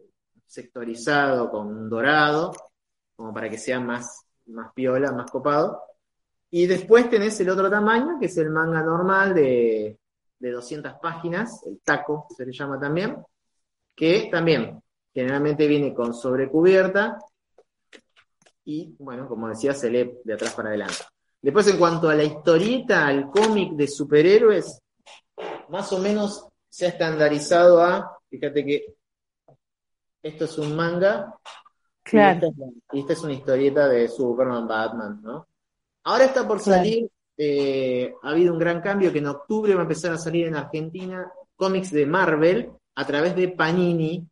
sectorizado, 0.47 1.51
con 1.51 1.89
dorado, 1.89 2.53
como 3.17 3.35
para 3.35 3.51
que 3.51 3.59
sea 3.59 3.81
más, 3.81 4.25
más 4.47 4.73
piola, 4.73 5.13
más 5.13 5.31
copado. 5.31 5.83
Y 6.57 6.69
después 6.69 7.11
tenés 7.11 7.41
el 7.41 7.51
otro 7.51 7.69
tamaño, 7.69 8.17
que 8.21 8.27
es 8.27 8.39
el 8.39 8.49
manga 8.49 8.81
normal 8.81 9.35
de, 9.35 9.99
de 10.39 10.51
200 10.53 10.93
páginas, 11.03 11.67
el 11.67 11.81
taco 11.81 12.29
se 12.37 12.47
le 12.47 12.53
llama 12.53 12.79
también, 12.79 13.17
que 13.93 14.29
también 14.31 14.81
generalmente 15.13 15.67
viene 15.67 15.93
con 15.93 16.15
sobrecubierta 16.15 17.19
y, 18.65 18.95
bueno, 19.01 19.27
como 19.27 19.49
decía, 19.49 19.75
se 19.75 19.91
lee 19.91 20.21
de 20.23 20.35
atrás 20.35 20.55
para 20.55 20.69
adelante. 20.69 20.99
Después, 21.43 21.67
en 21.67 21.77
cuanto 21.77 22.09
a 22.09 22.15
la 22.15 22.23
historieta, 22.23 23.05
al 23.05 23.33
cómic 23.33 23.73
de 23.73 23.89
superhéroes, 23.89 24.81
más 25.71 25.93
o 25.93 25.99
menos 25.99 26.47
se 26.69 26.87
ha 26.87 26.91
estandarizado 26.91 27.83
a, 27.83 28.17
fíjate 28.31 28.65
que 28.65 28.95
esto 30.23 30.45
es 30.45 30.57
un 30.59 30.77
manga, 30.77 31.35
claro. 32.05 32.53
y, 32.93 33.01
esta 33.01 33.13
es, 33.13 33.25
una 33.25 33.33
historieta 33.33 33.89
de 33.89 34.07
Superman, 34.07 34.69
Batman, 34.69 35.21
¿no? 35.21 35.49
Ahora 36.05 36.25
está 36.27 36.47
por 36.47 36.61
salir, 36.61 37.11
eh, 37.37 38.15
ha 38.23 38.31
habido 38.31 38.53
un 38.53 38.59
gran 38.59 38.81
cambio 38.81 39.13
que 39.13 39.19
en 39.19 39.27
octubre 39.27 39.75
va 39.75 39.81
a 39.81 39.85
empezar 39.85 40.13
a 40.13 40.19
salir 40.19 40.47
en 40.47 40.57
Argentina 40.57 41.33
cómics 41.57 41.91
de 41.91 42.07
Marvel 42.07 42.71
a 42.95 43.07
través 43.07 43.35
de 43.35 43.49
Panini 43.49 44.27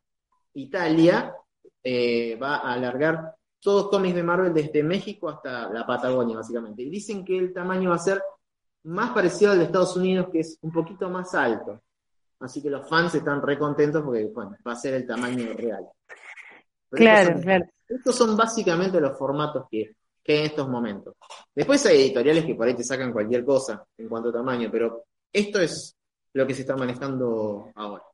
Italia, 0.55 1.35
eh, 1.83 2.37
va 2.37 2.57
a 2.57 2.75
alargar 2.75 3.35
todos 3.59 3.89
cómics 3.89 4.15
de 4.15 4.23
Marvel 4.23 4.53
desde 4.53 4.83
México 4.83 5.29
hasta 5.29 5.71
la 5.71 5.87
Patagonia, 5.87 6.37
básicamente. 6.37 6.83
Y 6.83 6.91
dicen 6.91 7.25
que 7.25 7.39
el 7.39 7.53
tamaño 7.53 7.91
va 7.91 7.97
a 7.97 8.01
ser 8.01 8.23
más 8.85 9.11
parecido 9.11 9.53
al 9.53 9.59
de 9.59 9.65
Estados 9.65 9.97
Unidos, 9.97 10.29
que 10.31 10.41
es 10.41 10.59
un 10.63 10.73
poquito 10.73 11.09
más 11.09 11.35
alto. 11.35 11.81
Así 12.41 12.61
que 12.61 12.69
los 12.69 12.89
fans 12.89 13.15
están 13.15 13.41
re 13.41 13.57
contentos 13.57 14.03
porque, 14.03 14.25
bueno, 14.27 14.57
va 14.67 14.73
a 14.73 14.77
ser 14.77 14.95
el 14.95 15.07
tamaño 15.07 15.53
real. 15.55 15.87
claro, 16.91 17.41
claro. 17.41 17.65
Estos 17.89 18.17
son 18.17 18.37
básicamente 18.37 19.01
los 19.01 19.17
formatos 19.17 19.67
que, 19.71 19.97
que 20.23 20.39
en 20.39 20.45
estos 20.47 20.69
momentos. 20.69 21.15
Después 21.55 21.85
hay 21.87 22.03
editoriales 22.03 22.45
que 22.45 22.55
por 22.55 22.67
ahí 22.67 22.75
te 22.75 22.85
sacan 22.85 23.13
cualquier 23.13 23.45
cosa 23.45 23.85
en 23.99 24.09
cuanto 24.09 24.29
a 24.29 24.33
tamaño, 24.33 24.69
pero 24.71 25.05
esto 25.33 25.61
es 25.61 25.97
lo 26.35 26.47
que 26.47 26.55
se 26.55 26.63
está 26.63 26.77
manejando 26.77 27.71
ahora. 27.75 28.05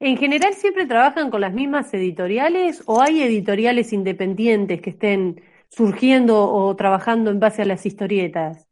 ¿En 0.00 0.16
general 0.16 0.54
siempre 0.54 0.86
trabajan 0.86 1.30
con 1.30 1.40
las 1.40 1.52
mismas 1.52 1.92
editoriales 1.92 2.82
o 2.86 3.02
hay 3.02 3.22
editoriales 3.22 3.92
independientes 3.92 4.80
que 4.80 4.90
estén 4.90 5.42
surgiendo 5.68 6.50
o 6.50 6.74
trabajando 6.76 7.30
en 7.30 7.40
base 7.40 7.62
a 7.62 7.66
las 7.66 7.84
historietas? 7.84 8.66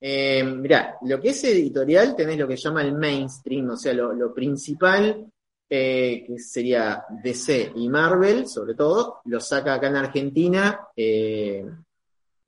Eh, 0.00 0.42
mirá, 0.42 0.96
lo 1.02 1.20
que 1.20 1.28
es 1.28 1.44
editorial 1.44 2.16
tenés 2.16 2.36
lo 2.36 2.48
que 2.48 2.56
llama 2.56 2.82
el 2.82 2.92
mainstream, 2.92 3.70
o 3.70 3.76
sea, 3.76 3.94
lo, 3.94 4.34
principal, 4.34 5.26
eh, 5.74 6.24
que 6.26 6.38
sería 6.38 7.02
DC 7.22 7.72
y 7.76 7.88
Marvel, 7.88 8.46
sobre 8.46 8.74
todo, 8.74 9.22
lo 9.24 9.40
saca 9.40 9.72
acá 9.72 9.88
en 9.88 9.96
Argentina, 9.96 10.88
eh, 10.94 11.64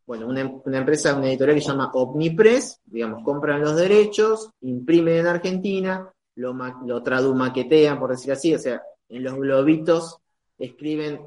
bueno, 0.06 0.26
una, 0.26 0.44
una, 0.62 0.76
empresa, 0.76 1.16
una 1.16 1.28
editorial 1.28 1.56
que 1.56 1.62
se 1.62 1.68
llama 1.68 1.90
Omnipress, 1.94 2.82
digamos, 2.84 3.24
compran 3.24 3.62
los 3.62 3.76
derechos, 3.76 4.50
imprimen 4.60 5.20
en 5.20 5.26
Argentina, 5.28 6.12
lo, 6.34 6.52
lo 6.52 7.02
tradumaquetean, 7.02 7.98
por 7.98 8.10
decir 8.10 8.30
así, 8.30 8.54
o 8.54 8.58
sea, 8.58 8.82
en 9.08 9.24
los 9.24 9.36
globitos 9.36 10.18
escriben 10.58 11.18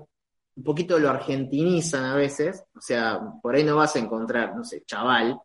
un 0.56 0.64
poquito 0.64 1.00
lo 1.00 1.10
argentinizan 1.10 2.04
a 2.04 2.16
veces, 2.16 2.64
o 2.76 2.80
sea, 2.80 3.20
por 3.42 3.56
ahí 3.56 3.64
no 3.64 3.76
vas 3.76 3.96
a 3.96 4.00
encontrar, 4.00 4.56
no 4.56 4.64
sé, 4.64 4.84
chaval, 4.86 5.42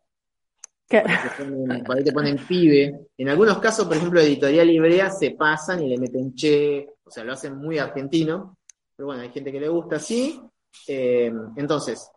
por 1.85 1.97
ahí, 1.97 2.03
te 2.03 2.11
ponen, 2.11 2.37
pibe. 2.37 3.07
En 3.17 3.29
algunos 3.29 3.59
casos, 3.59 3.87
por 3.87 3.97
ejemplo, 3.97 4.19
editorial 4.19 4.67
librea 4.67 5.09
se 5.09 5.31
pasan 5.31 5.83
y 5.83 5.89
le 5.89 5.97
meten 5.97 6.33
che, 6.35 6.87
o 7.03 7.09
sea, 7.09 7.23
lo 7.23 7.33
hacen 7.33 7.57
muy 7.57 7.77
argentino, 7.77 8.57
pero 8.95 9.07
bueno, 9.07 9.21
hay 9.21 9.29
gente 9.29 9.51
que 9.51 9.59
le 9.59 9.69
gusta 9.69 9.97
así. 9.97 10.41
Eh, 10.87 11.31
entonces, 11.55 12.09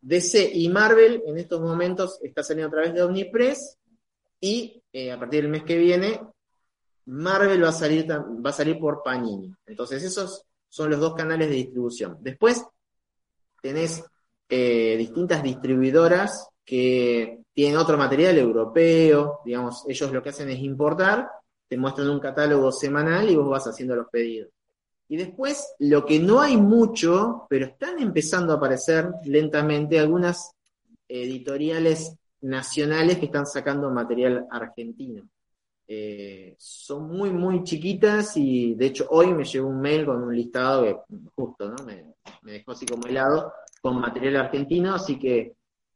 DC 0.00 0.50
y 0.54 0.68
Marvel 0.68 1.22
en 1.26 1.38
estos 1.38 1.60
momentos 1.60 2.18
está 2.22 2.42
saliendo 2.42 2.68
a 2.68 2.72
través 2.72 2.94
de 2.94 3.02
Omnipress 3.02 3.78
y 4.40 4.82
eh, 4.92 5.12
a 5.12 5.18
partir 5.18 5.42
del 5.42 5.50
mes 5.50 5.62
que 5.62 5.76
viene 5.76 6.20
Marvel 7.06 7.62
va 7.62 7.68
a 7.68 7.72
salir, 7.72 8.10
va 8.10 8.50
a 8.50 8.52
salir 8.52 8.78
por 8.78 9.02
Panini. 9.02 9.52
Entonces, 9.66 10.02
esos 10.02 10.44
son 10.68 10.90
los 10.90 11.00
dos 11.00 11.14
canales 11.14 11.48
de 11.48 11.56
distribución. 11.56 12.18
Después, 12.20 12.64
tenés 13.60 14.04
eh, 14.48 14.96
distintas 14.96 15.42
distribuidoras 15.42 16.48
que 16.64 17.42
tienen 17.52 17.76
otro 17.76 17.98
material 17.98 18.38
europeo, 18.38 19.40
digamos, 19.44 19.84
ellos 19.88 20.12
lo 20.12 20.22
que 20.22 20.30
hacen 20.30 20.50
es 20.50 20.60
importar, 20.60 21.28
te 21.68 21.76
muestran 21.76 22.10
un 22.10 22.20
catálogo 22.20 22.70
semanal 22.70 23.30
y 23.30 23.36
vos 23.36 23.48
vas 23.48 23.66
haciendo 23.66 23.96
los 23.96 24.08
pedidos. 24.08 24.50
Y 25.08 25.16
después, 25.16 25.74
lo 25.78 26.06
que 26.06 26.18
no 26.18 26.40
hay 26.40 26.56
mucho, 26.56 27.46
pero 27.50 27.66
están 27.66 28.00
empezando 28.00 28.52
a 28.52 28.56
aparecer 28.56 29.10
lentamente 29.24 29.98
algunas 29.98 30.52
editoriales 31.08 32.16
nacionales 32.40 33.18
que 33.18 33.26
están 33.26 33.46
sacando 33.46 33.90
material 33.90 34.46
argentino. 34.50 35.28
Eh, 35.86 36.54
son 36.58 37.08
muy, 37.08 37.30
muy 37.30 37.64
chiquitas 37.64 38.36
y 38.36 38.74
de 38.74 38.86
hecho 38.86 39.06
hoy 39.10 39.34
me 39.34 39.44
llegó 39.44 39.68
un 39.68 39.80
mail 39.80 40.06
con 40.06 40.22
un 40.22 40.34
listado 40.34 40.84
que 40.84 40.96
justo, 41.34 41.68
¿no? 41.68 41.84
Me, 41.84 42.14
dejó 42.42 42.72
así 42.72 42.86
como 42.86 43.06
helado 43.06 43.52
con 43.80 44.00
material 44.00 44.36
argentino, 44.36 44.94
así 44.94 45.18
que 45.18 45.54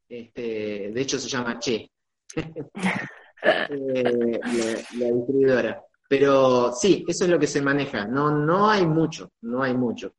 este, 0.08 0.90
de 0.92 1.00
hecho 1.00 1.18
se 1.18 1.28
llama 1.28 1.58
Che, 1.58 1.90
eh, 3.42 4.40
la, 4.98 5.06
distribuidora. 5.12 5.82
Pero 6.08 6.72
sí, 6.72 7.04
eso 7.08 7.24
es 7.24 7.30
lo 7.30 7.38
que 7.38 7.46
se 7.46 7.60
maneja. 7.60 8.06
No, 8.06 8.30
no 8.30 8.70
hay 8.70 8.86
mucho, 8.86 9.32
no 9.42 9.62
hay 9.62 9.74
mucho. 9.74 10.14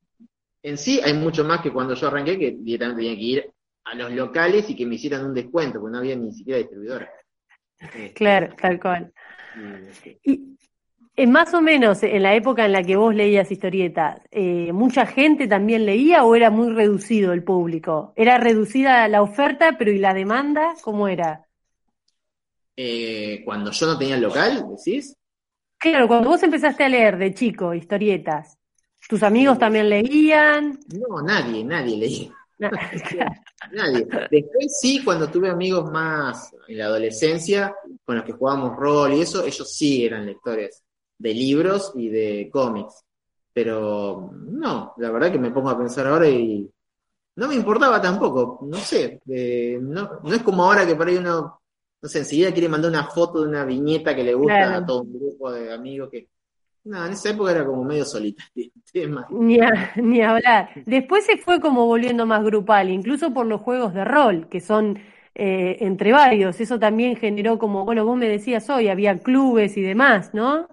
En 0.61 0.77
sí 0.77 0.99
hay 1.01 1.13
mucho 1.13 1.45
más 1.45 1.61
que 1.61 1.71
cuando 1.71 1.93
yo 1.93 2.07
arranqué, 2.07 2.37
que 2.37 2.57
directamente 2.59 3.03
tenía 3.03 3.17
que 3.17 3.23
ir 3.23 3.51
a 3.85 3.95
los 3.95 4.11
locales 4.11 4.69
y 4.69 4.75
que 4.75 4.85
me 4.85 4.95
hicieran 4.95 5.25
un 5.25 5.33
descuento, 5.33 5.79
porque 5.79 5.93
no 5.93 5.99
había 5.99 6.15
ni 6.15 6.33
siquiera 6.33 6.59
distribuidora. 6.59 7.09
Claro, 8.15 8.53
tal 8.59 8.79
cual. 8.79 9.13
Y 10.23 10.57
más 11.25 11.51
o 11.55 11.61
menos 11.61 12.03
en 12.03 12.21
la 12.21 12.35
época 12.35 12.63
en 12.63 12.73
la 12.73 12.83
que 12.83 12.95
vos 12.95 13.15
leías 13.15 13.51
historietas, 13.51 14.21
eh, 14.29 14.71
¿mucha 14.71 15.07
gente 15.07 15.47
también 15.47 15.83
leía 15.83 16.23
o 16.23 16.35
era 16.35 16.51
muy 16.51 16.71
reducido 16.71 17.33
el 17.33 17.43
público? 17.43 18.13
¿Era 18.15 18.37
reducida 18.37 19.07
la 19.07 19.23
oferta, 19.23 19.77
pero 19.79 19.91
¿y 19.91 19.97
la 19.97 20.13
demanda? 20.13 20.75
¿Cómo 20.83 21.07
era? 21.07 21.47
Eh, 22.75 23.41
cuando 23.43 23.71
yo 23.71 23.87
no 23.87 23.97
tenía 23.97 24.13
el 24.13 24.21
local, 24.21 24.63
decís. 24.69 25.15
Claro, 25.79 26.07
cuando 26.07 26.29
vos 26.29 26.43
empezaste 26.43 26.83
a 26.83 26.89
leer 26.89 27.17
de 27.17 27.33
chico 27.33 27.73
historietas, 27.73 28.55
¿tus 29.09 29.23
amigos 29.23 29.57
también 29.57 29.89
leían? 29.89 30.79
No, 30.93 31.23
nadie, 31.23 31.63
nadie 31.63 31.97
leía. 31.97 32.33
Nadie. 33.71 34.07
Después 34.31 34.79
sí, 34.79 35.03
cuando 35.03 35.29
tuve 35.29 35.49
amigos 35.49 35.91
más 35.91 36.55
en 36.67 36.79
la 36.79 36.85
adolescencia, 36.85 37.75
con 38.03 38.15
los 38.15 38.25
que 38.25 38.31
jugábamos 38.31 38.75
rol 38.75 39.13
y 39.13 39.21
eso, 39.21 39.45
ellos 39.45 39.71
sí 39.75 40.05
eran 40.05 40.25
lectores 40.25 40.83
de 41.17 41.33
libros 41.33 41.93
y 41.95 42.09
de 42.09 42.49
cómics. 42.51 43.03
Pero 43.53 44.31
no, 44.33 44.93
la 44.97 45.11
verdad 45.11 45.31
que 45.31 45.39
me 45.39 45.51
pongo 45.51 45.69
a 45.69 45.77
pensar 45.77 46.07
ahora 46.07 46.29
y 46.29 46.69
no 47.35 47.47
me 47.47 47.55
importaba 47.55 48.01
tampoco, 48.01 48.59
no 48.63 48.77
sé, 48.77 49.19
eh, 49.29 49.77
no, 49.81 50.19
no 50.23 50.33
es 50.33 50.41
como 50.41 50.63
ahora 50.63 50.85
que 50.87 50.95
por 50.95 51.07
ahí 51.07 51.17
uno, 51.17 51.61
no 52.01 52.09
sé, 52.09 52.19
enseguida 52.19 52.51
quiere 52.51 52.69
mandar 52.69 52.89
una 52.91 53.05
foto 53.05 53.41
de 53.41 53.49
una 53.49 53.63
viñeta 53.63 54.15
que 54.15 54.23
le 54.23 54.33
gusta 54.33 54.77
a 54.77 54.85
todo 54.85 55.03
un 55.03 55.13
grupo 55.13 55.51
de 55.51 55.71
amigos 55.71 56.09
que 56.11 56.29
no, 56.87 57.05
en 57.05 57.13
esa 57.13 57.31
época 57.31 57.51
era 57.51 57.65
como 57.65 57.83
medio 57.83 58.05
solita 58.05 58.43
Ni, 59.29 59.59
ni 59.97 60.21
hablar. 60.21 60.69
Después 60.85 61.25
se 61.25 61.37
fue 61.37 61.59
como 61.59 61.85
volviendo 61.85 62.25
más 62.25 62.43
grupal, 62.43 62.89
incluso 62.89 63.33
por 63.33 63.45
los 63.45 63.61
juegos 63.61 63.93
de 63.93 64.05
rol, 64.05 64.47
que 64.49 64.61
son 64.61 64.97
eh, 65.35 65.77
entre 65.81 66.13
varios. 66.13 66.59
Eso 66.61 66.79
también 66.79 67.17
generó 67.17 67.59
como, 67.59 67.83
bueno, 67.85 68.05
vos 68.05 68.17
me 68.17 68.29
decías 68.29 68.69
hoy, 68.69 68.87
había 68.87 69.19
clubes 69.19 69.75
y 69.77 69.81
demás, 69.81 70.33
¿no? 70.33 70.69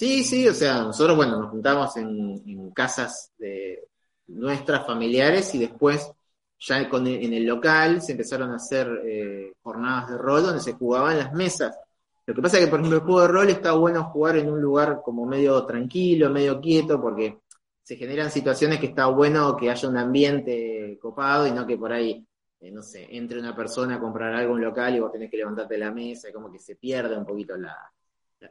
Sí, 0.00 0.24
sí, 0.24 0.48
o 0.48 0.54
sea, 0.54 0.80
nosotros, 0.80 1.14
bueno, 1.14 1.38
nos 1.38 1.50
juntamos 1.50 1.94
en, 1.98 2.70
casas 2.70 3.32
de 3.36 3.86
nuestras 4.28 4.86
familiares 4.86 5.54
y 5.54 5.58
después 5.58 6.10
ya 6.58 6.88
con, 6.88 7.06
en 7.06 7.34
el 7.34 7.44
local 7.44 8.00
se 8.00 8.12
empezaron 8.12 8.50
a 8.50 8.56
hacer 8.56 8.88
eh, 9.04 9.52
jornadas 9.62 10.08
de 10.08 10.16
rol 10.16 10.42
donde 10.42 10.60
se 10.62 10.72
jugaban 10.72 11.18
las 11.18 11.34
mesas. 11.34 11.76
Lo 12.24 12.34
que 12.34 12.40
pasa 12.40 12.56
es 12.56 12.64
que, 12.64 12.70
por 12.70 12.80
ejemplo, 12.80 12.96
el 12.96 13.04
juego 13.04 13.20
de 13.20 13.28
rol 13.28 13.50
está 13.50 13.72
bueno 13.72 14.04
jugar 14.04 14.38
en 14.38 14.50
un 14.50 14.62
lugar 14.62 15.02
como 15.04 15.26
medio 15.26 15.66
tranquilo, 15.66 16.30
medio 16.30 16.58
quieto, 16.62 16.98
porque 16.98 17.40
se 17.82 17.96
generan 17.96 18.30
situaciones 18.30 18.80
que 18.80 18.86
está 18.86 19.04
bueno 19.08 19.54
que 19.54 19.70
haya 19.70 19.86
un 19.86 19.98
ambiente 19.98 20.98
copado 20.98 21.46
y 21.46 21.52
no 21.52 21.66
que 21.66 21.76
por 21.76 21.92
ahí, 21.92 22.26
eh, 22.60 22.70
no 22.70 22.82
sé, 22.82 23.06
entre 23.10 23.38
una 23.38 23.54
persona 23.54 23.96
a 23.96 24.00
comprar 24.00 24.32
algo 24.34 24.52
en 24.52 24.60
un 24.60 24.64
local 24.64 24.96
y 24.96 25.00
vos 25.00 25.12
tenés 25.12 25.30
que 25.30 25.36
levantarte 25.36 25.74
de 25.74 25.80
la 25.80 25.92
mesa 25.92 26.30
y 26.30 26.32
como 26.32 26.50
que 26.50 26.58
se 26.58 26.76
pierde 26.76 27.18
un 27.18 27.26
poquito 27.26 27.54
la, 27.58 27.76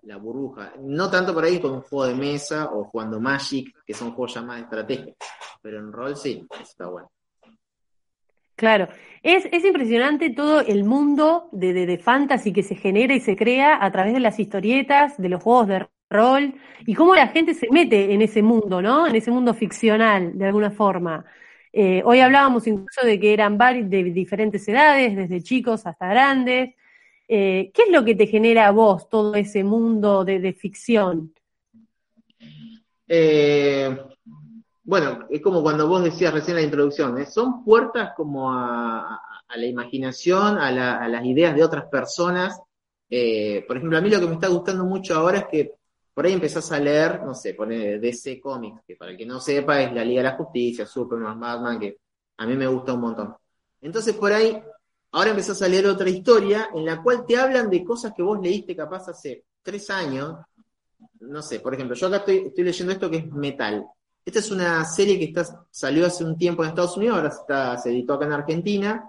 la, 0.03 0.17
burbuja. 0.17 0.73
No 0.79 1.09
tanto 1.09 1.33
por 1.33 1.43
ahí 1.43 1.59
con 1.59 1.73
un 1.73 1.81
juego 1.81 2.07
de 2.07 2.15
mesa 2.15 2.69
o 2.71 2.85
jugando 2.85 3.19
Magic, 3.19 3.73
que 3.85 3.93
son 3.93 4.11
juegos 4.11 4.35
ya 4.35 4.41
más 4.41 4.57
de 4.57 4.63
estrategia, 4.63 5.13
pero 5.61 5.79
en 5.79 5.91
rol 5.91 6.15
sí, 6.15 6.47
está 6.61 6.87
bueno. 6.87 7.11
Claro, 8.55 8.89
es, 9.23 9.47
es 9.51 9.63
impresionante 9.63 10.31
todo 10.31 10.59
el 10.59 10.83
mundo 10.83 11.47
de, 11.53 11.71
de, 11.71 11.85
de, 11.85 11.97
fantasy 11.97 12.51
que 12.51 12.61
se 12.61 12.75
genera 12.75 13.13
y 13.13 13.21
se 13.21 13.37
crea 13.37 13.83
a 13.83 13.89
través 13.89 14.13
de 14.13 14.19
las 14.19 14.37
historietas, 14.37 15.17
de 15.17 15.29
los 15.29 15.41
juegos 15.41 15.67
de 15.69 15.87
rol, 16.09 16.53
y 16.85 16.93
cómo 16.93 17.15
la 17.15 17.27
gente 17.27 17.53
se 17.53 17.69
mete 17.71 18.13
en 18.13 18.21
ese 18.21 18.41
mundo, 18.41 18.81
¿no? 18.81 19.07
En 19.07 19.15
ese 19.15 19.31
mundo 19.31 19.53
ficcional, 19.53 20.37
de 20.37 20.45
alguna 20.45 20.71
forma. 20.71 21.23
Eh, 21.71 22.01
hoy 22.03 22.19
hablábamos 22.19 22.67
incluso 22.67 23.05
de 23.05 23.19
que 23.19 23.31
eran 23.31 23.57
varios 23.57 23.89
de 23.89 24.03
diferentes 24.03 24.67
edades, 24.67 25.15
desde 25.15 25.41
chicos 25.41 25.85
hasta 25.85 26.07
grandes. 26.07 26.75
Eh, 27.31 27.69
¿Qué 27.75 27.83
es 27.83 27.91
lo 27.91 28.03
que 28.03 28.15
te 28.15 28.25
genera 28.25 28.65
a 28.65 28.71
vos 28.71 29.07
todo 29.07 29.35
ese 29.35 29.63
mundo 29.63 30.25
de, 30.25 30.51
ficción? 30.51 31.31
Eh, 33.07 33.95
bueno, 34.81 35.27
es 35.29 35.39
como 35.39 35.61
cuando 35.61 35.87
vos 35.87 36.03
decías 36.03 36.33
recién 36.33 36.55
la 36.55 36.63
introducción, 36.63 37.19
¿eh? 37.19 37.27
son 37.27 37.63
puertas 37.63 38.13
como 38.17 38.51
a, 38.51 39.21
la 39.55 39.65
imaginación, 39.65 40.57
a, 40.57 40.71
las 41.07 41.23
ideas 41.23 41.55
de 41.55 41.63
otras 41.63 41.85
personas. 41.85 42.57
por 43.07 43.77
ejemplo, 43.77 43.99
a 43.99 44.01
mí 44.01 44.09
lo 44.09 44.19
que 44.19 44.27
me 44.27 44.33
está 44.33 44.47
gustando 44.47 44.83
mucho 44.85 45.13
ahora 45.13 45.37
es 45.37 45.45
que 45.45 45.73
por 46.11 46.25
ahí 46.25 46.33
empezás 46.33 46.71
a 46.71 46.79
leer, 46.79 47.21
no 47.23 47.35
sé, 47.35 47.53
pone 47.53 47.99
DC 47.99 48.41
Comics, 48.41 48.81
que 48.87 48.95
para 48.95 49.11
el 49.11 49.17
que 49.17 49.27
no 49.27 49.39
sepa 49.39 49.83
es 49.83 49.93
la 49.93 50.03
Liga 50.03 50.23
de 50.23 50.29
la 50.29 50.35
Justicia, 50.35 50.87
Superman, 50.87 51.39
Batman, 51.39 51.79
que 51.79 51.99
a 52.37 52.47
mí 52.47 52.55
me 52.55 52.65
gusta 52.65 52.93
un 52.93 53.01
montón. 53.01 53.35
Entonces 53.81 54.15
por 54.15 54.33
ahí 54.33 54.59
Ahora 55.11 55.31
empezás 55.31 55.61
a 55.61 55.67
leer 55.67 55.87
otra 55.87 56.09
historia 56.09 56.69
en 56.73 56.85
la 56.85 57.01
cual 57.01 57.25
te 57.25 57.37
hablan 57.37 57.69
de 57.69 57.83
cosas 57.83 58.13
que 58.15 58.21
vos 58.21 58.39
leíste 58.41 58.75
capaz 58.75 59.07
hace 59.09 59.43
tres 59.63 59.89
años. 59.89 60.37
No 61.21 61.41
sé, 61.41 61.59
por 61.59 61.73
ejemplo, 61.73 61.95
yo 61.95 62.07
acá 62.07 62.17
estoy, 62.17 62.63
leyendo 62.63 62.93
esto 62.93 63.09
que 63.09 63.17
es 63.17 63.31
Metal. 63.31 63.85
Esta 64.23 64.39
es 64.39 64.51
una 64.51 64.85
serie 64.85 65.19
que 65.19 65.43
salió 65.71 66.05
hace 66.05 66.23
un 66.23 66.37
tiempo 66.37 66.63
en 66.63 66.69
Estados 66.69 66.97
Unidos, 66.97 67.17
ahora 67.17 67.77
se 67.77 67.89
editó 67.89 68.13
acá 68.13 68.25
en 68.25 68.33
Argentina. 68.33 69.03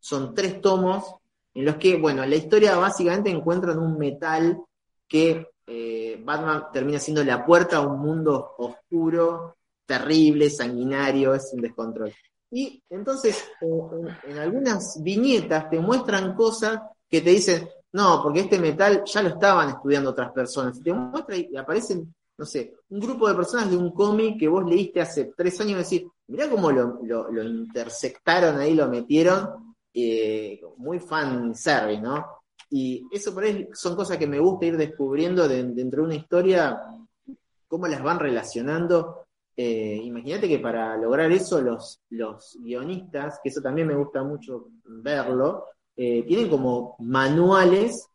Son 0.00 0.34
tres 0.34 0.60
tomos 0.60 1.14
en 1.54 1.64
los 1.64 1.76
que, 1.76 1.96
bueno, 1.96 2.26
la 2.26 2.34
historia 2.34 2.76
básicamente 2.76 3.30
encuentran 3.30 3.78
un 3.78 3.96
metal 3.96 4.58
que 5.06 5.46
eh, 5.66 6.20
Batman 6.24 6.64
termina 6.72 6.98
siendo 6.98 7.22
la 7.22 7.46
puerta 7.46 7.76
a 7.76 7.86
un 7.86 8.00
mundo 8.00 8.54
oscuro, 8.58 9.56
terrible, 9.86 10.50
sanguinario, 10.50 11.34
es 11.34 11.50
un 11.52 11.60
descontrol. 11.60 12.12
Y 12.56 12.80
entonces, 12.88 13.44
en, 13.60 14.38
algunas 14.38 15.02
viñetas 15.02 15.68
te 15.68 15.80
muestran 15.80 16.36
cosas 16.36 16.80
que 17.10 17.20
te 17.20 17.30
dicen, 17.30 17.68
no, 17.90 18.22
porque 18.22 18.40
este 18.40 18.60
metal 18.60 19.02
ya 19.04 19.22
lo 19.22 19.30
estaban 19.30 19.70
estudiando 19.70 20.10
otras 20.10 20.30
personas. 20.30 20.80
te 20.80 20.92
muestra 20.92 21.36
y 21.36 21.56
aparecen, 21.56 22.14
no 22.38 22.46
sé, 22.46 22.76
un 22.90 23.00
grupo 23.00 23.26
de 23.28 23.34
personas 23.34 23.68
de 23.68 23.76
un 23.76 23.90
cómic 23.90 24.38
que 24.38 24.46
vos 24.46 24.64
leíste 24.64 25.00
hace 25.00 25.32
tres 25.36 25.60
años 25.60 25.72
y 25.72 25.78
decir, 25.78 26.06
mirá 26.28 26.48
cómo 26.48 26.70
lo, 26.70 27.00
lo, 27.02 27.42
intersectaron 27.42 28.60
ahí, 28.60 28.74
lo 28.74 28.88
metieron, 28.88 29.74
eh, 29.92 30.60
muy 30.76 31.00
fan 31.00 31.56
service, 31.56 32.00
¿no? 32.00 32.24
Y 32.70 33.04
eso 33.10 33.34
por 33.34 33.42
ahí 33.42 33.68
son 33.72 33.96
cosas 33.96 34.16
que 34.16 34.28
me 34.28 34.38
gusta 34.38 34.66
ir 34.66 34.76
descubriendo 34.76 35.48
dentro 35.48 36.02
de 36.02 36.06
una 36.06 36.14
historia, 36.14 36.80
cómo 37.66 37.88
las 37.88 38.00
van 38.00 38.20
relacionando 38.20 39.23
eh, 39.56 40.00
imagínate 40.02 40.48
que 40.48 40.58
para 40.58 40.96
lograr 40.96 41.30
eso 41.30 41.60
los, 41.60 42.00
los 42.10 42.58
guionistas, 42.60 43.40
que 43.42 43.50
eso 43.50 43.60
también 43.60 43.86
me 43.86 43.94
gusta 43.94 44.22
mucho 44.22 44.68
verlo, 44.84 45.66
eh, 45.96 46.24
tienen 46.26 46.48
como 46.48 46.96
manuales 46.98 48.08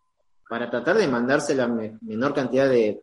para 0.49 0.69
tratar 0.69 0.97
de 0.97 1.07
mandarse 1.07 1.55
la 1.55 1.67
menor 1.67 2.33
cantidad 2.33 2.67
de, 2.67 3.01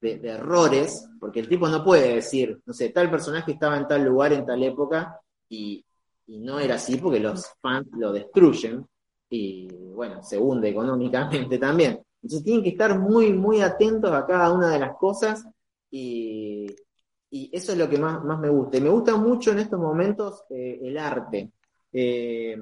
errores, 0.00 1.08
porque 1.18 1.40
el 1.40 1.48
tipo 1.48 1.68
no 1.68 1.82
puede 1.82 2.14
decir, 2.14 2.60
no 2.64 2.72
sé, 2.72 2.90
tal 2.90 3.10
personaje 3.10 3.52
estaba 3.52 3.76
en 3.76 3.88
tal 3.88 4.04
lugar 4.04 4.32
en 4.32 4.46
tal 4.46 4.62
época 4.62 5.20
y 5.48 5.84
no 6.26 6.60
era 6.60 6.76
así 6.76 6.96
porque 6.98 7.18
los 7.18 7.50
fans 7.60 7.88
lo 7.92 8.12
destruyen 8.12 8.86
y 9.30 9.68
bueno, 9.94 10.22
se 10.22 10.38
hunde 10.38 10.68
económicamente 10.68 11.58
también. 11.58 12.00
Entonces 12.22 12.44
tienen 12.44 12.62
que 12.62 12.70
estar 12.70 12.98
muy, 12.98 13.32
muy 13.32 13.60
atentos 13.60 14.12
a 14.12 14.26
cada 14.26 14.52
una 14.52 14.70
de 14.70 14.78
las 14.78 14.96
cosas 14.96 15.44
y 15.90 16.66
y 17.30 17.50
eso 17.52 17.72
es 17.72 17.78
lo 17.78 17.88
que 17.88 17.98
más, 17.98 18.24
más 18.24 18.38
me 18.38 18.48
gusta. 18.48 18.78
Y 18.78 18.80
me 18.80 18.88
gusta 18.88 19.16
mucho 19.16 19.52
en 19.52 19.60
estos 19.60 19.78
momentos 19.78 20.44
eh, 20.50 20.80
el 20.82 20.96
arte. 20.98 21.50
Eh, 21.92 22.56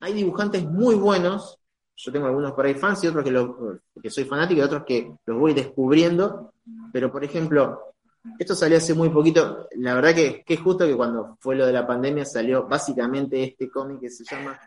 hay 0.00 0.12
dibujantes 0.12 0.64
muy 0.64 0.94
buenos, 0.94 1.58
yo 1.96 2.12
tengo 2.12 2.26
algunos 2.26 2.52
por 2.52 2.66
ahí 2.66 2.74
fans 2.74 3.02
y 3.04 3.06
otros 3.06 3.24
que, 3.24 4.00
que 4.02 4.10
soy 4.10 4.24
fanático 4.24 4.60
y 4.60 4.64
otros 4.64 4.84
que 4.84 5.12
los 5.24 5.38
voy 5.38 5.54
descubriendo, 5.54 6.52
pero 6.92 7.10
por 7.10 7.24
ejemplo, 7.24 7.94
esto 8.38 8.54
salió 8.54 8.78
hace 8.78 8.94
muy 8.94 9.08
poquito, 9.10 9.68
la 9.76 9.94
verdad 9.94 10.14
que, 10.14 10.44
que 10.44 10.54
es 10.54 10.60
justo 10.60 10.86
que 10.86 10.96
cuando 10.96 11.36
fue 11.40 11.56
lo 11.56 11.66
de 11.66 11.72
la 11.72 11.86
pandemia 11.86 12.24
salió 12.24 12.66
básicamente 12.66 13.42
este 13.42 13.70
cómic 13.70 14.00
que 14.00 14.10
se 14.10 14.24
llama 14.24 14.58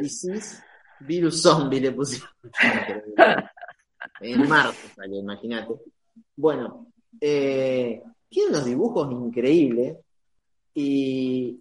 Disease 0.00 0.62
Virus 1.00 1.42
Zombie, 1.42 1.80
le 1.80 1.92
pusimos. 1.92 2.28
en 4.20 4.48
marzo 4.48 4.88
salió, 4.94 5.18
imagínate. 5.18 5.74
Bueno, 6.36 6.86
eh, 7.20 8.02
tiene 8.34 8.50
unos 8.50 8.64
dibujos 8.64 9.12
increíbles 9.12 9.96
y, 10.74 11.60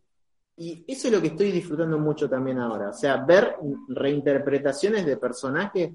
eso 0.56 1.08
es 1.08 1.14
lo 1.14 1.20
que 1.20 1.28
estoy 1.28 1.52
disfrutando 1.52 1.98
mucho 1.98 2.30
también 2.30 2.60
ahora. 2.60 2.90
O 2.90 2.94
sea, 2.94 3.18
ver 3.18 3.56
reinterpretaciones 3.88 5.04
de 5.04 5.18
personajes 5.18 5.92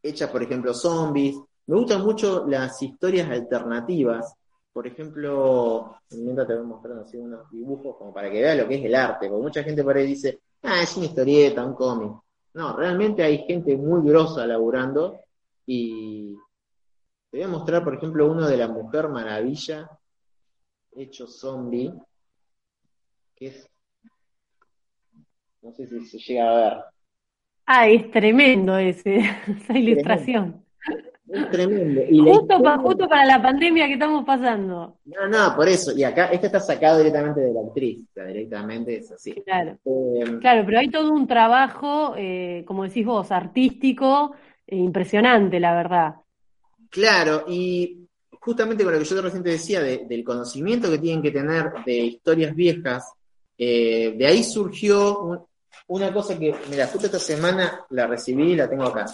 hechas, 0.00 0.30
por 0.30 0.42
ejemplo, 0.42 0.72
zombies. 0.72 1.36
Me 1.66 1.76
gustan 1.76 2.02
mucho 2.02 2.46
las 2.46 2.80
historias 2.80 3.28
alternativas. 3.28 4.34
Por 4.72 4.86
ejemplo, 4.86 5.96
mientras 6.10 6.46
te 6.46 6.54
voy 6.54 6.66
mostrando 6.66 7.02
así 7.02 7.16
unos 7.16 7.50
dibujos 7.50 7.96
como 7.96 8.14
para 8.14 8.30
que 8.30 8.40
veas 8.40 8.56
lo 8.56 8.68
que 8.68 8.76
es 8.76 8.84
el 8.84 8.94
arte, 8.94 9.28
porque 9.28 9.42
mucha 9.42 9.64
gente 9.64 9.82
por 9.82 9.96
ahí 9.96 10.06
dice, 10.06 10.40
ah, 10.62 10.82
es 10.82 10.96
una 10.96 11.06
historieta, 11.06 11.64
un 11.64 11.74
cómic. 11.74 12.12
No, 12.54 12.76
realmente 12.76 13.24
hay 13.24 13.38
gente 13.46 13.76
muy 13.76 14.08
grosa 14.08 14.46
laburando 14.46 15.20
y, 15.66 16.36
te 17.30 17.38
voy 17.38 17.42
a 17.44 17.48
mostrar, 17.48 17.84
por 17.84 17.94
ejemplo, 17.94 18.30
uno 18.30 18.46
de 18.46 18.56
la 18.56 18.66
Mujer 18.66 19.08
Maravilla, 19.08 19.88
hecho 20.96 21.26
zombie, 21.26 21.92
que 23.36 23.46
es. 23.46 23.70
No 25.62 25.72
sé 25.72 25.86
si 25.86 26.06
se 26.06 26.18
llega 26.18 26.50
a 26.50 26.56
ver. 26.56 26.78
Ah, 27.66 27.88
es 27.88 28.10
tremendo 28.10 28.76
ese, 28.78 29.18
esa 29.46 29.78
ilustración. 29.78 30.64
Es 31.28 31.48
tremendo. 31.50 32.02
justo, 32.80 33.08
para 33.08 33.24
la 33.24 33.40
pandemia 33.40 33.86
que 33.86 33.92
estamos 33.92 34.24
pasando. 34.24 34.98
No, 35.04 35.28
no, 35.28 35.54
por 35.54 35.68
eso. 35.68 35.96
Y 35.96 36.02
acá, 36.02 36.26
este 36.26 36.46
está 36.46 36.58
sacado 36.58 36.98
directamente 36.98 37.40
de 37.40 37.52
la 37.52 37.60
actriz. 37.60 38.04
directamente 38.12 38.96
es 38.96 39.12
así. 39.12 39.34
Claro. 39.44 39.78
Eh, 39.84 40.38
claro, 40.40 40.64
pero 40.66 40.80
hay 40.80 40.88
todo 40.88 41.12
un 41.12 41.28
trabajo, 41.28 42.14
eh, 42.16 42.64
como 42.66 42.82
decís 42.82 43.06
vos, 43.06 43.30
artístico, 43.30 44.32
e 44.66 44.76
impresionante, 44.76 45.60
la 45.60 45.74
verdad. 45.76 46.14
Claro, 46.90 47.44
y 47.48 48.08
justamente 48.40 48.84
con 48.84 48.92
lo 48.92 48.98
que 48.98 49.04
yo 49.04 49.22
recién 49.22 49.42
te 49.42 49.50
decía, 49.50 49.80
del 49.80 50.24
conocimiento 50.24 50.90
que 50.90 50.98
tienen 50.98 51.22
que 51.22 51.30
tener 51.30 51.72
de 51.86 51.96
historias 51.98 52.54
viejas, 52.54 53.12
eh, 53.56 54.14
de 54.16 54.26
ahí 54.26 54.42
surgió 54.42 55.46
una 55.88 56.12
cosa 56.12 56.38
que, 56.38 56.54
mira, 56.68 56.86
justo 56.86 57.06
esta 57.06 57.18
semana 57.18 57.84
la 57.90 58.06
recibí 58.06 58.52
y 58.52 58.56
la 58.56 58.68
tengo 58.68 58.84
acá. 58.84 59.06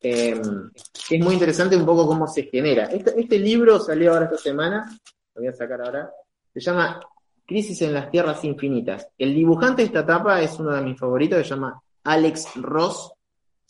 Em, 0.00 0.70
es 1.10 1.20
muy 1.20 1.34
interesante 1.34 1.76
un 1.76 1.84
poco 1.84 2.06
cómo 2.06 2.26
se 2.26 2.44
genera. 2.44 2.84
Este, 2.86 3.20
este, 3.20 3.38
libro 3.38 3.78
salió 3.80 4.12
ahora 4.12 4.26
esta 4.26 4.38
semana, 4.38 4.98
lo 5.34 5.42
voy 5.42 5.48
a 5.48 5.52
sacar 5.52 5.82
ahora, 5.82 6.10
se 6.54 6.60
llama 6.60 7.00
Crisis 7.46 7.82
en 7.82 7.92
las 7.92 8.10
Tierras 8.10 8.42
Infinitas. 8.44 9.08
El 9.18 9.34
dibujante 9.34 9.82
de 9.82 9.86
esta 9.86 10.00
etapa 10.00 10.40
es 10.40 10.58
uno 10.58 10.72
de 10.72 10.82
mis 10.82 10.98
favoritos, 10.98 11.38
se 11.38 11.54
llama 11.54 11.82
Alex 12.04 12.54
Ross, 12.56 13.12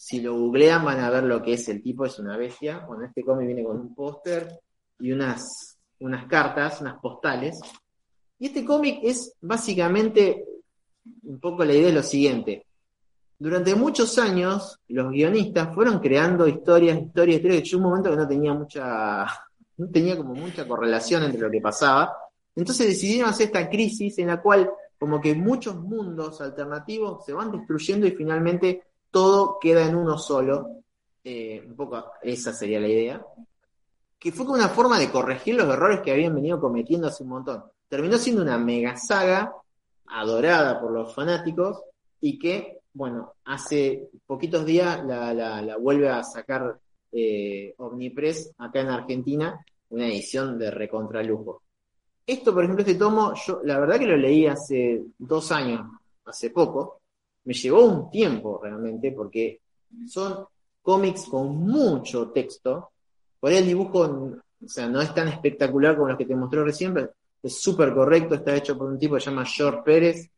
si 0.03 0.19
lo 0.23 0.35
googlean 0.35 0.83
van 0.83 0.99
a 1.01 1.11
ver 1.11 1.25
lo 1.25 1.43
que 1.43 1.53
es 1.53 1.69
el 1.69 1.83
tipo, 1.83 2.07
es 2.07 2.19
una 2.19 2.35
bestia. 2.39 2.79
Bueno, 2.89 3.05
este 3.05 3.23
cómic 3.23 3.47
viene 3.49 3.63
con 3.63 3.79
un 3.79 3.95
póster 3.95 4.59
y 4.99 5.13
unas, 5.13 5.77
unas 5.99 6.25
cartas, 6.25 6.81
unas 6.81 6.99
postales. 7.01 7.61
Y 8.39 8.47
este 8.47 8.65
cómic 8.65 9.01
es 9.03 9.35
básicamente, 9.43 10.43
un 11.25 11.39
poco 11.39 11.67
la 11.67 11.75
idea 11.75 11.89
de 11.89 11.93
lo 11.93 12.03
siguiente. 12.03 12.65
durante 13.39 13.75
muchos 13.75 14.19
años 14.19 14.81
los 14.89 15.11
guionistas 15.13 15.75
fueron 15.75 15.99
creando 15.99 16.49
historias, 16.49 16.99
historias, 16.99 17.37
historias, 17.37 17.61
que 17.61 17.69
yo 17.69 17.77
un 17.77 17.85
momento 17.85 18.11
que 18.11 18.17
no 18.17 18.27
tenía 18.27 18.55
mucha, 18.55 19.27
no 19.77 19.91
tenía 19.91 20.17
como 20.17 20.35
mucha 20.35 20.67
correlación 20.67 21.25
entre 21.25 21.43
lo 21.43 21.51
que 21.51 21.61
pasaba. 21.61 22.17
Entonces 22.57 22.87
decidieron 22.87 23.29
hacer 23.29 23.49
esta 23.49 23.69
crisis 23.69 24.17
en 24.17 24.29
la 24.29 24.41
cual 24.41 24.71
como 24.99 25.21
que 25.21 25.35
muchos 25.35 25.77
mundos 25.77 26.41
alternativos 26.41 27.23
se 27.27 27.35
van 27.35 27.53
destruyendo 27.53 28.07
y 28.07 28.13
finalmente 28.13 28.83
todo 29.11 29.59
queda 29.61 29.87
en 29.87 29.97
uno 29.97 30.19
solo. 30.19 30.83
Eh, 31.23 31.63
un 31.67 31.77
poco 31.77 32.13
esa 32.23 32.53
sería 32.53 32.81
la 32.81 32.89
idea. 32.89 33.25
Que 34.19 34.33
fue 34.33 34.45
como 34.45 34.59
una 34.59 34.69
forma 34.69 34.99
de 34.99 35.11
corregir 35.11 35.55
los 35.55 35.69
errores 35.69 36.01
que 36.01 36.13
habían 36.13 36.35
venido 36.35 36.61
cometiendo 36.61 37.09
hace 37.09 37.23
un 37.23 37.31
montón. 37.31 37.65
Terminó 37.89 38.19
siendo 38.19 38.43
una 38.43 38.59
mega 38.59 38.97
saga 38.97 39.55
adorada 40.07 40.81
por 40.81 40.93
los 40.93 41.15
fanáticos 41.15 41.83
y 42.21 42.39
que 42.39 42.81
bueno, 42.93 43.35
hace 43.45 44.11
poquitos 44.27 44.65
días 44.65 45.05
la, 45.05 45.77
vuelve 45.81 46.09
a 46.09 46.23
sacar 46.23 46.79
eh, 47.13 47.75
Omnipress 47.79 48.53
acá 48.59 48.81
en 48.81 48.89
Argentina, 48.89 49.65
una 49.91 50.07
edición 50.07 50.59
de 50.59 50.71
recontralujo. 50.71 51.63
Esto, 52.27 52.53
por 52.53 52.65
ejemplo, 52.65 52.85
este 52.85 52.99
tomo, 52.99 53.35
yo 53.35 53.61
la 53.65 53.79
verdad 53.79 53.99
que 53.99 54.07
lo 54.07 54.17
leí 54.17 54.47
hace 54.47 55.03
dos 55.19 55.51
años, 55.53 55.87
hace 56.25 56.51
poco, 56.51 57.00
me 57.45 57.55
llevó 57.55 57.85
un 57.85 58.11
tiempo 58.11 58.61
realmente, 58.63 59.13
porque 59.13 59.61
son 60.07 60.47
cómics 60.83 61.27
con 61.27 61.57
mucho 61.57 62.31
texto, 62.31 62.91
por 63.39 63.51
ahí 63.51 63.59
el 63.59 63.67
dibujo, 63.67 64.01
o 64.01 64.69
sea, 64.69 64.89
no 64.89 65.01
es 65.01 65.15
tan 65.15 65.29
espectacular 65.29 65.97
como 65.97 66.09
los 66.09 66.19
que 66.19 66.27
te 66.27 66.37
mostró 66.37 66.65
recién, 66.65 66.93
pero 66.93 67.11
es 67.43 67.61
súper 67.61 67.95
correcto, 67.95 68.35
está 68.35 68.55
hecho 68.55 68.77
por 68.77 68.91
un 68.91 68.99
tipo 68.99 69.15
que 69.15 69.21
se 69.21 69.31
llama 69.31 69.47
George 69.47 69.81
Pérez, 69.85 70.31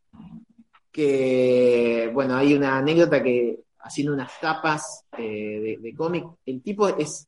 que, 0.90 2.10
bueno, 2.12 2.36
hay 2.36 2.54
una 2.54 2.78
anécdota 2.78 3.22
que 3.22 3.60
haciendo 3.80 4.12
unas 4.12 4.38
tapas 4.40 5.04
eh, 5.18 5.78
de, 5.80 5.94
cómic, 5.94 6.24
el 6.46 6.62
tipo 6.62 6.88
es 6.88 7.26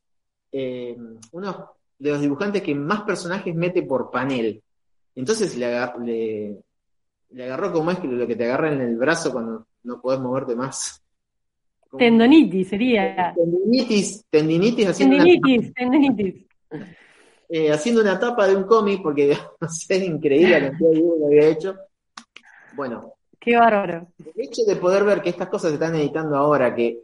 eh, 0.52 0.96
uno 1.32 1.70
de 1.98 2.10
los 2.10 2.20
dibujantes 2.20 2.62
que 2.62 2.74
más 2.74 3.02
personajes 3.02 3.54
mete 3.54 3.82
por 3.82 4.10
panel. 4.10 4.62
Entonces 5.16 5.56
le, 5.56 5.68
le, 6.04 6.56
agarró 7.38 7.72
como 7.72 7.90
es 7.90 7.98
que 7.98 8.08
lo 8.08 8.26
que 8.26 8.36
te 8.36 8.44
agarra 8.44 8.72
en 8.72 8.80
el 8.80 8.96
brazo 8.96 9.32
cuando 9.32 9.66
no 9.82 10.00
podés 10.00 10.20
moverte 10.20 10.54
más. 10.54 11.02
tendonitis 11.96 12.68
sería. 12.68 13.34
Tendinitis, 13.34 14.24
tendinitis 14.30 14.88
haciendo 14.88 15.16
tendinitis, 15.16 15.66
una... 15.66 15.74
tendinitis. 15.74 16.46
Eh, 17.48 17.70
haciendo 17.70 18.00
una 18.00 18.18
tapa 18.18 18.46
de 18.46 18.56
un 18.56 18.64
cómic, 18.64 19.02
porque 19.02 19.36
es 19.60 20.02
increíble 20.02 20.60
la 20.60 20.68
cantidad 20.68 20.90
de 20.90 20.96
que 20.96 21.26
había 21.26 21.48
hecho. 21.48 21.76
Bueno, 22.74 23.14
Qué 23.44 23.58
bárbaro. 23.58 24.08
El 24.18 24.42
hecho 24.42 24.62
de 24.66 24.76
poder 24.76 25.04
ver 25.04 25.20
que 25.20 25.28
estas 25.28 25.48
cosas 25.48 25.68
se 25.68 25.74
están 25.74 25.94
editando 25.96 26.34
ahora, 26.34 26.74
que 26.74 27.02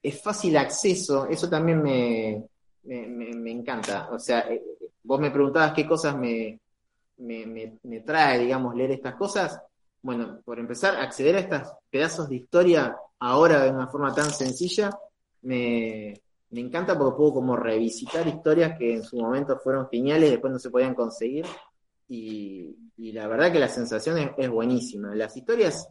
es 0.00 0.22
fácil 0.22 0.56
acceso, 0.56 1.26
eso 1.26 1.50
también 1.50 1.82
me, 1.82 2.44
me, 2.84 3.50
encanta. 3.50 4.08
O 4.12 4.18
sea, 4.20 4.40
eh, 4.48 4.62
vos 5.02 5.18
me 5.18 5.32
preguntabas 5.32 5.72
qué 5.72 5.84
cosas 5.84 6.16
me, 6.16 6.60
me, 7.22 8.00
trae, 8.04 8.38
digamos, 8.38 8.74
leer 8.74 8.92
estas 8.92 9.14
cosas. 9.14 9.60
Bueno, 10.02 10.40
por 10.44 10.58
empezar, 10.58 10.96
acceder 10.96 11.36
a 11.36 11.40
estos 11.40 11.72
pedazos 11.90 12.28
de 12.28 12.36
historia 12.36 12.96
ahora 13.20 13.62
de 13.62 13.70
una 13.70 13.86
forma 13.86 14.12
tan 14.14 14.30
sencilla, 14.30 14.90
me, 15.42 16.20
encanta 16.50 16.98
porque 16.98 17.16
puedo 17.16 17.34
como 17.34 17.56
revisitar 17.56 18.26
historias 18.26 18.78
que 18.78 18.94
en 18.94 19.04
su 19.04 19.16
momento 19.16 19.58
fueron 19.58 19.88
geniales 19.88 20.30
después 20.30 20.52
no 20.52 20.58
se 20.58 20.70
podían 20.70 20.94
conseguir 20.94 21.46
y, 22.08 22.76
la 23.12 23.26
verdad 23.26 23.50
que 23.50 23.58
la 23.58 23.68
sensación 23.68 24.34
es, 24.36 24.50
buenísima. 24.50 25.14
Las 25.14 25.36
historias, 25.36 25.88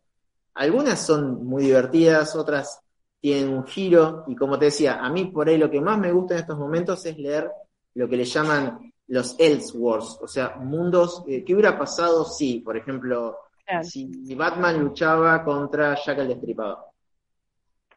algunas 0.53 1.05
son 1.05 1.45
muy 1.45 1.63
divertidas, 1.63 2.35
otras 2.35 2.79
tienen 3.19 3.53
un 3.53 3.65
giro, 3.65 4.23
y 4.27 4.35
como 4.35 4.57
te 4.57 4.65
decía, 4.65 4.99
a 4.99 5.09
mí 5.09 5.25
por 5.25 5.47
ahí 5.47 5.57
lo 5.57 5.69
que 5.69 5.81
más 5.81 5.99
me 5.99 6.11
gusta 6.11 6.33
en 6.33 6.39
estos 6.41 6.57
momentos 6.57 7.05
es 7.05 7.17
leer 7.17 7.51
lo 7.93 8.07
que 8.07 8.17
le 8.17 8.25
llaman 8.25 8.91
los 9.11 9.35
Elseworlds, 9.37 10.19
o 10.21 10.27
sea, 10.27 10.55
mundos, 10.55 11.23
eh, 11.27 11.43
¿qué 11.43 11.53
hubiera 11.53 11.77
pasado 11.77 12.23
si, 12.23 12.61
por 12.61 12.77
ejemplo, 12.77 13.39
si 13.83 14.33
Batman 14.35 14.79
luchaba 14.79 15.43
contra 15.43 15.95
Jack 15.95 16.19
el 16.19 16.29
Destripador? 16.29 16.77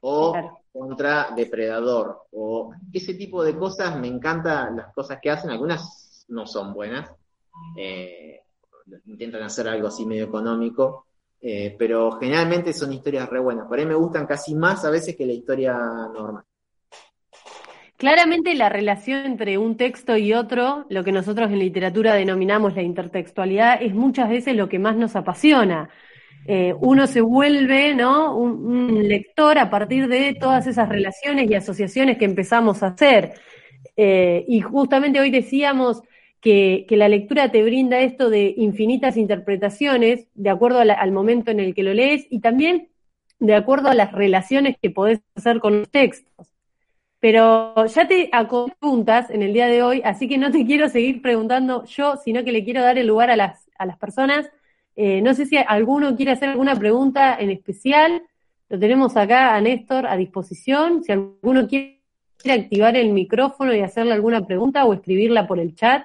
O 0.00 0.34
contra 0.72 1.30
Depredador, 1.30 2.24
o 2.32 2.72
ese 2.92 3.14
tipo 3.14 3.44
de 3.44 3.56
cosas, 3.56 3.96
me 3.96 4.08
encantan 4.08 4.76
las 4.76 4.92
cosas 4.92 5.20
que 5.22 5.30
hacen, 5.30 5.50
algunas 5.50 6.26
no 6.30 6.48
son 6.48 6.74
buenas, 6.74 7.08
eh, 7.76 8.40
intentan 9.06 9.44
hacer 9.44 9.68
algo 9.68 9.86
así 9.86 10.04
medio 10.04 10.24
económico, 10.24 11.06
eh, 11.40 11.76
pero 11.78 12.10
generalmente 12.18 12.72
son 12.72 12.92
historias 12.92 13.30
re 13.30 13.38
buenas. 13.38 13.68
Por 13.68 13.78
ahí 13.78 13.86
me 13.86 13.94
gustan 13.94 14.26
casi 14.26 14.56
más 14.56 14.84
a 14.84 14.90
veces 14.90 15.14
que 15.14 15.26
la 15.26 15.32
historia 15.32 15.74
normal. 16.12 16.44
Claramente 18.04 18.54
la 18.54 18.68
relación 18.68 19.24
entre 19.24 19.56
un 19.56 19.78
texto 19.78 20.14
y 20.18 20.34
otro, 20.34 20.84
lo 20.90 21.02
que 21.04 21.10
nosotros 21.10 21.50
en 21.50 21.58
literatura 21.58 22.12
denominamos 22.12 22.74
la 22.76 22.82
intertextualidad, 22.82 23.82
es 23.82 23.94
muchas 23.94 24.28
veces 24.28 24.54
lo 24.54 24.68
que 24.68 24.78
más 24.78 24.94
nos 24.94 25.16
apasiona. 25.16 25.88
Eh, 26.46 26.74
uno 26.80 27.06
se 27.06 27.22
vuelve 27.22 27.94
¿no? 27.94 28.36
Un, 28.36 29.08
lector 29.08 29.56
a 29.58 29.70
partir 29.70 30.06
de 30.08 30.34
todas 30.38 30.66
esas 30.66 30.90
relaciones 30.90 31.50
y 31.50 31.54
asociaciones 31.54 32.18
que 32.18 32.26
empezamos 32.26 32.82
a 32.82 32.88
hacer. 32.88 33.32
y 33.96 34.60
justamente 34.60 35.18
hoy 35.18 35.30
decíamos, 35.30 36.02
que, 36.42 36.84
la 36.90 37.08
lectura 37.08 37.50
te 37.50 37.62
brinda 37.62 38.00
esto 38.00 38.28
de 38.28 38.52
infinitas 38.58 39.16
interpretaciones 39.16 40.28
de 40.34 40.50
acuerdo 40.50 40.80
al 40.80 41.12
momento 41.12 41.50
en 41.50 41.58
el 41.58 41.74
que 41.74 41.82
lo 41.82 41.94
lees 41.94 42.26
y 42.28 42.40
también 42.40 42.90
de 43.38 43.54
acuerdo 43.54 43.88
a 43.88 43.94
las 43.94 44.12
relaciones 44.12 44.76
que 44.82 44.90
podés 44.90 45.22
hacer 45.36 45.60
con 45.60 45.78
los 45.78 45.90
textos. 45.90 46.53
Pero 47.24 47.86
ya 47.86 48.06
te 48.06 48.28
preguntas 48.78 49.30
en 49.30 49.42
el 49.42 49.54
día 49.54 49.66
de 49.66 49.82
hoy, 49.82 50.02
así 50.04 50.28
que 50.28 50.36
no 50.36 50.52
te 50.52 50.62
quiero 50.66 50.90
seguir 50.90 51.22
preguntando 51.22 51.86
yo, 51.86 52.18
sino 52.22 52.44
que 52.44 52.52
le 52.52 52.62
quiero 52.66 52.82
dar 52.82 52.98
el 52.98 53.06
lugar 53.06 53.30
a 53.30 53.36
las, 53.36 53.66
a 53.78 53.86
las 53.86 53.96
personas. 53.96 54.50
Eh, 54.94 55.22
no 55.22 55.32
sé 55.32 55.46
si 55.46 55.56
alguno 55.56 56.16
quiere 56.16 56.32
hacer 56.32 56.50
alguna 56.50 56.78
pregunta 56.78 57.34
en 57.40 57.48
especial. 57.48 58.22
Lo 58.68 58.78
tenemos 58.78 59.16
acá 59.16 59.54
a 59.54 59.60
Néstor 59.62 60.06
a 60.06 60.18
disposición. 60.18 61.02
Si 61.02 61.12
alguno 61.12 61.66
quiere 61.66 62.02
activar 62.44 62.94
el 62.94 63.10
micrófono 63.14 63.74
y 63.74 63.80
hacerle 63.80 64.12
alguna 64.12 64.46
pregunta 64.46 64.84
o 64.84 64.92
escribirla 64.92 65.46
por 65.46 65.58
el 65.58 65.74
chat. 65.74 66.04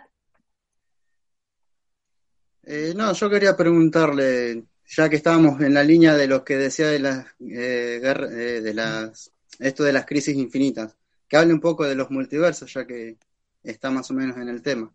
Eh, 2.63 2.93
no, 2.95 3.11
yo 3.11 3.29
quería 3.29 3.57
preguntarle, 3.57 4.63
ya 4.87 5.09
que 5.09 5.17
estábamos 5.17 5.59
en 5.59 5.73
la 5.73 5.83
línea 5.83 6.15
de 6.15 6.27
lo 6.27 6.45
que 6.45 6.55
decía 6.55 6.87
de 6.87 6.99
las, 6.99 7.25
eh, 7.41 7.99
eh, 8.01 8.61
de 8.61 8.73
las, 8.73 9.33
esto 9.59 9.83
de 9.83 9.91
las 9.91 10.05
crisis 10.05 10.37
infinitas, 10.37 10.95
que 11.29 11.37
hable 11.37 11.53
un 11.53 11.61
poco 11.61 11.85
de 11.85 11.95
los 11.95 12.09
multiversos, 12.09 12.73
ya 12.73 12.85
que 12.85 13.17
está 13.63 13.91
más 13.91 14.09
o 14.09 14.13
menos 14.13 14.35
en 14.37 14.49
el 14.49 14.61
tema. 14.61 14.91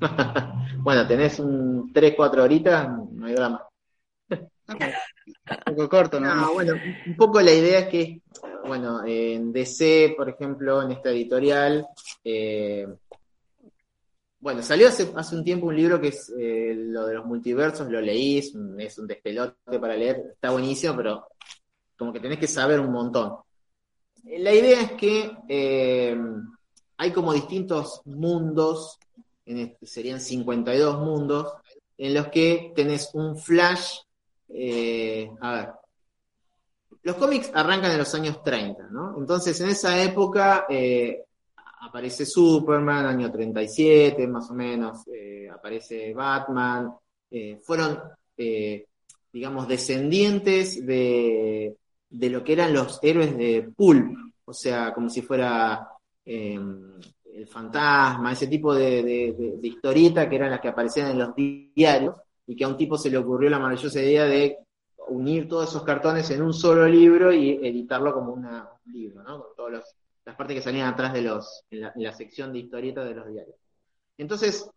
bueno, 0.78 1.06
tenés 1.06 1.38
un 1.38 1.92
3, 1.92 2.14
4 2.16 2.42
horitas, 2.42 2.88
no 3.12 3.26
hay 3.26 3.34
drama. 3.34 3.68
un 4.30 5.74
poco 5.76 5.88
corto, 5.88 6.20
¿no? 6.20 6.34
No, 6.34 6.54
bueno, 6.54 6.74
un 7.06 7.16
poco 7.16 7.40
la 7.40 7.52
idea 7.52 7.80
es 7.80 7.88
que, 7.88 8.22
bueno, 8.66 9.04
en 9.04 9.52
DC, 9.52 10.14
por 10.16 10.28
ejemplo, 10.28 10.82
en 10.82 10.92
esta 10.92 11.10
editorial, 11.10 11.86
eh, 12.24 12.86
bueno, 14.40 14.62
salió 14.62 14.88
hace, 14.88 15.12
hace 15.16 15.34
un 15.34 15.44
tiempo 15.44 15.66
un 15.66 15.76
libro 15.76 16.00
que 16.00 16.08
es 16.08 16.32
eh, 16.38 16.72
lo 16.76 17.06
de 17.06 17.14
los 17.14 17.26
multiversos, 17.26 17.90
lo 17.90 18.00
leí, 18.00 18.38
es 18.38 18.54
un, 18.54 18.76
despelote 18.76 19.80
para 19.80 19.96
leer, 19.96 20.22
está 20.34 20.50
buenísimo, 20.50 20.94
pero 20.96 21.26
como 21.96 22.12
que 22.12 22.20
tenés 22.20 22.38
que 22.38 22.46
saber 22.46 22.78
un 22.78 22.92
montón. 22.92 23.34
La 24.36 24.52
idea 24.52 24.82
es 24.82 24.92
que 24.92 25.30
eh, 25.48 26.16
hay 26.96 27.12
como 27.12 27.32
distintos 27.32 28.02
mundos, 28.04 28.98
en 29.46 29.58
este, 29.58 29.86
serían 29.86 30.20
52 30.20 31.00
mundos, 31.00 31.52
en 31.96 32.14
los 32.14 32.28
que 32.28 32.72
tenés 32.76 33.10
un 33.14 33.38
flash, 33.38 34.00
eh, 34.48 35.30
a 35.40 35.52
ver, 35.52 35.68
los 37.02 37.16
cómics 37.16 37.50
arrancan 37.54 37.92
en 37.92 37.98
los 37.98 38.14
años 38.14 38.42
30, 38.42 38.88
¿no? 38.90 39.16
Entonces 39.18 39.60
en 39.60 39.70
esa 39.70 40.02
época 40.02 40.66
aparece 41.80 42.26
Superman, 42.26 43.06
año 43.06 43.30
37 43.30 44.26
más 44.26 44.50
o 44.50 44.54
menos, 44.54 45.06
eh, 45.08 45.48
aparece 45.50 46.12
Batman, 46.12 46.92
eh, 47.30 47.58
fueron, 47.62 47.98
eh, 48.36 48.86
digamos, 49.32 49.68
descendientes 49.68 50.84
de, 50.84 51.76
de, 52.10 52.30
lo 52.30 52.42
que 52.42 52.52
eran 52.52 52.72
los 52.72 52.98
héroes 53.02 53.36
de 53.36 53.70
Pulp, 53.76 54.16
o 54.44 54.52
sea, 54.52 54.92
como 54.94 55.08
si 55.08 55.22
fuera 55.22 55.88
em, 56.24 56.98
el 57.34 57.46
fantasma, 57.46 58.32
ese 58.32 58.46
tipo 58.46 58.74
de, 58.74 59.02
de, 59.02 59.68
historieta 59.68 60.28
que 60.28 60.36
eran 60.36 60.50
las 60.50 60.60
que 60.60 60.68
aparecían 60.68 61.10
en 61.10 61.18
los 61.18 61.34
diarios, 61.34 62.14
y 62.46 62.56
que 62.56 62.64
a 62.64 62.68
un 62.68 62.76
tipo 62.76 62.96
se 62.96 63.10
le 63.10 63.18
ocurrió 63.18 63.50
la 63.50 63.58
maravillosa 63.58 64.00
idea 64.00 64.24
de 64.24 64.58
unir 65.08 65.48
todos 65.48 65.68
esos 65.68 65.84
cartones 65.84 66.30
en 66.30 66.42
un 66.42 66.54
solo 66.54 66.86
libro 66.86 67.32
y 67.32 67.52
editarlo 67.66 68.12
como 68.12 68.32
un 68.32 68.46
libro, 68.86 69.22
¿no? 69.22 69.42
Con 69.42 69.56
todos 69.56 69.72
los 69.72 69.84
las 70.28 70.36
partes 70.36 70.56
que 70.56 70.62
salían 70.62 70.92
atrás 70.92 71.14
de 71.14 71.22
los, 71.22 71.64
en 71.70 71.90
la, 71.94 72.12
sección 72.12 72.52
de 72.52 72.58
historietas 72.58 73.08
de 73.08 73.14
los 73.14 73.26
diarios. 73.32 73.56
Entonces, 74.18 74.68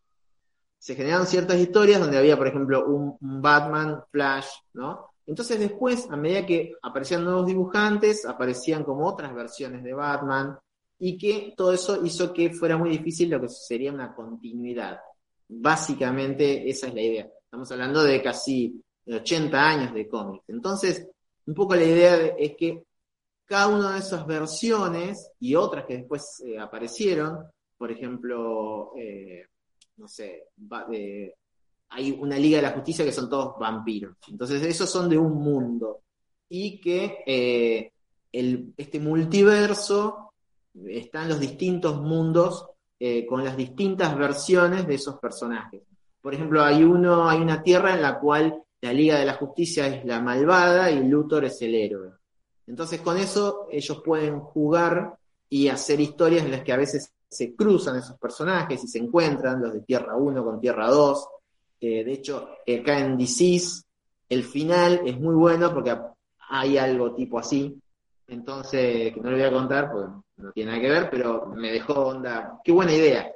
se 0.80 0.96
generaron 0.96 1.28
ciertas 1.28 1.58
historias 1.58 2.00
donde 2.00 2.18
había, 2.18 2.38
por 2.38 2.48
ejemplo, 2.48 2.86
un, 2.86 3.18
Batman, 3.20 4.02
Flash, 4.10 4.48
¿no? 4.72 5.11
Entonces 5.26 5.60
después, 5.60 6.08
a 6.10 6.18
medida 6.18 6.46
que 6.46 6.74
aparecían 6.82 7.24
nuevos 7.24 7.46
dibujantes, 7.46 8.26
aparecían 8.26 8.84
como 8.84 9.08
otras 9.08 9.34
versiones 9.34 9.84
de 9.84 9.94
Batman, 9.94 10.58
y 11.04 11.18
que 11.18 11.56
todo 11.58 11.74
eso 11.74 12.06
hizo 12.06 12.32
que 12.32 12.52
fuera 12.54 12.78
muy 12.78 12.92
difícil 12.92 13.32
lo 13.32 13.42
que 13.42 13.50
sería 13.50 13.92
una 13.92 14.14
continuidad. 14.14 15.00
Básicamente 15.48 16.70
esa 16.70 16.88
es 16.88 16.94
la 16.94 17.02
idea. 17.02 17.32
Estamos 17.44 17.72
hablando 17.72 18.04
de 18.04 18.22
casi 18.22 18.80
80 19.08 19.68
años 19.68 19.94
de 19.96 20.08
cómics. 20.08 20.46
Entonces, 20.50 21.08
un 21.48 21.56
poco 21.56 21.74
la 21.74 21.86
idea 21.86 22.16
es 22.38 22.56
que 22.56 22.84
cada 23.46 23.68
una 23.68 23.94
de 23.94 24.00
esas 24.00 24.28
versiones 24.28 25.32
y 25.40 25.56
otras 25.56 25.86
que 25.88 25.98
después 25.98 26.40
eh, 26.46 26.60
aparecieron, 26.60 27.48
por 27.80 27.92
ejemplo, 27.92 28.92
eh, 28.96 29.48
no 29.98 30.08
sé, 30.08 30.50
hay 31.92 32.12
una 32.12 32.38
Liga 32.38 32.58
de 32.58 32.64
la 32.64 32.72
Justicia 32.72 33.06
que 33.06 33.12
son 33.12 33.30
todos 33.30 33.60
vampiros. 33.60 34.18
Entonces, 34.30 34.62
esos 34.64 34.90
son 34.90 35.10
de 35.10 35.18
un 35.18 35.34
mundo. 35.34 36.02
Y 36.50 36.82
que 36.82 37.24
eh, 37.26 37.92
este 38.32 39.00
multiverso 39.00 40.34
están 40.88 41.30
los 41.30 41.40
distintos 41.40 42.02
mundos 42.02 42.68
con 43.28 43.44
las 43.44 43.58
distintas 43.58 44.16
versiones 44.16 44.86
de 44.86 44.94
esos 44.94 45.20
personajes. 45.20 45.82
Por 46.22 46.36
ejemplo, 46.36 46.64
hay 46.64 46.84
uno, 46.84 47.28
hay 47.28 47.40
una 47.40 47.64
tierra 47.64 47.96
en 47.96 48.02
la 48.02 48.20
cual 48.20 48.62
la 48.82 48.94
Liga 48.94 49.20
de 49.20 49.26
la 49.26 49.36
Justicia 49.36 49.88
es 49.88 50.06
la 50.06 50.20
malvada 50.22 50.92
y 50.92 51.08
Luthor 51.08 51.46
es 51.46 51.62
el 51.62 51.76
héroe. 51.76 52.12
Entonces 52.68 53.02
con 53.02 53.18
eso 53.18 53.68
ellos 53.72 54.02
pueden 54.04 54.40
jugar 54.40 55.18
y 55.50 55.68
hacer 55.68 56.00
historias 56.00 56.46
en 56.46 56.52
las 56.52 56.64
que 56.64 56.74
a 56.74 56.78
veces 56.78 57.12
se 57.30 57.56
cruzan 57.56 57.98
esos 57.98 58.18
personajes 58.18 58.84
y 58.84 58.88
se 58.88 59.00
encuentran, 59.00 59.62
los 59.62 59.74
de 59.74 59.82
Tierra 59.82 60.16
1 60.16 60.44
con 60.44 60.60
Tierra 60.60 60.90
2. 60.90 61.28
De 61.88 62.14
hecho, 62.14 62.50
acá 62.68 63.00
en 63.00 63.18
DC's 63.18 63.86
el 64.30 64.44
final 64.44 65.02
es 65.06 65.20
muy 65.20 65.36
bueno 65.36 65.74
porque 65.74 65.98
hay 66.50 66.78
algo 66.78 67.14
tipo 67.14 67.38
así. 67.38 67.78
Entonces, 68.28 69.14
que 69.14 69.20
no 69.20 69.30
le 69.30 69.38
voy 69.38 69.46
a 69.46 69.52
contar 69.52 69.92
porque 69.92 70.14
no 70.38 70.52
tiene 70.54 70.72
nada 70.72 70.82
que 70.82 70.90
ver, 70.90 71.10
pero 71.10 71.48
me 71.48 71.72
dejó 71.72 72.08
onda. 72.08 72.62
Qué 72.64 72.72
buena 72.72 72.94
idea. 72.94 73.30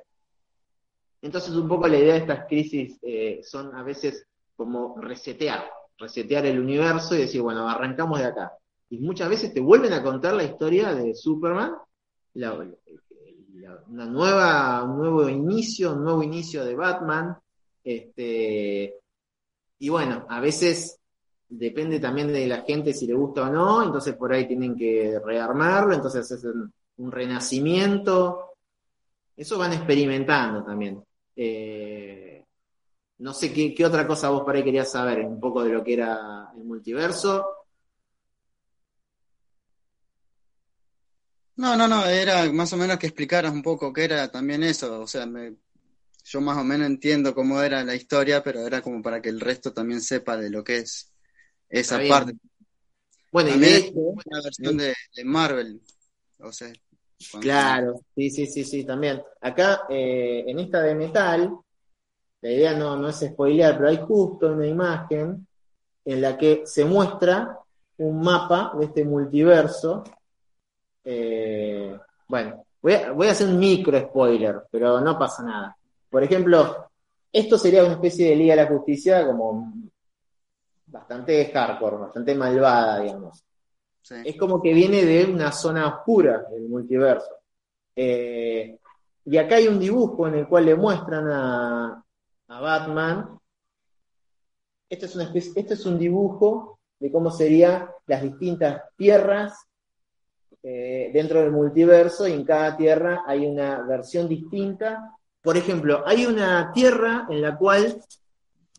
Entonces, 1.21 1.53
un 1.53 1.67
poco 1.67 1.87
la 1.87 1.97
idea 1.97 2.13
de 2.13 2.19
estas 2.19 2.45
crisis 2.47 2.97
eh, 3.01 3.41
son 3.43 3.75
a 3.75 3.83
veces 3.83 4.25
como 4.55 4.95
resetear, 5.01 5.65
resetear 5.97 6.45
el 6.45 6.59
universo 6.59 7.15
y 7.15 7.19
decir, 7.19 7.41
bueno, 7.41 7.67
arrancamos 7.67 8.19
de 8.19 8.25
acá. 8.27 8.53
Y 8.89 8.99
muchas 8.99 9.27
veces 9.27 9.53
te 9.53 9.59
vuelven 9.59 9.91
a 9.91 10.03
contar 10.03 10.33
la 10.33 10.43
historia 10.43 10.93
de 10.93 11.13
Superman, 11.13 11.73
una 13.87 14.05
nueva, 14.05 14.83
un 14.83 14.97
nuevo 14.97 15.27
inicio, 15.27 15.93
un 15.93 16.03
nuevo 16.03 16.23
inicio 16.23 16.63
de 16.63 16.75
Batman. 16.75 17.35
Este, 17.85 18.95
y 19.77 19.89
bueno, 19.89 20.25
a 20.27 20.39
veces 20.39 20.99
depende 21.47 21.99
también 21.99 22.29
de 22.29 22.47
la 22.47 22.63
gente 22.63 22.93
si 22.93 23.05
le 23.05 23.13
gusta 23.13 23.43
o 23.43 23.51
no, 23.51 23.83
entonces 23.83 24.15
por 24.15 24.33
ahí 24.33 24.47
tienen 24.47 24.75
que 24.75 25.19
rearmarlo, 25.23 25.93
entonces 25.93 26.29
es 26.31 26.43
un, 26.43 27.11
renacimiento. 27.11 28.53
Eso 29.37 29.59
van 29.59 29.73
experimentando 29.73 30.63
también. 30.63 31.03
Eh, 31.35 32.43
no 33.19 33.33
sé 33.33 33.53
qué, 33.53 33.75
qué, 33.75 33.85
otra 33.85 34.07
cosa 34.07 34.29
vos 34.29 34.43
por 34.43 34.55
ahí 34.55 34.63
querías 34.63 34.91
saber, 34.91 35.19
un 35.19 35.39
poco 35.39 35.63
de 35.63 35.69
lo 35.69 35.83
que 35.83 35.93
era 35.93 36.51
el 36.57 36.63
multiverso. 36.63 37.45
No, 41.57 41.75
no, 41.77 41.87
no, 41.87 42.05
era 42.05 42.51
más 42.51 42.73
o 42.73 42.77
menos 42.77 42.97
que 42.97 43.07
explicaras 43.07 43.53
un 43.53 43.61
poco 43.61 43.93
qué 43.93 44.05
era 44.05 44.31
también 44.31 44.63
eso, 44.63 45.01
o 45.01 45.07
sea, 45.07 45.25
me, 45.25 45.55
yo 46.25 46.41
más 46.41 46.57
o 46.57 46.63
menos 46.63 46.87
entiendo 46.87 47.33
cómo 47.33 47.61
era 47.61 47.83
la 47.83 47.95
historia, 47.95 48.43
pero 48.43 48.65
era 48.65 48.81
como 48.81 49.01
para 49.01 49.21
que 49.21 49.29
el 49.29 49.39
resto 49.39 49.71
también 49.71 50.01
sepa 50.01 50.35
de 50.35 50.49
lo 50.49 50.63
que 50.63 50.77
es 50.79 51.13
esa 51.69 51.99
parte. 52.07 52.33
Bueno, 53.31 53.49
y 53.55 53.59
de 53.59 53.91
una 53.93 54.41
versión 54.43 54.77
de, 54.77 54.93
Marvel, 55.23 55.81
o 56.39 56.51
sea. 56.51 56.71
Claro, 57.39 58.01
sí, 58.13 58.29
sí, 58.29 58.45
sí, 58.45 58.63
sí, 58.63 58.83
también. 58.83 59.21
Acá, 59.41 59.83
eh, 59.89 60.43
en 60.47 60.59
esta 60.59 60.81
de 60.81 60.95
metal, 60.95 61.57
la 62.41 62.51
idea 62.51 62.73
no, 62.73 62.97
no 62.97 63.09
es 63.09 63.19
spoilear, 63.19 63.77
pero 63.77 63.89
hay 63.89 63.97
justo 63.97 64.51
una 64.51 64.67
imagen 64.67 65.47
en 66.03 66.21
la 66.21 66.37
que 66.37 66.63
se 66.65 66.83
muestra 66.83 67.57
un 67.97 68.21
mapa 68.21 68.73
de 68.77 68.85
este 68.85 69.05
multiverso 69.05 70.03
eh, 71.05 71.97
bueno, 72.27 72.65
voy 72.81 72.93
a, 72.93 73.31
hacer 73.31 73.47
un 73.47 73.59
micro 73.59 73.99
spoiler, 73.99 74.63
pero 74.71 74.99
no 74.99 75.17
pasa 75.17 75.43
nada. 75.43 75.77
Por 76.15 76.23
ejemplo, 76.23 76.91
esto 77.29 77.57
sería 77.57 77.83
una 77.83 77.95
especie 77.95 78.29
de 78.29 78.37
Liga 78.37 78.55
de 78.55 78.63
la 78.63 78.69
Justicia 78.69 79.27
como 79.27 79.73
bastante 80.85 81.51
hardcore, 81.51 81.97
bastante 81.97 82.33
malvada, 82.33 83.01
digamos. 83.01 83.43
Es 84.23 84.37
como 84.37 84.61
que 84.61 84.73
viene 84.73 85.03
de 85.03 85.25
una 85.25 85.51
zona 85.51 85.89
oscura 85.89 86.45
del 86.49 86.69
multiverso. 86.69 87.35
Eh, 87.93 88.79
y 89.25 89.37
acá 89.37 89.57
hay 89.57 89.67
un 89.67 89.77
dibujo 89.77 90.25
en 90.29 90.35
el 90.35 90.47
cual 90.47 90.67
le 90.67 90.75
muestran 90.75 91.27
a, 91.29 92.01
Batman. 92.47 93.37
Esto 94.89 95.07
es, 95.07 95.15
una 95.17 95.33
este 95.33 95.73
es 95.73 95.85
un 95.85 95.99
dibujo 95.99 96.79
de 96.97 97.11
cómo 97.11 97.29
serían 97.29 97.89
las 98.05 98.21
distintas 98.21 98.83
tierras 98.95 99.67
eh, 100.63 101.11
dentro 101.13 101.41
del 101.41 101.51
multiverso 101.51 102.25
y 102.25 102.31
en 102.31 102.45
cada 102.45 102.77
tierra 102.77 103.25
hay 103.27 103.45
una 103.45 103.81
versión 103.81 104.29
distinta. 104.29 105.11
Por 105.45 105.57
ejemplo, 105.57 106.01
hay 106.07 106.25
una 106.25 106.73
tierra 106.73 107.27
en 107.29 107.39
la 107.39 107.55
cual 107.55 108.01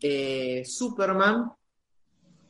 eh, 0.01 0.65
Superman 0.65 1.49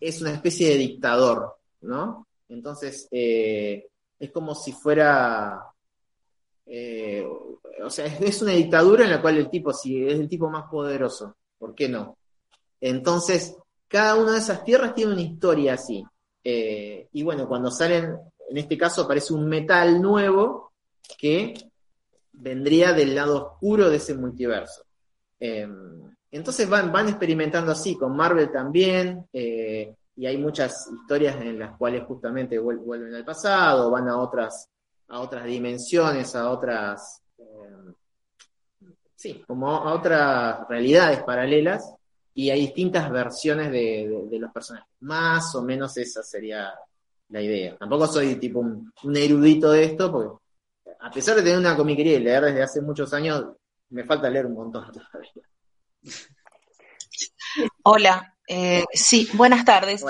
es 0.01 0.21
una 0.21 0.33
especie 0.33 0.69
de 0.69 0.77
dictador, 0.77 1.57
¿no? 1.81 2.25
Entonces, 2.49 3.07
eh, 3.11 3.85
es 4.19 4.31
como 4.31 4.55
si 4.55 4.71
fuera... 4.71 5.61
o 6.65 7.89
sea, 7.91 8.05
es, 8.07 8.41
una 8.41 8.53
dictadura 8.53 9.05
en 9.05 9.11
la 9.11 9.21
cual 9.21 9.37
el 9.37 9.51
tipo, 9.51 9.71
si 9.71 10.07
es 10.07 10.19
el 10.19 10.27
tipo 10.27 10.49
más 10.49 10.67
poderoso, 10.67 11.35
¿por 11.59 11.75
qué 11.75 11.87
no? 11.87 12.17
Entonces, 12.81 13.55
cada 13.87 14.15
una 14.15 14.31
de 14.31 14.39
esas 14.39 14.63
tierras 14.63 14.95
tiene 14.95 15.13
una 15.13 15.21
historia 15.21 15.75
así. 15.75 16.03
y 16.43 17.21
bueno, 17.21 17.47
cuando 17.47 17.69
salen 17.69 18.17
en 18.49 18.57
este 18.57 18.79
caso 18.79 19.03
aparece 19.03 19.31
un 19.35 19.47
metal 19.47 20.01
nuevo 20.01 20.71
que 21.19 21.53
vendría 22.37 22.93
del 22.93 23.15
lado 23.15 23.45
oscuro 23.45 23.89
de 23.89 23.97
ese 23.97 24.13
multiverso. 24.15 24.83
Em, 25.39 26.15
entonces 26.31 26.69
van, 26.69 26.91
van 26.91 27.09
experimentando 27.09 27.71
así, 27.71 27.95
con 27.97 28.15
Marvel 28.15 28.51
también, 28.51 29.27
eh, 29.33 29.95
y 30.15 30.25
hay 30.25 30.37
muchas 30.37 30.89
historias 30.91 31.39
en 31.41 31.59
las 31.59 31.77
cuales 31.77 32.03
justamente 32.05 32.57
vuelven 32.57 33.13
al 33.13 33.25
pasado, 33.25 33.91
van 33.91 34.07
a 34.09 34.17
otras, 34.17 34.69
a 35.09 35.19
otras 35.19 35.45
dimensiones, 35.45 36.35
a 36.35 36.49
otras, 36.49 37.21
em, 37.37 37.93
sí, 39.15 39.43
como 39.47 39.69
a 39.71 39.93
otras 39.93 40.67
realidades 40.67 41.23
paralelas, 41.23 41.93
y 42.33 42.49
hay 42.49 42.61
distintas 42.61 43.09
versiones 43.11 43.71
de 43.71 44.37
los 44.39 44.51
personajes. 44.51 44.87
Más 44.99 45.55
o 45.55 45.63
menos 45.63 45.97
esa 45.97 46.21
sería 46.21 46.71
la 47.29 47.41
idea. 47.41 47.77
Tampoco 47.77 48.07
soy 48.07 48.35
tipo 48.35 48.59
un, 48.59 48.91
erudito 49.15 49.71
de 49.71 49.83
esto, 49.83 50.11
porque 50.11 50.43
a 50.99 51.11
pesar 51.11 51.35
de 51.35 51.43
tener 51.43 51.57
una 51.57 51.75
comiquería 51.75 52.15
y 52.15 52.19
leer 52.19 52.45
desde 52.45 52.63
hace 52.63 52.81
muchos 52.81 53.13
años, 53.13 53.45
me 53.89 54.03
falta 54.03 54.29
leer 54.29 54.45
un 54.45 54.53
montón 54.53 54.91
todavía. 54.91 55.43
Hola, 57.83 58.35
eh, 58.47 58.85
sí, 58.93 59.29
buenas 59.33 59.65
tardes. 59.65 60.03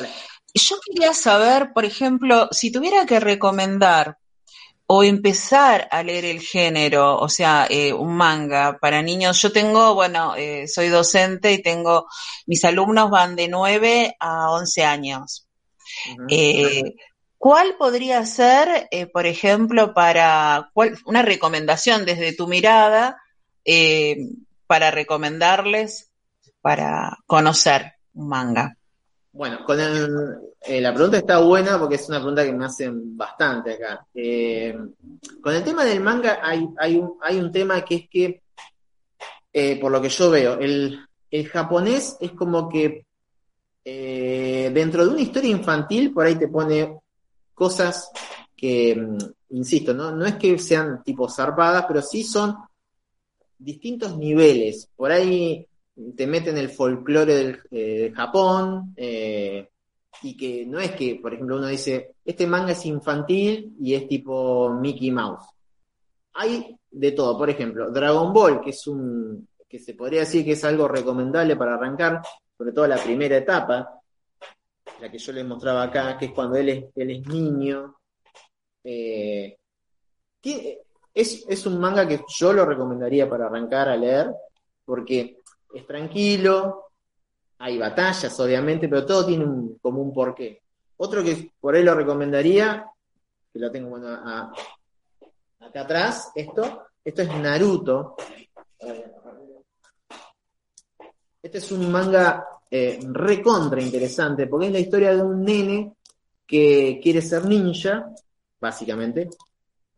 Yo 0.53 0.75
quería 0.85 1.13
saber, 1.13 1.71
por 1.73 1.85
ejemplo, 1.85 2.49
si 2.51 2.71
tuviera 2.71 3.05
que 3.05 3.19
recomendar 3.19 4.17
o 4.89 5.03
empezar 5.03 5.87
a 5.91 6.01
leer 6.01 6.25
el 6.25 6.39
género, 6.39 7.17
o 7.17 7.27
sea, 7.27 7.67
eh, 7.69 7.91
un 7.91 8.15
manga 8.15 8.77
para 8.79 9.01
niños. 9.01 9.41
Yo 9.41 9.51
tengo, 9.51 9.93
bueno, 9.93 10.33
eh, 10.37 10.67
soy 10.67 10.87
docente 10.87 11.51
y 11.51 11.61
tengo, 11.61 12.07
mis 12.45 12.63
alumnos 12.63 13.09
van 13.09 13.35
de 13.35 13.49
9 13.49 14.15
a 14.17 14.49
11 14.51 14.85
años. 14.85 15.47
Eh, 16.29 16.95
¿Cuál 17.37 17.75
podría 17.77 18.25
ser, 18.25 18.87
eh, 18.91 19.05
por 19.05 19.25
ejemplo, 19.25 19.93
para 19.93 20.71
una 21.05 21.21
recomendación 21.21 22.05
desde 22.05 22.33
tu 22.33 22.47
mirada 22.47 23.21
eh, 23.63 24.17
para 24.65 24.91
recomendarles 24.91 26.11
para 26.61 27.17
conocer 27.25 27.93
un 28.13 28.29
manga? 28.29 28.75
Bueno, 29.31 29.63
con 29.65 29.77
la 29.77 30.93
pregunta 30.93 31.17
está 31.17 31.37
buena 31.39 31.77
porque 31.79 31.95
es 31.95 32.09
una 32.09 32.17
pregunta 32.17 32.43
que 32.43 32.53
me 32.53 32.65
hacen 32.65 33.15
bastante 33.15 33.73
acá. 33.73 34.05
con 35.41 35.53
el 35.53 35.63
tema 35.63 35.85
del 35.85 36.01
manga 36.01 36.39
hay, 36.41 36.67
hay, 36.79 36.95
un, 36.95 37.17
hay 37.21 37.37
un 37.37 37.51
tema 37.51 37.85
que 37.85 37.95
es 37.95 38.09
que, 38.09 39.79
por 39.79 39.91
lo 39.91 40.01
que 40.01 40.09
yo 40.09 40.31
veo, 40.31 40.59
el, 40.59 40.99
el 41.29 41.47
japonés 41.49 42.17
es 42.19 42.31
como 42.31 42.67
que 42.67 43.05
eh, 43.89 44.69
dentro 44.73 45.05
de 45.05 45.11
una 45.11 45.21
historia 45.21 45.51
infantil, 45.51 46.13
por 46.13 46.25
ahí 46.25 46.35
te 46.35 46.47
pone 46.47 46.99
cosas 47.57 48.11
que, 48.55 48.95
mm, 48.95 49.17
insisto, 49.57 49.91
no, 49.93 50.23
es 50.25 50.35
que 50.35 50.59
sean 50.59 51.03
tipo 51.03 51.27
zarpadas, 51.27 51.85
pero 51.87 52.03
sí 52.03 52.23
son 52.23 52.55
distintos 53.57 54.15
niveles. 54.15 54.89
Por 54.95 55.11
ahí 55.11 55.65
te 56.15 56.27
meten 56.27 56.55
el 56.57 56.69
folclore 56.69 57.33
del, 57.33 57.59
eh, 57.71 58.13
Japón, 58.15 58.93
eh, 58.95 59.67
y 60.21 60.37
que 60.37 60.67
no 60.67 60.79
es 60.79 60.91
que, 60.91 61.15
por 61.15 61.33
ejemplo, 61.33 61.57
uno 61.57 61.67
dice, 61.67 62.13
este 62.23 62.45
manga 62.45 62.73
es 62.73 62.85
infantil 62.85 63.75
y 63.79 63.95
es 63.95 64.07
tipo 64.07 64.69
Mickey 64.69 65.09
Mouse. 65.09 65.45
Hay 66.33 66.77
de 66.91 67.11
todo, 67.11 67.35
por 67.37 67.49
ejemplo, 67.49 67.89
Dragon 67.89 68.31
Ball, 68.31 68.61
que 68.61 68.69
es 68.69 68.85
un, 68.85 69.47
que 69.67 69.79
se 69.79 69.95
podría 69.95 70.21
decir 70.21 70.45
que 70.45 70.51
es 70.51 70.63
algo 70.63 70.87
recomendable 70.87 71.55
para 71.55 71.73
arrancar, 71.73 72.21
sobre 72.55 72.71
todo 72.71 72.85
la 72.87 72.97
primera 72.97 73.37
etapa, 73.37 73.96
la 74.99 75.11
que 75.11 75.17
yo 75.17 75.31
les 75.31 75.45
mostraba 75.45 75.83
acá, 75.83 76.17
que 76.17 76.25
es 76.25 76.31
cuando 76.31 76.57
él 76.57 76.91
es, 76.93 77.27
niño. 77.27 77.97
Eh, 78.83 79.57
es, 81.13 81.45
es 81.47 81.65
un 81.65 81.79
manga 81.79 82.07
que 82.07 82.21
yo 82.27 82.53
lo 82.53 82.65
recomendaría 82.65 83.29
para 83.29 83.47
arrancar 83.47 83.89
a 83.89 83.97
leer, 83.97 84.33
porque 84.85 85.39
es 85.73 85.85
tranquilo, 85.85 86.91
hay 87.59 87.77
batallas, 87.77 88.39
obviamente, 88.39 88.87
pero 88.87 89.05
todo 89.05 89.25
tiene 89.25 89.45
un, 89.45 89.77
como 89.79 90.01
un 90.01 90.13
porqué. 90.13 90.61
Otro 90.97 91.23
que 91.23 91.51
por 91.59 91.75
ahí 91.75 91.83
lo 91.83 91.93
recomendaría, 91.93 92.89
que 93.51 93.59
lo 93.59 93.71
tengo 93.71 93.89
bueno, 93.89 94.09
acá 95.59 95.81
atrás, 95.81 96.31
esto, 96.35 96.87
esto 97.03 97.21
es 97.21 97.35
Naruto. 97.35 98.15
Este 101.41 101.57
es 101.59 101.71
un 101.71 101.91
manga 101.91 102.45
eh, 102.69 102.99
recontra 103.03 103.81
interesante, 103.81 104.47
porque 104.47 104.67
es 104.67 104.73
la 104.73 104.79
historia 104.79 105.15
de 105.15 105.21
un 105.21 105.43
nene 105.43 105.93
que 106.45 106.99
quiere 107.01 107.21
ser 107.21 107.45
ninja, 107.45 108.09
básicamente, 108.59 109.29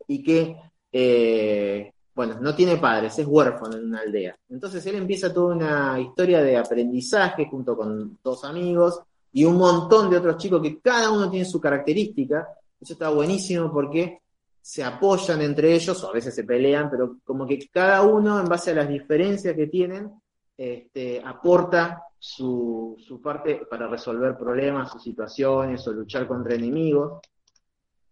y 0.06 0.22
que 0.22 0.56
eh, 0.92 1.92
bueno, 2.14 2.38
no 2.40 2.54
tiene 2.54 2.76
padres, 2.76 3.18
es 3.18 3.26
huérfano 3.26 3.76
en 3.76 3.86
una 3.86 4.00
aldea. 4.00 4.36
Entonces 4.48 4.84
él 4.86 4.96
empieza 4.96 5.32
toda 5.32 5.54
una 5.54 5.98
historia 5.98 6.42
de 6.42 6.56
aprendizaje 6.56 7.46
junto 7.46 7.76
con 7.76 8.18
dos 8.22 8.44
amigos 8.44 9.00
y 9.32 9.44
un 9.44 9.56
montón 9.56 10.10
de 10.10 10.18
otros 10.18 10.36
chicos 10.36 10.60
que 10.60 10.80
cada 10.80 11.10
uno 11.10 11.30
tiene 11.30 11.46
su 11.46 11.60
característica. 11.60 12.48
Eso 12.80 12.94
está 12.94 13.10
buenísimo 13.10 13.72
porque 13.72 14.20
se 14.60 14.84
apoyan 14.84 15.40
entre 15.40 15.72
ellos, 15.74 16.02
o 16.04 16.10
a 16.10 16.12
veces 16.12 16.34
se 16.34 16.44
pelean, 16.44 16.90
pero 16.90 17.16
como 17.24 17.46
que 17.46 17.58
cada 17.72 18.02
uno, 18.02 18.38
en 18.38 18.46
base 18.46 18.72
a 18.72 18.74
las 18.74 18.88
diferencias 18.88 19.56
que 19.56 19.68
tienen, 19.68 20.10
este, 20.56 21.22
aporta 21.24 22.02
su, 22.22 22.96
su 22.98 23.20
parte 23.22 23.62
para 23.68 23.88
resolver 23.88 24.36
problemas 24.36 24.94
o 24.94 24.98
situaciones 24.98 25.86
o 25.88 25.92
luchar 25.92 26.28
contra 26.28 26.54
enemigos. 26.54 27.22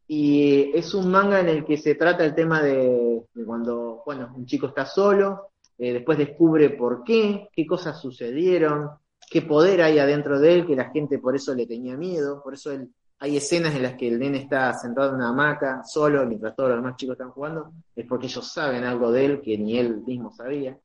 Y 0.07 0.73
es 0.75 0.95
un 0.95 1.11
manga 1.11 1.41
en 1.41 1.51
el 1.51 1.65
que 1.67 1.77
se 1.77 1.95
trata 1.95 2.25
el 2.25 2.35
tema 2.35 2.63
de, 2.63 3.27
cuando, 3.45 4.03
bueno, 4.07 4.33
un 4.35 4.47
chico 4.47 4.69
está 4.69 4.87
solo, 4.87 5.51
eh, 5.77 5.93
después 5.93 6.17
descubre 6.17 6.71
por 6.71 7.05
qué, 7.05 7.51
qué 7.53 7.67
cosas 7.67 8.01
sucedieron, 8.01 8.89
qué 9.31 9.43
poder 9.43 9.83
hay 9.83 9.99
adentro 9.99 10.41
de 10.41 10.55
él, 10.55 10.67
que 10.67 10.75
la 10.75 10.89
gente 10.91 11.19
por 11.19 11.37
eso 11.37 11.55
le 11.55 11.67
tenía 11.67 11.95
miedo, 11.99 12.43
por 12.43 12.55
eso 12.55 12.71
hay 13.19 13.37
escenas 13.37 13.75
en 13.75 13.83
las 13.83 13.95
que 13.97 14.09
el 14.09 14.19
nene 14.19 14.39
está 14.39 14.73
sentado 14.73 15.11
en 15.11 15.17
una 15.17 15.29
hamaca, 15.29 15.83
solo, 15.85 16.25
mientras 16.25 16.57
todos 16.57 16.71
los 16.71 16.79
demás 16.79 16.97
chicos 16.97 17.13
están 17.13 17.31
jugando, 17.31 17.73
es 17.95 18.07
porque 18.07 18.29
ellos 18.29 18.51
saben 18.51 18.85
algo 18.85 19.13
de 19.13 19.27
él 19.27 19.41
que 19.43 19.59
ni 19.59 19.79
él 19.79 20.03
mismo 20.07 20.33
sabía. 20.33 20.79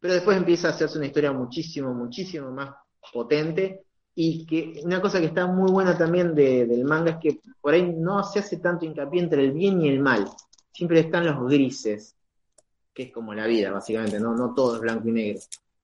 Pero 0.00 0.14
después 0.14 0.36
empieza 0.36 0.68
a 0.68 0.70
hacerse 0.70 0.98
una 0.98 1.06
historia 1.06 1.32
muchísimo, 1.32 1.92
muchísimo 1.92 2.50
más 2.50 2.70
potente 3.12 3.82
y 4.14 4.44
que 4.44 4.80
una 4.84 5.00
cosa 5.00 5.20
que 5.20 5.26
está 5.26 5.46
muy 5.46 5.70
buena 5.70 5.96
también 5.96 6.34
del 6.34 6.84
manga 6.84 7.12
es 7.12 7.16
que 7.18 7.40
por 7.60 7.74
ahí 7.74 7.94
no 7.96 8.24
se 8.24 8.40
hace 8.40 8.58
tanto 8.58 8.84
hincapié 8.84 9.22
entre 9.22 9.44
el 9.44 9.52
bien 9.52 9.80
y 9.82 9.88
el 9.88 10.00
mal. 10.00 10.28
Siempre 10.72 11.00
están 11.00 11.26
los 11.26 11.46
grises, 11.48 12.16
que 12.92 13.04
es 13.04 13.12
como 13.12 13.34
la 13.34 13.46
vida, 13.46 13.70
básicamente, 13.70 14.18
no, 14.18 14.34
no 14.34 14.54
todo 14.54 14.76
es 14.76 14.80
blanco 14.80 15.08
y 15.08 15.12
negro. 15.12 15.40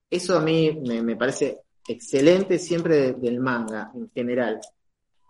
Eso 0.09 0.37
a 0.37 0.41
mí 0.41 0.81
me, 0.85 1.15
parece 1.15 1.59
excelente 1.87 2.57
siempre 2.59 3.13
del 3.13 3.39
manga 3.39 3.91
en 3.93 4.09
general. 4.09 4.59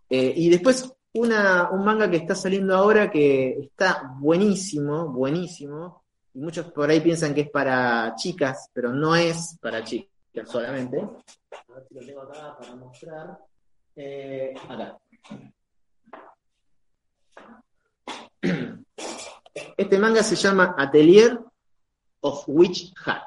Eh, 0.10 0.34
y 0.36 0.50
después 0.50 0.94
un 1.14 1.84
manga 1.84 2.10
que 2.10 2.18
está 2.18 2.36
saliendo 2.36 2.76
ahora 2.76 3.10
que 3.10 3.58
está 3.60 4.16
buenísimo, 4.20 5.10
buenísimo, 5.12 6.04
muchos 6.38 6.72
por 6.72 6.90
ahí 6.90 7.02
piensan 7.02 7.34
que 7.34 7.42
es 7.42 7.50
para 7.50 8.14
chicas, 8.16 8.70
pero 8.74 8.94
no 8.94 9.16
es 9.16 9.58
para 9.60 9.84
chicas 9.84 10.10
solamente. 10.46 11.00
A 11.00 11.74
ver 11.74 11.86
si 11.88 11.96
lo 11.96 12.06
tengo 12.06 12.22
acá 12.22 12.56
para 12.58 12.76
mostrar. 12.76 13.38
Eh, 13.96 14.54
acá. 14.70 14.98
Este 19.76 20.00
manga 20.00 20.24
se 20.24 20.36
llama 20.36 20.76
Atelier 20.78 21.40
of 22.22 22.44
Witch 22.48 22.94
Hat. 23.06 23.24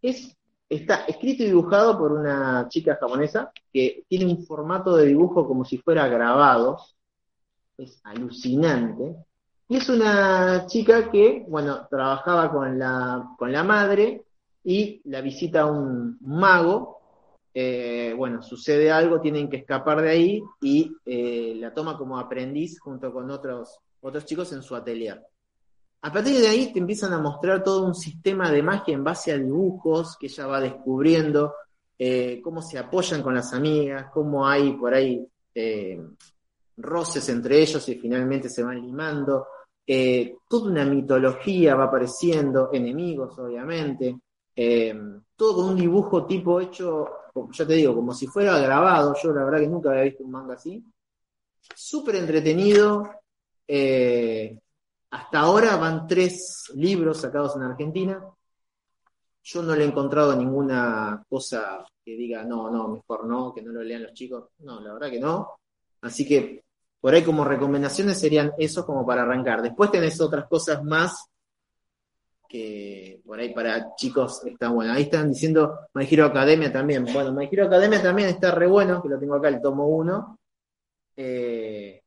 Es, 0.00 0.36
está 0.68 1.04
escrito 1.06 1.42
y 1.42 1.46
dibujado 1.46 1.98
por 1.98 2.12
una 2.12 2.66
chica 2.68 2.96
japonesa 2.96 3.52
que 3.72 4.04
tiene 4.08 4.26
un 4.26 4.44
formato 4.46 4.96
de 4.96 5.06
dibujo 5.06 5.46
como 5.46 5.64
si 5.64 5.78
fuera 5.78 6.06
grabado. 6.08 6.78
Es 7.76 8.00
alucinante. 8.04 9.16
Y 9.68 9.76
es 9.76 9.88
una 9.88 10.66
chica 10.66 11.10
que, 11.10 11.44
bueno, 11.48 11.86
trabajaba 11.88 12.50
con 12.50 12.78
la, 12.78 13.30
con 13.38 13.50
la 13.50 13.64
madre 13.64 14.24
y 14.62 15.00
la 15.04 15.22
visita 15.22 15.64
un 15.64 16.18
mago. 16.20 17.00
Eh, 17.54 18.12
bueno, 18.16 18.42
sucede 18.42 18.90
algo, 18.90 19.20
tienen 19.20 19.48
que 19.48 19.58
escapar 19.58 20.02
de 20.02 20.10
ahí 20.10 20.42
y 20.60 20.92
eh, 21.06 21.54
la 21.56 21.72
toma 21.72 21.96
como 21.96 22.18
aprendiz 22.18 22.78
junto 22.78 23.12
con 23.12 23.30
otros, 23.30 23.78
otros 24.02 24.26
chicos 24.26 24.52
en 24.52 24.62
su 24.62 24.74
atelier. 24.74 25.24
A 26.02 26.12
partir 26.12 26.38
de 26.40 26.48
ahí 26.48 26.70
te 26.70 26.80
empiezan 26.80 27.14
a 27.14 27.18
mostrar 27.18 27.62
todo 27.62 27.86
un 27.86 27.94
sistema 27.94 28.50
de 28.50 28.62
magia 28.62 28.92
en 28.92 29.04
base 29.04 29.32
a 29.32 29.38
dibujos 29.38 30.18
que 30.18 30.26
ella 30.26 30.46
va 30.46 30.60
descubriendo, 30.60 31.54
eh, 31.98 32.40
cómo 32.42 32.60
se 32.60 32.78
apoyan 32.78 33.22
con 33.22 33.34
las 33.34 33.54
amigas, 33.54 34.10
cómo 34.12 34.46
hay 34.46 34.72
por 34.72 34.92
ahí 34.92 35.26
roces 36.76 37.28
entre 37.28 37.62
ellos 37.62 37.88
y 37.88 37.94
finalmente 37.94 38.50
se 38.50 38.62
van 38.62 38.82
limando. 38.82 39.46
Toda 39.86 40.70
una 40.70 40.84
mitología 40.84 41.74
va 41.74 41.84
apareciendo, 41.84 42.70
enemigos 42.72 43.38
obviamente. 43.38 44.18
Eh, 44.56 44.94
todo 45.36 45.56
con 45.56 45.64
un 45.70 45.76
dibujo 45.76 46.26
tipo 46.26 46.60
hecho, 46.60 47.08
ya 47.50 47.66
te 47.66 47.74
digo, 47.74 47.94
como 47.94 48.14
si 48.14 48.26
fuera 48.26 48.58
grabado. 48.58 49.14
Yo 49.22 49.32
la 49.32 49.44
verdad 49.44 49.60
que 49.60 49.68
nunca 49.68 49.90
había 49.90 50.04
visto 50.04 50.24
un 50.24 50.30
manga 50.30 50.54
así. 50.54 50.84
Súper 51.74 52.16
entretenido. 52.16 53.10
Eh, 53.66 54.58
hasta 55.10 55.40
ahora 55.40 55.76
van 55.76 56.06
tres 56.06 56.72
libros 56.74 57.20
sacados 57.20 57.56
en 57.56 57.62
Argentina. 57.62 58.24
Yo 59.42 59.62
no 59.62 59.76
le 59.76 59.84
he 59.84 59.86
encontrado 59.86 60.34
ninguna 60.34 61.22
cosa 61.28 61.84
que 62.04 62.16
diga, 62.16 62.44
no, 62.44 62.70
no, 62.70 62.88
mejor 62.88 63.26
no, 63.26 63.52
que 63.54 63.62
no 63.62 63.72
lo 63.72 63.82
lean 63.82 64.04
los 64.04 64.14
chicos. 64.14 64.50
No, 64.58 64.80
la 64.80 64.92
verdad 64.94 65.10
que 65.10 65.20
no. 65.20 65.56
Así 66.00 66.26
que 66.26 66.63
por 67.04 67.12
ahí 67.12 67.22
como 67.22 67.44
recomendaciones 67.44 68.18
serían 68.18 68.54
esos 68.56 68.86
como 68.86 69.04
para 69.04 69.24
arrancar. 69.24 69.60
Después 69.60 69.90
tenés 69.90 70.18
otras 70.22 70.46
cosas 70.48 70.82
más 70.82 71.26
que 72.48 73.20
por 73.26 73.38
ahí 73.38 73.52
para 73.52 73.94
chicos 73.94 74.42
está 74.46 74.70
bueno. 74.70 74.94
Ahí 74.94 75.02
están 75.02 75.28
diciendo 75.28 75.80
My 75.92 76.08
Hero 76.10 76.24
Academia 76.24 76.72
también. 76.72 77.04
Bueno, 77.12 77.34
My 77.34 77.44
Academia 77.44 78.02
también 78.02 78.30
está 78.30 78.52
re 78.52 78.66
bueno, 78.66 79.02
que 79.02 79.10
lo 79.10 79.18
tengo 79.18 79.34
acá, 79.34 79.48
el 79.48 79.60
tomo 79.60 79.86
1. 79.86 80.38
Eh, 81.18 82.00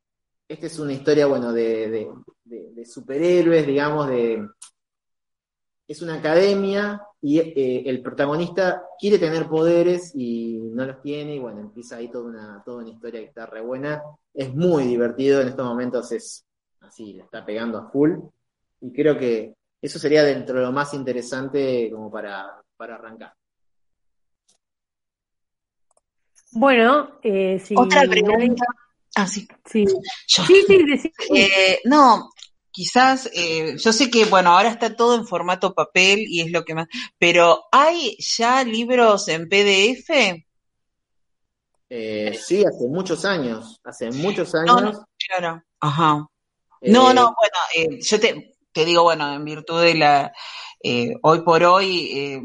esta 0.47 0.65
es 0.65 0.79
una 0.79 0.93
historia, 0.93 1.27
bueno, 1.27 1.53
de, 1.53 2.09
superhéroes, 2.83 3.67
digamos, 3.67 4.09
de... 4.09 4.47
Es 5.87 6.01
una 6.01 6.15
academia 6.15 7.01
y 7.21 7.39
eh, 7.39 7.83
el 7.85 8.01
protagonista 8.01 8.83
quiere 8.99 9.17
tener 9.17 9.47
poderes 9.47 10.13
y 10.15 10.57
no 10.57 10.85
los 10.85 11.01
tiene 11.01 11.35
y 11.35 11.39
bueno, 11.39 11.61
empieza 11.61 11.97
ahí 11.97 12.09
toda 12.09 12.25
una, 12.25 12.61
toda 12.65 12.83
una 12.83 12.89
historia 12.89 13.21
que 13.21 13.27
está 13.27 13.45
re 13.45 13.61
buena. 13.61 14.03
Es 14.33 14.53
muy 14.53 14.83
divertido, 14.83 15.41
en 15.41 15.47
estos 15.47 15.65
momentos 15.65 16.11
es 16.11 16.45
así, 16.81 17.13
le 17.13 17.23
está 17.23 17.45
pegando 17.45 17.77
a 17.77 17.89
full 17.89 18.17
y 18.81 18.91
creo 18.91 19.17
que 19.17 19.55
eso 19.81 19.99
sería 19.99 20.23
dentro 20.23 20.59
de 20.59 20.65
lo 20.65 20.71
más 20.71 20.93
interesante 20.93 21.89
como 21.91 22.11
para, 22.11 22.61
arrancar. 22.77 23.33
Bueno, 26.51 27.19
eh, 27.21 27.59
si 27.59 27.75
otra 27.77 28.03
pregunta. 28.09 28.65
Ah, 29.15 29.27
sí. 29.27 29.47
Sí, 29.65 29.85
sí, 30.27 30.97
sí, 30.97 31.13
eh, 31.35 31.79
no, 31.85 32.29
quizás, 32.77 33.27
eh, 33.33 33.75
yo 33.75 33.91
sé 33.91 34.11
que, 34.11 34.25
bueno, 34.25 34.51
ahora 34.51 34.69
está 34.69 34.95
todo 34.95 35.15
en 35.15 35.25
formato 35.25 35.73
papel 35.73 36.19
y 36.27 36.41
es 36.41 36.51
lo 36.51 36.63
que 36.63 36.75
más, 36.75 36.87
pero 37.17 37.63
¿hay 37.71 38.15
ya 38.19 38.63
libros 38.63 39.27
en 39.29 39.49
PDF? 39.49 40.45
Eh, 41.89 42.39
sí, 42.39 42.63
hace 42.63 42.87
muchos 42.87 43.25
años, 43.25 43.81
hace 43.83 44.11
muchos 44.11 44.53
años. 44.53 44.79
No, 44.79 45.07
claro, 45.17 45.63
ajá. 45.79 46.27
No, 46.81 47.13
no, 47.15 47.33
bueno, 47.33 47.97
yo 47.99 48.19
te, 48.19 48.55
te 48.71 48.85
digo, 48.85 49.01
bueno, 49.01 49.33
en 49.33 49.43
virtud 49.43 49.81
de 49.81 49.95
la, 49.95 50.31
eh, 50.83 51.15
hoy 51.23 51.41
por 51.41 51.63
hoy, 51.63 52.11
eh, 52.15 52.41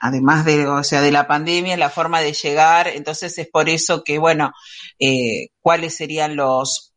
además 0.00 0.44
de, 0.44 0.68
o 0.68 0.84
sea, 0.84 1.00
de 1.00 1.10
la 1.10 1.26
pandemia, 1.26 1.76
la 1.76 1.90
forma 1.90 2.20
de 2.20 2.34
llegar, 2.34 2.86
entonces 2.86 3.36
es 3.36 3.48
por 3.48 3.68
eso 3.68 4.04
que, 4.04 4.20
bueno, 4.20 4.52
eh, 5.00 5.48
cuáles 5.60 5.96
serían 5.96 6.36
los, 6.36 6.94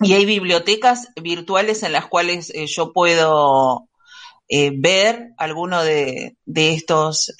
y 0.00 0.12
hay 0.12 0.24
bibliotecas 0.24 1.08
virtuales 1.20 1.82
en 1.82 1.92
las 1.92 2.06
cuales 2.06 2.52
yo 2.66 2.92
puedo 2.92 3.88
ver 4.48 5.30
alguno 5.36 5.82
de, 5.82 6.36
de 6.44 6.72
estos 6.74 7.34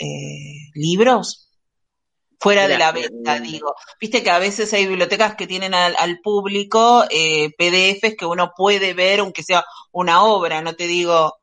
libros. 0.75 1.49
Fuera 2.41 2.69
de 2.69 2.79
la 2.79 2.93
venta, 2.93 3.37
eh, 3.37 3.41
digo. 3.41 3.75
Viste 4.01 4.23
que 4.23 4.31
a 4.31 4.39
veces 4.39 4.73
hay 4.73 4.87
bibliotecas 4.87 5.35
que 5.35 5.49
tienen 5.49 5.75
al, 5.75 6.21
público 6.23 7.05
eh, 7.11 7.51
PDFs 7.59 8.17
que 8.17 8.27
uno 8.27 8.53
puede 8.57 8.95
ver, 8.95 9.21
aunque 9.21 9.43
sea 9.43 9.65
una 9.91 10.23
obra, 10.23 10.63
no 10.63 10.75
te 10.75 10.87
digo. 10.87 11.35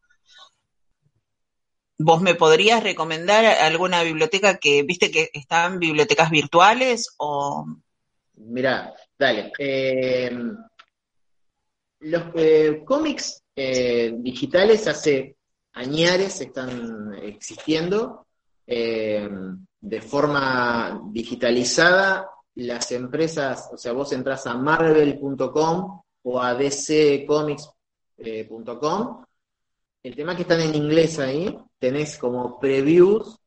¿Vos 1.97 2.21
me 2.21 2.35
podrías 2.35 2.83
recomendar 2.83 3.45
alguna 3.45 4.03
biblioteca 4.03 4.57
que, 4.57 4.83
viste 4.83 5.11
que 5.11 5.29
están 5.33 5.79
bibliotecas 5.79 6.29
virtuales 6.29 7.13
o...? 7.17 7.65
Mira, 8.35 8.93
dale. 9.17 9.51
Eh, 9.57 10.29
los 12.05 12.23
cómics 12.85 13.43
digitales 13.55 14.87
hace 14.87 15.35
añares 15.73 16.41
están 16.41 17.13
existiendo 17.21 18.25
de 18.65 20.01
forma 20.01 21.01
digitalizada, 21.11 22.27
las 22.55 22.91
empresas, 22.91 23.69
o 23.71 23.77
sea, 23.77 23.93
vos 23.93 24.11
entras 24.13 24.47
a 24.47 24.55
marvel.com 24.55 26.01
o 26.23 26.41
a 26.41 26.55
dccomics.com, 26.55 29.25
el 30.01 30.15
tema 30.15 30.31
es 30.31 30.35
que 30.35 30.41
están 30.41 30.61
en 30.61 30.73
inglés 30.75 31.19
ahí, 31.19 31.55
tenés 31.77 32.17
como 32.17 32.59
previews 32.59 33.37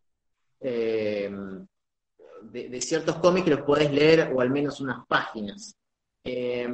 eh, 0.61 1.29
de, 2.43 2.81
ciertos 2.81 3.17
cómics 3.17 3.45
que 3.45 3.51
los 3.51 3.63
podés 3.63 3.93
leer 3.93 4.33
o 4.35 4.41
al 4.41 4.51
menos 4.51 4.81
unas 4.81 5.05
páginas. 5.07 5.77
Eh, 6.25 6.69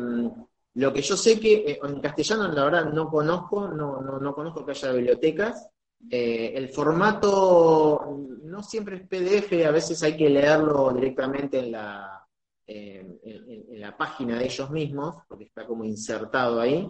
lo 0.75 0.93
que 0.93 1.03
yo 1.03 1.17
sé 1.17 1.39
que 1.39 1.55
eh, 1.55 1.79
en 1.83 2.01
castellano 2.01 2.49
la 2.49 2.65
verdad 2.65 2.93
no 2.93 3.09
conozco, 3.09 3.69
no, 3.69 4.01
no, 4.01 4.19
no 4.19 4.35
conozco 4.35 4.65
que 4.65 4.73
haya 4.73 4.93
bibliotecas, 4.93 5.69
eh, 6.11 6.53
el 6.55 6.69
formato 6.69 8.19
no 8.43 8.63
siempre 8.63 8.97
es 8.97 9.09
PDF, 9.09 9.67
a 9.67 9.71
veces 9.71 10.03
hay 10.03 10.17
que 10.17 10.29
leerlo 10.29 10.93
directamente 10.93 11.61
en 11.61 11.73
la, 11.73 12.27
en, 12.67 13.81
la 13.81 13.97
página 13.97 14.39
de 14.39 14.45
ellos 14.45 14.71
mismos, 14.71 15.17
porque 15.29 15.45
está 15.45 15.67
como 15.67 15.85
insertado 15.85 16.61
ahí. 16.61 16.89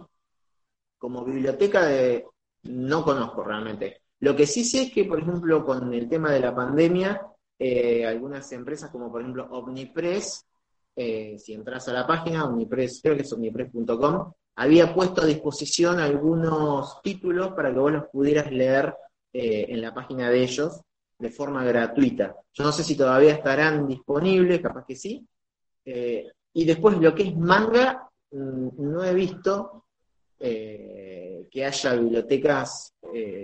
Como 0.97 1.23
biblioteca 1.23 1.85
de, 1.85 2.25
no 2.63 3.03
conozco 3.03 3.43
realmente. 3.43 4.01
Lo 4.19 4.35
que 4.35 4.47
sí 4.47 4.63
sé 4.63 4.83
es 4.83 4.91
que, 4.91 5.05
por 5.05 5.19
ejemplo, 5.19 5.65
con 5.65 5.93
el 5.93 6.09
tema 6.09 6.31
de 6.31 6.39
la 6.39 6.55
pandemia, 6.55 7.21
eh, 7.59 8.05
algunas 8.05 8.51
empresas 8.51 8.89
como 8.91 9.11
por 9.11 9.21
ejemplo 9.21 9.47
Omnipress, 9.49 10.45
eh, 10.95 11.37
si 11.37 11.53
entras 11.53 11.87
a 11.89 11.93
la 11.93 12.07
página, 12.07 12.45
Omnipress, 12.45 13.01
creo 13.01 13.15
que 13.15 13.23
es 13.23 13.33
omnipress.com, 13.33 14.31
había 14.55 14.93
puesto 14.93 15.21
a 15.21 15.25
disposición 15.25 15.99
algunos 15.99 17.01
títulos 17.01 17.51
para 17.53 17.73
que 17.73 17.79
vos 17.79 17.91
los 17.91 18.05
pudieras 18.05 18.49
leer 18.51 18.95
eh, 19.33 19.65
en 19.69 19.81
la 19.81 19.93
página 19.93 20.29
de 20.29 20.43
ellos 20.43 20.81
de 21.19 21.29
forma 21.29 21.65
gratuita. 21.65 22.35
Yo 22.53 22.63
no 22.63 22.71
sé 22.71 22.83
si 22.83 22.95
todavía 22.95 23.33
estarán 23.33 23.87
disponibles, 23.87 24.61
capaz 24.61 24.85
que 24.85 24.95
sí. 24.95 25.27
Eh, 25.83 26.31
y 26.53 26.65
después 26.65 26.97
lo 26.97 27.13
que 27.13 27.23
es 27.23 27.35
manga, 27.35 28.09
mm, 28.31 28.69
no 28.77 29.03
he 29.03 29.13
visto 29.13 29.81
que 30.37 31.65
haya 31.65 31.93
bibliotecas 31.95 32.93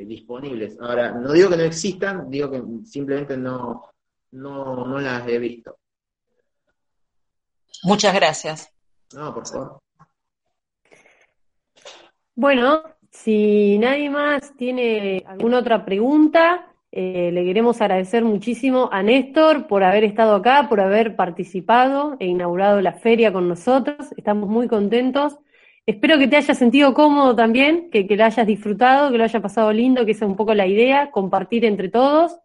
disponibles. 0.06 0.78
Ahora, 0.80 1.12
no 1.14 1.32
digo 1.32 1.50
que 1.50 1.58
no 1.58 1.64
existan, 1.64 2.30
digo 2.30 2.52
que 2.52 2.62
simplemente 2.86 3.38
no, 3.38 3.90
no, 4.32 4.86
no 4.86 5.00
las 5.00 5.28
he 5.28 5.40
visto. 5.40 5.78
Muchas 7.84 8.14
gracias. 8.14 8.74
No, 9.14 9.34
por 9.34 9.48
favor. 9.48 9.80
Bueno, 12.36 12.84
si 13.12 13.78
nadie 13.78 14.10
más 14.10 14.56
tiene 14.56 15.24
alguna 15.28 15.60
otra 15.60 15.86
pregunta, 15.86 16.74
eh, 16.92 17.30
le 17.32 17.46
queremos 17.46 17.82
agradecer 17.82 18.24
muchísimo 18.24 18.90
a 18.92 19.04
Néstor 19.04 19.68
por 19.68 19.84
haber 19.84 20.04
estado 20.04 20.36
acá, 20.36 20.68
por 20.70 20.82
haber 20.82 21.16
participado 21.16 22.18
e 22.20 22.28
inaugurado 22.28 22.82
la 22.82 22.94
feria 22.94 23.32
con 23.32 23.48
nosotros. 23.48 24.14
Estamos 24.18 24.50
muy 24.50 24.68
contentos. 24.68 25.38
Espero 25.86 26.18
que 26.18 26.28
te 26.28 26.38
hayas 26.38 26.58
sentido 26.58 26.94
cómodo 26.94 27.36
también, 27.36 27.90
que, 27.92 28.08
que 28.08 28.16
lo 28.16 28.24
hayas 28.24 28.46
disfrutado, 28.46 29.12
que 29.12 29.18
lo 29.18 29.24
haya 29.24 29.42
pasado 29.42 29.74
lindo, 29.74 30.06
que 30.06 30.12
esa 30.12 30.26
es 30.26 30.32
un 30.32 30.38
poco 30.38 30.54
la 30.54 30.68
idea, 30.68 31.12
compartir 31.12 31.66
entre 31.66 31.90
todos. 31.90 32.38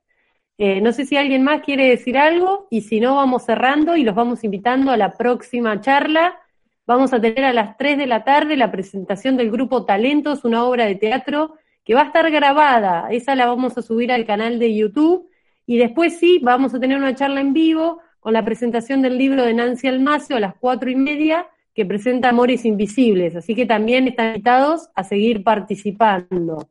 Eh, 0.58 0.80
no 0.80 0.92
sé 0.92 1.04
si 1.04 1.16
alguien 1.16 1.42
más 1.42 1.60
quiere 1.62 1.88
decir 1.88 2.16
algo 2.16 2.66
y 2.70 2.82
si 2.82 3.00
no, 3.00 3.16
vamos 3.16 3.44
cerrando 3.44 3.96
y 3.96 4.04
los 4.04 4.14
vamos 4.14 4.42
invitando 4.42 4.90
a 4.90 4.96
la 4.96 5.12
próxima 5.12 5.80
charla 5.80 6.40
Vamos 6.86 7.12
a 7.12 7.20
tener 7.20 7.44
a 7.44 7.52
las 7.52 7.76
3 7.76 7.98
de 7.98 8.06
la 8.06 8.22
tarde 8.22 8.56
la 8.56 8.70
presentación 8.70 9.36
del 9.36 9.50
grupo 9.50 9.84
Talentos, 9.84 10.44
una 10.44 10.64
obra 10.64 10.86
de 10.86 10.94
teatro 10.94 11.54
que 11.84 11.94
va 11.94 12.02
a 12.02 12.06
estar 12.06 12.30
grabada. 12.30 13.08
Esa 13.10 13.34
la 13.34 13.46
vamos 13.46 13.76
a 13.76 13.82
subir 13.82 14.12
al 14.12 14.24
canal 14.24 14.60
de 14.60 14.72
YouTube. 14.72 15.28
Y 15.66 15.78
después 15.78 16.16
sí, 16.18 16.38
vamos 16.40 16.74
a 16.74 16.80
tener 16.80 16.96
una 16.96 17.16
charla 17.16 17.40
en 17.40 17.52
vivo 17.52 18.00
con 18.20 18.32
la 18.32 18.44
presentación 18.44 19.02
del 19.02 19.18
libro 19.18 19.42
de 19.42 19.54
Nancy 19.54 19.88
Almacio 19.88 20.36
a 20.36 20.40
las 20.40 20.54
cuatro 20.54 20.88
y 20.88 20.94
media, 20.94 21.48
que 21.74 21.84
presenta 21.84 22.28
Amores 22.28 22.64
Invisibles. 22.64 23.34
Así 23.34 23.56
que 23.56 23.66
también 23.66 24.06
están 24.06 24.28
invitados 24.28 24.88
a 24.94 25.02
seguir 25.02 25.42
participando. 25.42 26.68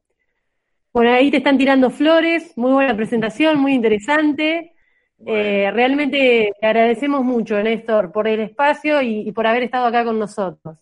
Bueno, 0.95 1.11
ahí 1.11 1.29
te 1.29 1.37
están 1.37 1.57
tirando 1.57 1.89
flores, 1.89 2.53
muy 2.55 2.71
buena 2.71 2.95
presentación, 2.95 3.59
muy 3.59 3.73
interesante. 3.73 4.75
Eh, 5.25 5.69
realmente 5.73 6.53
te 6.57 6.65
agradecemos 6.65 7.21
mucho, 7.21 7.61
Néstor, 7.61 8.13
por 8.13 8.29
el 8.29 8.39
espacio 8.39 9.01
y, 9.01 9.29
por 9.33 9.45
haber 9.45 9.63
estado 9.63 9.87
acá 9.87 10.05
con 10.05 10.17
nosotros. 10.17 10.77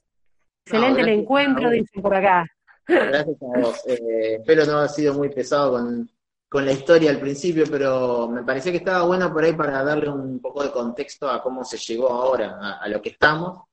Excelente 0.68 1.02
el 1.02 1.10
encuentro, 1.10 1.72
dicen 1.72 2.00
por 2.04 2.14
acá. 2.14 2.46
Gracias 2.86 3.38
a 3.42 3.60
vos. 3.60 3.82
Eh, 3.88 4.36
espero 4.36 4.68
no 4.68 4.78
haber 4.78 4.90
sido 4.92 5.16
muy 5.16 5.30
pesado 5.30 5.72
con, 5.72 6.64
la 6.64 6.72
historia 6.72 7.10
al 7.10 7.20
principio, 7.20 7.64
pero 7.68 8.28
me 8.28 8.44
parecía 8.44 8.72
que 8.72 8.78
estaba 8.78 9.08
bueno 9.08 9.34
por 9.34 9.44
ahí 9.44 9.54
para 9.54 9.84
darle 9.84 10.10
un 10.10 10.40
poco 10.40 10.62
de 10.62 10.70
contexto 10.70 11.28
a 11.28 11.42
cómo 11.42 11.64
se 11.66 11.78
llegó 11.78 12.10
ahora 12.10 12.78
a, 12.80 12.88
lo 12.88 13.02
que 13.02 13.10
estamos. 13.10 13.64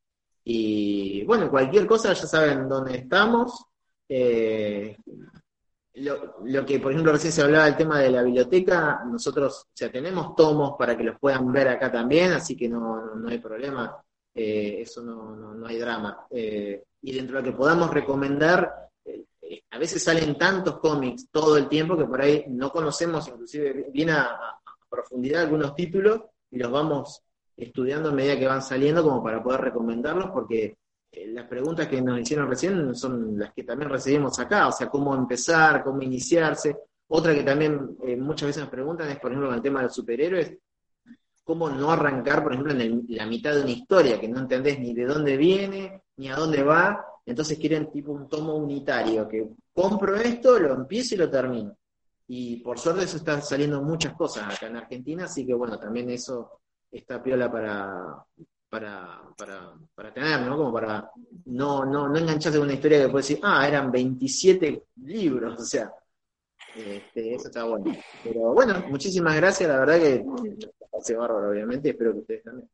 Y 0.43 1.23
bueno, 1.25 1.51
cualquier 1.51 1.87
cosa 1.87 2.15
ya 2.15 2.27
saben 2.27 2.67
dónde 2.67 2.97
estamos. 2.97 3.63
Eh, 4.09 4.97
lo, 5.95 6.65
que, 6.65 6.79
por 6.79 6.93
ejemplo, 6.93 7.13
recién 7.13 7.33
se 7.33 7.43
hablaba 7.43 7.65
del 7.65 7.77
tema 7.77 8.01
de 8.01 8.11
la 8.11 8.23
biblioteca, 8.23 9.03
nosotros, 9.05 9.67
o 9.69 9.91
tenemos 9.91 10.37
tomos 10.37 10.75
para 10.79 10.97
que 10.97 11.05
los 11.05 11.19
puedan 11.19 11.53
ver 11.53 11.69
acá 11.69 11.91
también, 11.91 12.33
así 12.33 12.57
que 12.57 12.69
no, 12.69 13.17
no, 13.17 13.29
hay 13.29 13.39
problema, 13.39 14.01
eh, 14.35 14.79
eso 14.81 15.03
no, 15.03 15.35
no, 15.35 15.67
hay 15.67 15.79
drama. 15.79 16.27
Eh, 16.31 16.85
y 17.03 17.13
dentro 17.13 17.37
de 17.37 17.43
lo 17.43 17.51
que 17.51 17.57
podamos 17.57 17.91
recomendar, 17.93 18.89
eh, 19.05 19.63
a 19.71 19.79
veces 19.79 20.03
salen 20.03 20.39
tantos 20.39 20.79
cómics 20.79 21.29
todo 21.31 21.57
el 21.57 21.69
tiempo 21.69 21.97
que 21.97 22.05
por 22.05 22.23
ahí 22.23 22.45
no 22.49 22.71
conocemos, 22.71 23.27
inclusive 23.29 23.87
bien 23.93 24.11
a, 24.11 24.23
a, 24.23 24.61
profundidad 24.89 25.43
algunos 25.43 25.75
títulos 25.77 26.21
y 26.51 26.59
los 26.59 26.71
vamos 26.71 27.23
estudiando 27.57 28.09
a 28.09 28.13
medida 28.13 28.37
que 28.37 28.47
van 28.49 28.63
saliendo 28.63 29.05
como 29.05 29.23
para 29.23 29.43
poder 29.43 29.61
recomendarlos, 29.61 30.31
porque 30.33 30.79
las 31.13 31.47
preguntas 31.47 31.89
que 31.89 32.01
nos 32.01 32.21
hicieron 32.21 32.49
recién 32.49 32.95
son 32.95 33.39
las 33.39 33.53
que 33.53 33.65
también 33.65 33.91
recibimos 33.91 34.39
acá, 34.39 34.69
o 34.69 34.73
sea, 34.73 34.89
cómo 34.89 35.15
empezar, 35.15 35.83
cómo 35.83 36.03
iniciarse. 36.03 36.77
Otra 37.09 37.35
que 37.35 37.43
también 37.43 37.97
eh, 38.05 38.17
muchas 38.17 38.49
veces 38.49 38.63
nos 38.63 38.71
preguntan 38.71 39.09
es, 39.09 39.19
por 39.19 39.31
ejemplo, 39.31 39.49
con 39.49 39.57
el 39.57 39.63
tema 39.63 39.81
de 39.81 39.87
los 39.87 39.95
superhéroes, 39.95 40.57
cómo 41.43 41.69
no 41.69 41.91
arrancar, 41.91 42.43
por 42.43 42.53
ejemplo, 42.53 42.73
en 42.73 43.07
la 43.09 43.27
mitad 43.27 43.55
de 43.55 43.63
una 43.63 43.71
historia, 43.71 44.21
que 44.21 44.29
no 44.29 44.39
entendés 44.39 44.79
ni 44.79 44.95
de 44.95 45.05
dónde 45.05 45.37
viene, 45.37 46.05
ni 46.17 46.29
a 46.29 46.37
dónde 46.37 46.63
va, 46.63 47.05
entonces 47.27 47.59
quieren 47.59 47.91
tipo 47.91 48.13
un 48.13 48.29
tomo 48.29 48.55
unitario, 48.55 49.27
que 49.27 49.49
compro 49.73 50.17
esto, 50.17 50.59
lo 50.61 50.75
empiezo 50.75 51.15
y 51.15 51.19
lo 51.19 51.31
termino. 51.31 51.77
Y 52.29 52.63
por 52.63 52.79
suerte 52.79 53.05
eso 53.05 53.17
está 53.17 53.41
saliendo 53.41 53.83
muchas 53.83 54.15
cosas 54.15 54.55
acá 54.55 54.69
en 54.69 54.77
Argentina, 54.77 55.25
así 55.25 55.45
que 55.45 55.55
bueno, 55.55 55.79
también 55.79 56.09
eso 56.11 56.61
está 56.93 57.21
piola 57.21 57.51
para, 57.51 58.25
para, 58.71 59.21
para, 59.37 59.73
para 59.95 60.15
tener, 60.15 60.41
¿no? 60.43 60.57
Como 60.57 60.73
para 60.73 61.11
no, 61.47 61.85
no, 61.85 62.09
no 62.09 62.17
engancharse 62.17 62.57
con 62.57 62.67
una 62.69 62.75
historia 62.75 63.01
que 63.03 63.09
puede 63.09 63.23
decir, 63.23 63.41
ah, 63.43 63.67
eran 63.67 63.91
27 63.91 64.85
libros, 65.05 65.55
o 65.61 65.65
sea, 65.65 65.93
este, 66.77 67.35
eso 67.35 67.49
está 67.49 67.65
bueno. 67.65 67.93
Pero 68.23 68.55
bueno, 68.55 68.83
muchísimas 68.89 69.37
gracias, 69.37 69.69
la 69.69 69.81
verdad 69.81 69.99
que 69.99 70.25
hace 70.97 71.17
bárbaro, 71.17 71.51
obviamente, 71.51 71.91
espero 71.91 72.13
que 72.13 72.19
ustedes 72.21 72.45
también. 72.45 72.69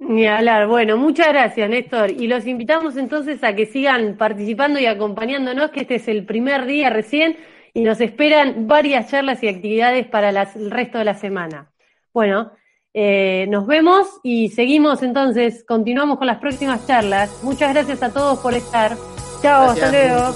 Ni 0.00 0.26
hablar, 0.26 0.68
bueno, 0.68 0.96
muchas 0.96 1.28
gracias, 1.28 1.68
Néstor. 1.68 2.10
Y 2.10 2.28
los 2.28 2.46
invitamos 2.46 2.96
entonces 2.96 3.42
a 3.42 3.56
que 3.56 3.66
sigan 3.66 4.16
participando 4.16 4.78
y 4.78 4.86
acompañándonos, 4.86 5.70
que 5.70 5.80
este 5.80 5.96
es 5.96 6.06
el 6.06 6.24
primer 6.24 6.66
día 6.66 6.88
recién 6.88 7.36
y 7.74 7.82
nos 7.82 8.00
esperan 8.00 8.68
varias 8.68 9.10
charlas 9.10 9.42
y 9.42 9.48
actividades 9.48 10.06
para 10.06 10.30
el 10.30 10.70
resto 10.70 10.98
de 10.98 11.04
la 11.04 11.14
semana. 11.14 11.72
Bueno, 12.12 12.52
eh, 12.94 13.46
nos 13.48 13.66
vemos 13.66 14.06
y 14.22 14.48
seguimos 14.50 15.02
entonces, 15.02 15.64
continuamos 15.66 16.18
con 16.18 16.26
las 16.26 16.38
próximas 16.38 16.86
charlas. 16.86 17.30
Muchas 17.42 17.72
gracias 17.72 18.02
a 18.02 18.12
todos 18.12 18.38
por 18.38 18.54
estar. 18.54 18.96
Chao, 19.42 19.70
hasta 19.70 19.90
luego. 19.90 20.34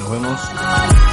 Nos 0.00 0.10
vemos. 0.10 1.03